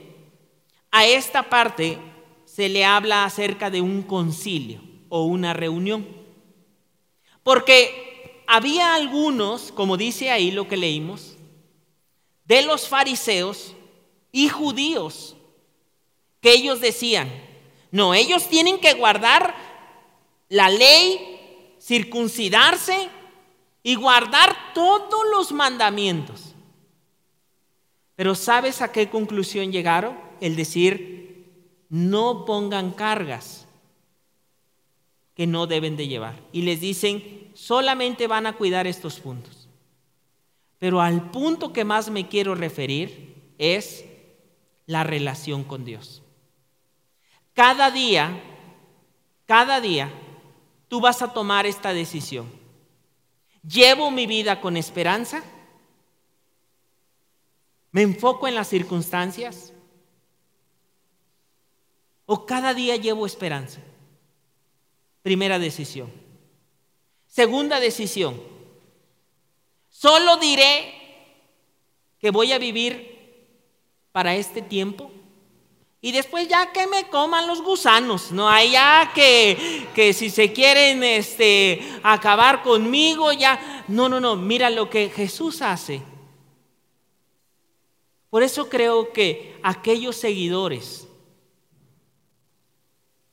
a 0.90 1.06
esta 1.06 1.48
parte 1.48 1.98
se 2.44 2.68
le 2.68 2.84
habla 2.84 3.24
acerca 3.24 3.70
de 3.70 3.80
un 3.80 4.02
concilio 4.02 4.82
o 5.08 5.24
una 5.24 5.54
reunión. 5.54 6.06
Porque 7.42 8.11
había 8.52 8.94
algunos, 8.94 9.72
como 9.72 9.96
dice 9.96 10.30
ahí 10.30 10.50
lo 10.50 10.68
que 10.68 10.76
leímos, 10.76 11.38
de 12.44 12.60
los 12.60 12.86
fariseos 12.86 13.72
y 14.30 14.50
judíos, 14.50 15.36
que 16.42 16.52
ellos 16.52 16.78
decían, 16.82 17.32
no, 17.90 18.12
ellos 18.12 18.48
tienen 18.48 18.78
que 18.78 18.92
guardar 18.92 19.54
la 20.50 20.68
ley, 20.68 21.74
circuncidarse 21.80 23.08
y 23.82 23.94
guardar 23.94 24.54
todos 24.74 25.24
los 25.30 25.50
mandamientos. 25.52 26.54
Pero 28.16 28.34
¿sabes 28.34 28.82
a 28.82 28.92
qué 28.92 29.08
conclusión 29.08 29.72
llegaron? 29.72 30.18
El 30.42 30.56
decir, 30.56 31.86
no 31.88 32.44
pongan 32.44 32.90
cargas 32.90 33.61
que 35.34 35.46
no 35.46 35.66
deben 35.66 35.96
de 35.96 36.08
llevar. 36.08 36.40
Y 36.52 36.62
les 36.62 36.80
dicen, 36.80 37.50
solamente 37.54 38.26
van 38.26 38.46
a 38.46 38.54
cuidar 38.54 38.86
estos 38.86 39.20
puntos. 39.20 39.68
Pero 40.78 41.00
al 41.00 41.30
punto 41.30 41.72
que 41.72 41.84
más 41.84 42.10
me 42.10 42.28
quiero 42.28 42.54
referir 42.54 43.54
es 43.58 44.04
la 44.86 45.04
relación 45.04 45.64
con 45.64 45.84
Dios. 45.84 46.22
Cada 47.54 47.90
día, 47.90 48.42
cada 49.46 49.80
día, 49.80 50.12
tú 50.88 51.00
vas 51.00 51.22
a 51.22 51.32
tomar 51.32 51.66
esta 51.66 51.92
decisión. 51.92 52.50
¿Llevo 53.62 54.10
mi 54.10 54.26
vida 54.26 54.60
con 54.60 54.76
esperanza? 54.76 55.42
¿Me 57.92 58.02
enfoco 58.02 58.48
en 58.48 58.54
las 58.54 58.68
circunstancias? 58.68 59.72
¿O 62.26 62.46
cada 62.46 62.74
día 62.74 62.96
llevo 62.96 63.26
esperanza? 63.26 63.80
Primera 65.22 65.58
decisión. 65.58 66.12
Segunda 67.26 67.80
decisión. 67.80 68.40
Solo 69.88 70.36
diré 70.36 70.94
que 72.18 72.30
voy 72.30 72.52
a 72.52 72.58
vivir 72.58 73.12
para 74.12 74.34
este 74.34 74.60
tiempo 74.60 75.10
y 76.04 76.10
después 76.10 76.48
ya 76.48 76.72
que 76.72 76.88
me 76.88 77.08
coman 77.08 77.46
los 77.46 77.62
gusanos, 77.62 78.32
no 78.32 78.48
hay 78.48 78.72
ya 78.72 79.12
que, 79.14 79.86
que 79.94 80.12
si 80.12 80.30
se 80.30 80.52
quieren 80.52 81.04
este, 81.04 81.80
acabar 82.02 82.64
conmigo, 82.64 83.32
ya. 83.32 83.84
No, 83.86 84.08
no, 84.08 84.18
no, 84.18 84.34
mira 84.34 84.68
lo 84.68 84.90
que 84.90 85.10
Jesús 85.10 85.62
hace. 85.62 86.02
Por 88.30 88.42
eso 88.42 88.68
creo 88.68 89.12
que 89.12 89.60
aquellos 89.62 90.16
seguidores 90.16 91.06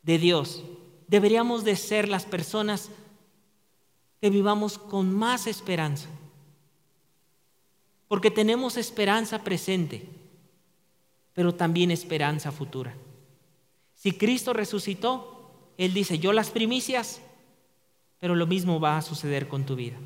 de 0.04 0.20
Dios 0.20 0.64
deberíamos 1.10 1.64
de 1.64 1.76
ser 1.76 2.08
las 2.08 2.26
personas 2.26 2.90
que 4.22 4.30
vivamos 4.30 4.78
con 4.78 5.14
más 5.14 5.48
esperanza. 5.48 6.08
Porque 8.08 8.32
tenemos 8.32 8.78
esperanza 8.78 9.44
presente, 9.44 10.08
pero 11.34 11.54
también 11.54 11.92
esperanza 11.92 12.52
futura. 12.52 12.96
Si 13.96 14.14
Cristo 14.14 14.54
resucitó, 14.54 15.52
Él 15.78 15.94
dice, 15.94 16.20
yo 16.20 16.32
las 16.32 16.52
primicias, 16.52 17.22
pero 18.20 18.36
lo 18.36 18.46
mismo 18.46 18.80
va 18.80 18.98
a 18.98 19.02
suceder 19.02 19.48
con 19.48 19.66
tu 19.66 19.76
vida. 19.76 19.98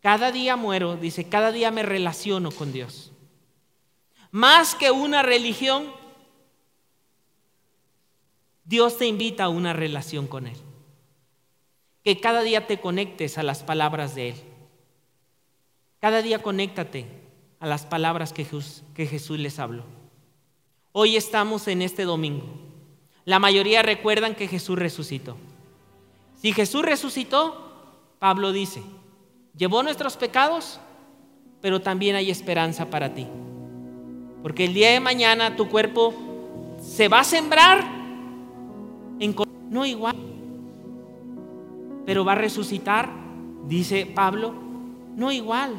Cada 0.00 0.30
día 0.30 0.56
muero, 0.56 0.96
dice, 0.96 1.28
cada 1.28 1.52
día 1.52 1.70
me 1.70 1.82
relaciono 1.82 2.50
con 2.50 2.72
Dios. 2.72 3.12
Más 4.30 4.74
que 4.74 4.90
una 4.90 5.22
religión, 5.22 5.90
Dios 8.66 8.98
te 8.98 9.06
invita 9.06 9.44
a 9.44 9.48
una 9.48 9.72
relación 9.72 10.26
con 10.26 10.46
Él 10.46 10.56
que 12.06 12.20
cada 12.20 12.42
día 12.42 12.68
te 12.68 12.78
conectes 12.78 13.36
a 13.36 13.42
las 13.42 13.64
palabras 13.64 14.14
de 14.14 14.28
Él. 14.28 14.36
Cada 15.98 16.22
día 16.22 16.40
conéctate 16.40 17.04
a 17.58 17.66
las 17.66 17.84
palabras 17.84 18.32
que 18.32 18.44
Jesús, 18.44 18.84
que 18.94 19.08
Jesús 19.08 19.40
les 19.40 19.58
habló. 19.58 19.82
Hoy 20.92 21.16
estamos 21.16 21.66
en 21.66 21.82
este 21.82 22.04
domingo. 22.04 22.46
La 23.24 23.40
mayoría 23.40 23.82
recuerdan 23.82 24.36
que 24.36 24.46
Jesús 24.46 24.78
resucitó. 24.78 25.36
Si 26.40 26.52
Jesús 26.52 26.82
resucitó, 26.84 27.72
Pablo 28.20 28.52
dice, 28.52 28.84
llevó 29.56 29.82
nuestros 29.82 30.16
pecados, 30.16 30.78
pero 31.60 31.80
también 31.80 32.14
hay 32.14 32.30
esperanza 32.30 32.88
para 32.88 33.14
ti. 33.14 33.26
Porque 34.44 34.64
el 34.64 34.74
día 34.74 34.92
de 34.92 35.00
mañana 35.00 35.56
tu 35.56 35.68
cuerpo 35.68 36.14
se 36.80 37.08
va 37.08 37.18
a 37.18 37.24
sembrar 37.24 37.95
no 39.70 39.84
igual 39.84 40.16
pero 42.06 42.24
va 42.24 42.32
a 42.32 42.36
resucitar, 42.36 43.10
dice 43.66 44.06
Pablo, 44.06 44.54
no 45.16 45.32
igual. 45.32 45.74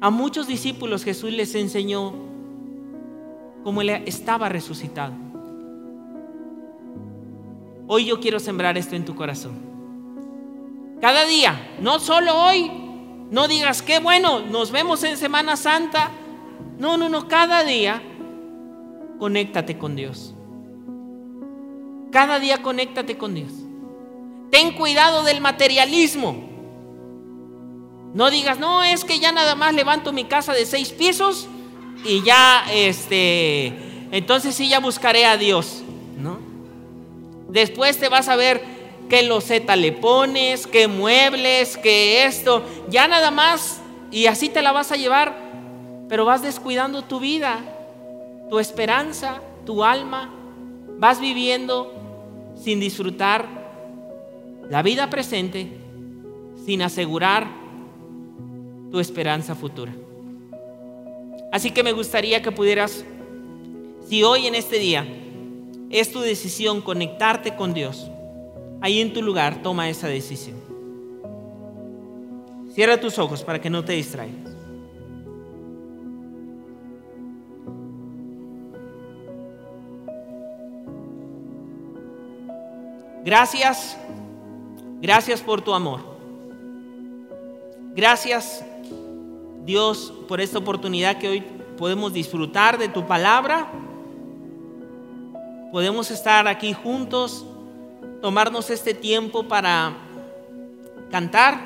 A 0.00 0.10
muchos 0.10 0.46
discípulos 0.46 1.02
Jesús 1.02 1.32
les 1.32 1.56
enseñó 1.56 2.14
como 3.64 3.82
Él 3.82 3.90
estaba 4.06 4.48
resucitado. 4.48 5.12
Hoy 7.88 8.04
yo 8.04 8.20
quiero 8.20 8.38
sembrar 8.38 8.78
esto 8.78 8.94
en 8.94 9.04
tu 9.04 9.16
corazón. 9.16 9.56
Cada 11.00 11.24
día, 11.24 11.76
no 11.80 11.98
solo 11.98 12.36
hoy, 12.36 12.70
no 13.32 13.48
digas, 13.48 13.82
qué 13.82 13.98
bueno, 13.98 14.40
nos 14.40 14.70
vemos 14.70 15.02
en 15.02 15.16
Semana 15.16 15.56
Santa. 15.56 16.10
No, 16.78 16.96
no, 16.96 17.08
no, 17.08 17.26
cada 17.26 17.64
día 17.64 18.00
conéctate 19.18 19.78
con 19.78 19.96
Dios. 19.96 20.34
Cada 22.10 22.38
día 22.38 22.62
conéctate 22.62 23.18
con 23.18 23.34
Dios. 23.34 23.52
Ten 24.50 24.72
cuidado 24.72 25.24
del 25.24 25.40
materialismo. 25.40 26.48
No 28.14 28.30
digas, 28.30 28.58
no, 28.58 28.82
es 28.82 29.04
que 29.04 29.18
ya 29.18 29.32
nada 29.32 29.54
más 29.54 29.74
levanto 29.74 30.12
mi 30.12 30.24
casa 30.24 30.54
de 30.54 30.64
seis 30.64 30.90
pisos 30.90 31.46
y 32.04 32.22
ya, 32.22 32.64
este, 32.72 33.66
entonces 34.10 34.54
sí 34.54 34.68
ya 34.68 34.80
buscaré 34.80 35.26
a 35.26 35.36
Dios, 35.36 35.82
¿no? 36.16 36.38
Después 37.50 37.98
te 37.98 38.08
vas 38.08 38.28
a 38.28 38.36
ver 38.36 38.62
qué 39.10 39.22
loseta 39.22 39.76
le 39.76 39.92
pones, 39.92 40.66
qué 40.66 40.88
muebles, 40.88 41.76
qué 41.76 42.24
esto, 42.24 42.62
ya 42.88 43.08
nada 43.08 43.30
más 43.30 43.80
y 44.10 44.26
así 44.26 44.48
te 44.48 44.62
la 44.62 44.72
vas 44.72 44.90
a 44.90 44.96
llevar, 44.96 45.36
pero 46.08 46.24
vas 46.24 46.42
descuidando 46.42 47.02
tu 47.02 47.20
vida, 47.20 47.58
tu 48.48 48.58
esperanza, 48.58 49.40
tu 49.64 49.84
alma, 49.84 50.30
vas 50.98 51.20
viviendo 51.20 51.92
sin 52.56 52.80
disfrutar 52.80 53.46
la 54.68 54.82
vida 54.82 55.08
presente, 55.10 55.68
sin 56.64 56.82
asegurar 56.82 57.46
tu 58.90 59.00
esperanza 59.00 59.54
futura. 59.54 59.92
Así 61.52 61.70
que 61.70 61.82
me 61.82 61.92
gustaría 61.92 62.42
que 62.42 62.52
pudieras, 62.52 63.04
si 64.06 64.22
hoy 64.22 64.46
en 64.46 64.54
este 64.54 64.78
día 64.78 65.06
es 65.90 66.12
tu 66.12 66.20
decisión 66.20 66.82
conectarte 66.82 67.56
con 67.56 67.72
Dios, 67.72 68.10
ahí 68.80 69.00
en 69.00 69.12
tu 69.12 69.22
lugar 69.22 69.62
toma 69.62 69.88
esa 69.88 70.08
decisión. 70.08 70.56
Cierra 72.74 73.00
tus 73.00 73.18
ojos 73.18 73.42
para 73.42 73.60
que 73.60 73.70
no 73.70 73.84
te 73.84 73.94
distraigas. 73.94 74.47
Gracias, 83.28 83.94
gracias 85.02 85.42
por 85.42 85.60
tu 85.60 85.74
amor. 85.74 86.00
Gracias 87.94 88.64
Dios 89.66 90.14
por 90.26 90.40
esta 90.40 90.56
oportunidad 90.56 91.18
que 91.18 91.28
hoy 91.28 91.40
podemos 91.76 92.14
disfrutar 92.14 92.78
de 92.78 92.88
tu 92.88 93.06
palabra. 93.06 93.70
Podemos 95.72 96.10
estar 96.10 96.48
aquí 96.48 96.72
juntos, 96.72 97.44
tomarnos 98.22 98.70
este 98.70 98.94
tiempo 98.94 99.46
para 99.46 99.92
cantar 101.10 101.60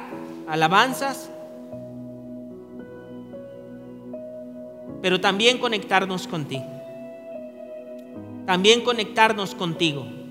alabanzas, 0.49 1.31
pero 5.01 5.21
también 5.21 5.59
conectarnos 5.59 6.27
contigo. 6.27 6.67
También 8.47 8.81
conectarnos 8.81 9.55
contigo. 9.55 10.22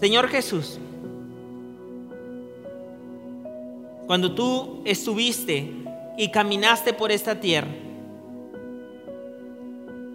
Señor 0.00 0.28
Jesús, 0.28 0.78
cuando 4.06 4.32
tú 4.32 4.80
estuviste 4.84 5.70
y 6.16 6.30
caminaste 6.30 6.92
por 6.92 7.10
esta 7.10 7.40
tierra, 7.40 7.68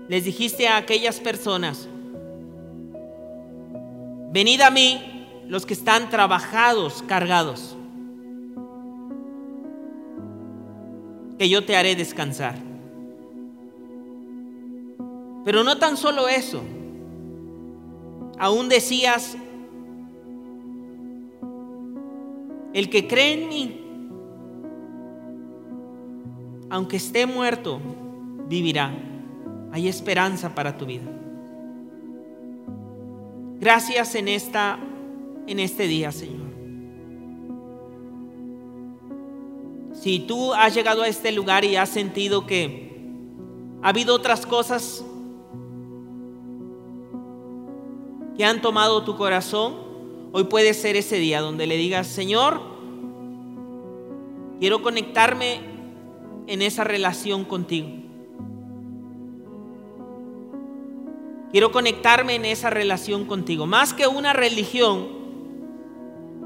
les 0.08 0.24
dijiste 0.24 0.68
a 0.68 0.78
aquellas 0.78 1.20
personas, 1.20 1.90
venid 4.32 4.62
a 4.62 4.72
mí 4.72 5.28
los 5.48 5.66
que 5.66 5.74
están 5.74 6.10
trabajados, 6.10 7.04
cargados, 7.04 7.76
que 11.38 11.50
yo 11.50 11.66
te 11.66 11.76
haré 11.76 11.96
descansar. 11.96 12.56
Pero 15.44 15.66
no 15.66 15.78
tan 15.78 15.98
solo 15.98 16.30
eso, 16.30 16.62
aún 18.40 18.70
decías, 18.70 19.36
el 22.74 22.90
que 22.90 23.08
cree 23.08 23.34
en 23.34 23.50
mí, 23.50 23.80
aunque 26.70 26.98
esté 26.98 27.26
muerto, 27.26 27.80
vivirá. 28.48 28.92
Hay 29.72 29.88
esperanza 29.88 30.54
para 30.54 30.78
tu 30.78 30.86
vida. 30.86 31.10
Gracias 33.60 34.16
en 34.16 34.28
esta 34.28 34.80
en 35.48 35.60
este 35.60 35.88
día, 35.88 36.12
Señor. 36.12 36.44
Si 39.94 40.20
tú 40.20 40.54
has 40.54 40.74
llegado 40.74 41.04
a 41.04 41.08
este 41.08 41.32
lugar 41.32 41.64
y 41.64 41.76
has 41.76 41.90
sentido 41.90 42.46
que 42.46 42.92
ha 43.82 43.90
habido 43.90 44.16
otras 44.16 44.46
cosas 44.46 45.06
que 48.36 48.44
han 48.44 48.62
tomado 48.62 49.04
tu 49.04 49.16
corazón, 49.16 49.93
hoy 50.34 50.46
puede 50.46 50.74
ser 50.74 50.98
ese 50.98 51.18
día 51.18 51.40
donde 51.40 51.68
le 51.68 51.78
digas, 51.78 52.08
Señor, 52.08 52.60
quiero 54.60 54.82
conectarme 54.82 55.62
en 56.48 56.62
esa 56.62 56.84
relación 56.84 57.46
contigo. 57.46 57.88
Quiero 61.52 61.72
conectarme 61.72 62.34
en 62.34 62.46
esa 62.46 62.72
relación 62.72 63.26
contigo. 63.26 63.68
Más 63.68 63.94
que 63.94 64.08
una 64.08 64.34
religión, 64.34 65.08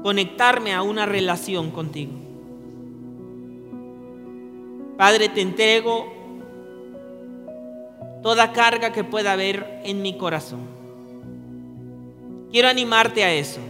conectarme 0.02 0.74
a 0.74 0.82
una 0.82 1.06
relación 1.06 1.70
contigo. 1.70 2.12
Padre, 4.98 5.30
te 5.30 5.40
entrego 5.40 6.12
toda 8.22 8.52
carga 8.52 8.92
que 8.92 9.02
pueda 9.02 9.32
haber 9.32 9.80
en 9.84 10.02
mi 10.02 10.18
corazón. 10.18 10.60
Quiero 12.50 12.68
animarte 12.68 13.24
a 13.24 13.32
eso. 13.32 13.60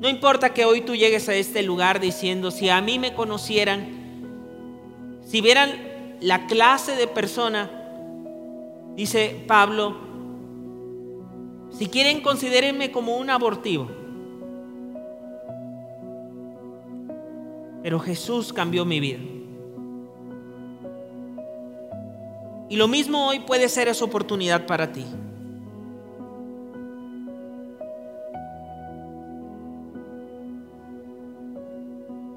No 0.00 0.08
importa 0.08 0.52
que 0.52 0.64
hoy 0.64 0.80
tú 0.80 0.94
llegues 0.94 1.28
a 1.28 1.34
este 1.34 1.62
lugar 1.62 2.00
diciendo, 2.00 2.50
si 2.50 2.68
a 2.68 2.80
mí 2.80 2.98
me 2.98 3.14
conocieran, 3.14 5.20
si 5.24 5.40
vieran 5.40 5.70
la 6.20 6.46
clase 6.46 6.96
de 6.96 7.06
persona, 7.06 7.70
dice 8.96 9.44
Pablo, 9.46 9.96
si 11.70 11.86
quieren 11.86 12.20
considérenme 12.20 12.92
como 12.92 13.16
un 13.16 13.30
abortivo. 13.30 13.88
Pero 17.82 18.00
Jesús 18.00 18.52
cambió 18.52 18.84
mi 18.84 19.00
vida. 19.00 19.20
Y 22.68 22.76
lo 22.76 22.88
mismo 22.88 23.28
hoy 23.28 23.40
puede 23.40 23.68
ser 23.68 23.88
esa 23.88 24.04
oportunidad 24.04 24.66
para 24.66 24.92
ti. 24.92 25.04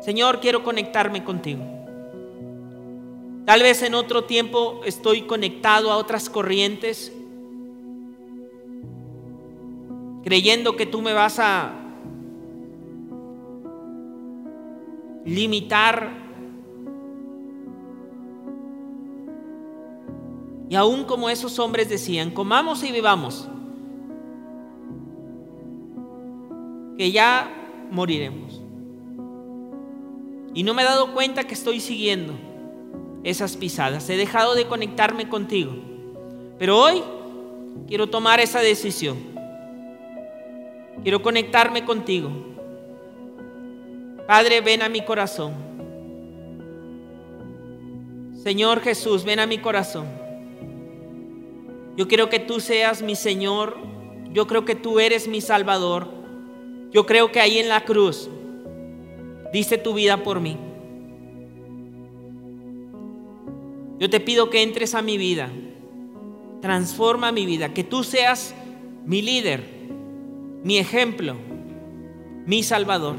Señor, 0.07 0.39
quiero 0.39 0.63
conectarme 0.63 1.25
contigo. 1.25 1.65
Tal 3.45 3.61
vez 3.61 3.83
en 3.83 3.93
otro 3.93 4.23
tiempo 4.23 4.79
estoy 4.85 5.23
conectado 5.23 5.91
a 5.91 5.97
otras 5.97 6.29
corrientes, 6.29 7.11
creyendo 10.23 10.77
que 10.77 10.85
tú 10.85 11.01
me 11.01 11.11
vas 11.11 11.39
a 11.39 11.73
limitar. 15.25 16.09
Y 20.69 20.75
aún 20.75 21.03
como 21.03 21.29
esos 21.29 21.59
hombres 21.59 21.89
decían, 21.89 22.31
comamos 22.31 22.81
y 22.81 22.93
vivamos, 22.93 23.49
que 26.97 27.11
ya 27.11 27.51
moriremos. 27.91 28.66
Y 30.57 30.63
no 30.63 30.73
me 30.73 30.81
he 30.81 30.85
dado 30.85 31.13
cuenta 31.13 31.43
que 31.43 31.53
estoy 31.53 31.79
siguiendo 31.79 32.33
esas 33.23 33.55
pisadas. 33.55 34.09
He 34.09 34.17
dejado 34.17 34.55
de 34.55 34.65
conectarme 34.65 35.29
contigo. 35.29 35.71
Pero 36.57 36.79
hoy 36.79 37.03
quiero 37.87 38.07
tomar 38.07 38.39
esa 38.39 38.59
decisión. 38.59 39.19
Quiero 41.03 41.21
conectarme 41.21 41.85
contigo. 41.85 42.31
Padre, 44.25 44.61
ven 44.61 44.81
a 44.81 44.89
mi 44.89 45.05
corazón. 45.05 45.53
Señor 48.41 48.81
Jesús, 48.81 49.25
ven 49.25 49.39
a 49.39 49.45
mi 49.45 49.59
corazón. 49.59 50.07
Yo 51.95 52.07
quiero 52.07 52.29
que 52.29 52.39
tú 52.39 52.61
seas 52.61 53.03
mi 53.03 53.15
Señor. 53.15 53.77
Yo 54.31 54.47
creo 54.47 54.65
que 54.65 54.73
tú 54.73 54.99
eres 54.99 55.27
mi 55.27 55.39
Salvador. 55.39 56.07
Yo 56.89 57.05
creo 57.05 57.31
que 57.31 57.41
ahí 57.41 57.59
en 57.59 57.69
la 57.69 57.81
cruz 57.81 58.27
diste 59.51 59.77
tu 59.77 59.93
vida 59.93 60.23
por 60.23 60.39
mí. 60.39 60.57
Yo 63.99 64.09
te 64.09 64.19
pido 64.19 64.49
que 64.49 64.61
entres 64.61 64.93
a 64.93 65.01
mi 65.01 65.17
vida, 65.17 65.49
transforma 66.61 67.31
mi 67.31 67.45
vida, 67.45 67.73
que 67.73 67.83
tú 67.83 68.03
seas 68.03 68.53
mi 69.05 69.21
líder, 69.21 69.63
mi 70.63 70.77
ejemplo, 70.77 71.35
mi 72.45 72.61
salvador. 72.61 73.15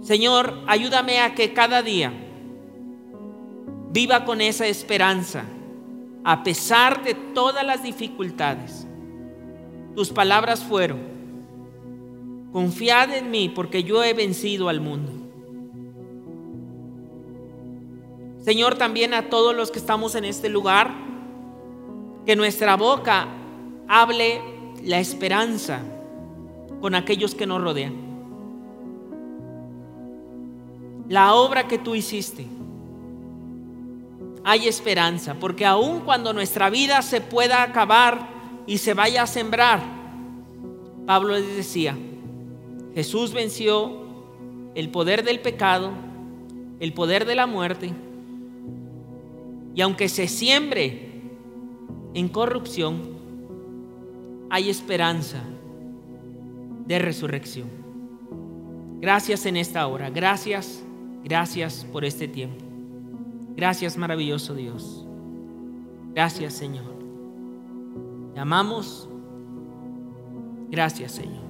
Señor, 0.00 0.58
ayúdame 0.66 1.20
a 1.20 1.34
que 1.34 1.52
cada 1.52 1.82
día 1.82 2.12
viva 3.92 4.24
con 4.24 4.40
esa 4.40 4.66
esperanza, 4.66 5.44
a 6.24 6.42
pesar 6.42 7.04
de 7.04 7.14
todas 7.14 7.64
las 7.64 7.82
dificultades. 7.82 8.86
Tus 9.94 10.10
palabras 10.10 10.64
fueron, 10.64 11.09
confiad 12.52 13.14
en 13.14 13.30
mí 13.30 13.48
porque 13.48 13.84
yo 13.84 14.02
he 14.02 14.12
vencido 14.14 14.68
al 14.68 14.80
mundo. 14.80 15.12
Señor, 18.42 18.76
también 18.76 19.12
a 19.14 19.28
todos 19.28 19.54
los 19.54 19.70
que 19.70 19.78
estamos 19.78 20.14
en 20.14 20.24
este 20.24 20.48
lugar, 20.48 20.90
que 22.24 22.36
nuestra 22.36 22.76
boca 22.76 23.28
hable 23.86 24.40
la 24.82 24.98
esperanza 24.98 25.82
con 26.80 26.94
aquellos 26.94 27.34
que 27.34 27.46
nos 27.46 27.60
rodean. 27.60 27.94
La 31.08 31.34
obra 31.34 31.66
que 31.68 31.76
tú 31.76 31.94
hiciste, 31.94 32.46
hay 34.44 34.68
esperanza, 34.68 35.34
porque 35.34 35.66
aun 35.66 36.00
cuando 36.00 36.32
nuestra 36.32 36.70
vida 36.70 37.02
se 37.02 37.20
pueda 37.20 37.62
acabar 37.62 38.28
y 38.66 38.78
se 38.78 38.94
vaya 38.94 39.24
a 39.24 39.26
sembrar, 39.26 39.82
Pablo 41.06 41.34
les 41.34 41.56
decía, 41.56 41.96
Jesús 42.94 43.32
venció 43.32 43.92
el 44.74 44.90
poder 44.90 45.24
del 45.24 45.40
pecado, 45.40 45.90
el 46.80 46.92
poder 46.92 47.24
de 47.24 47.34
la 47.34 47.46
muerte, 47.46 47.92
y 49.74 49.80
aunque 49.80 50.08
se 50.08 50.28
siembre 50.28 51.10
en 52.14 52.28
corrupción, 52.28 53.02
hay 54.50 54.68
esperanza 54.68 55.42
de 56.86 56.98
resurrección. 56.98 57.68
Gracias 59.00 59.46
en 59.46 59.56
esta 59.56 59.86
hora, 59.86 60.10
gracias, 60.10 60.82
gracias 61.24 61.86
por 61.92 62.04
este 62.04 62.26
tiempo. 62.26 62.64
Gracias 63.56 63.96
maravilloso 63.96 64.54
Dios. 64.54 65.06
Gracias 66.14 66.54
Señor. 66.54 66.98
Te 68.34 68.40
amamos. 68.40 69.08
Gracias 70.70 71.12
Señor. 71.12 71.49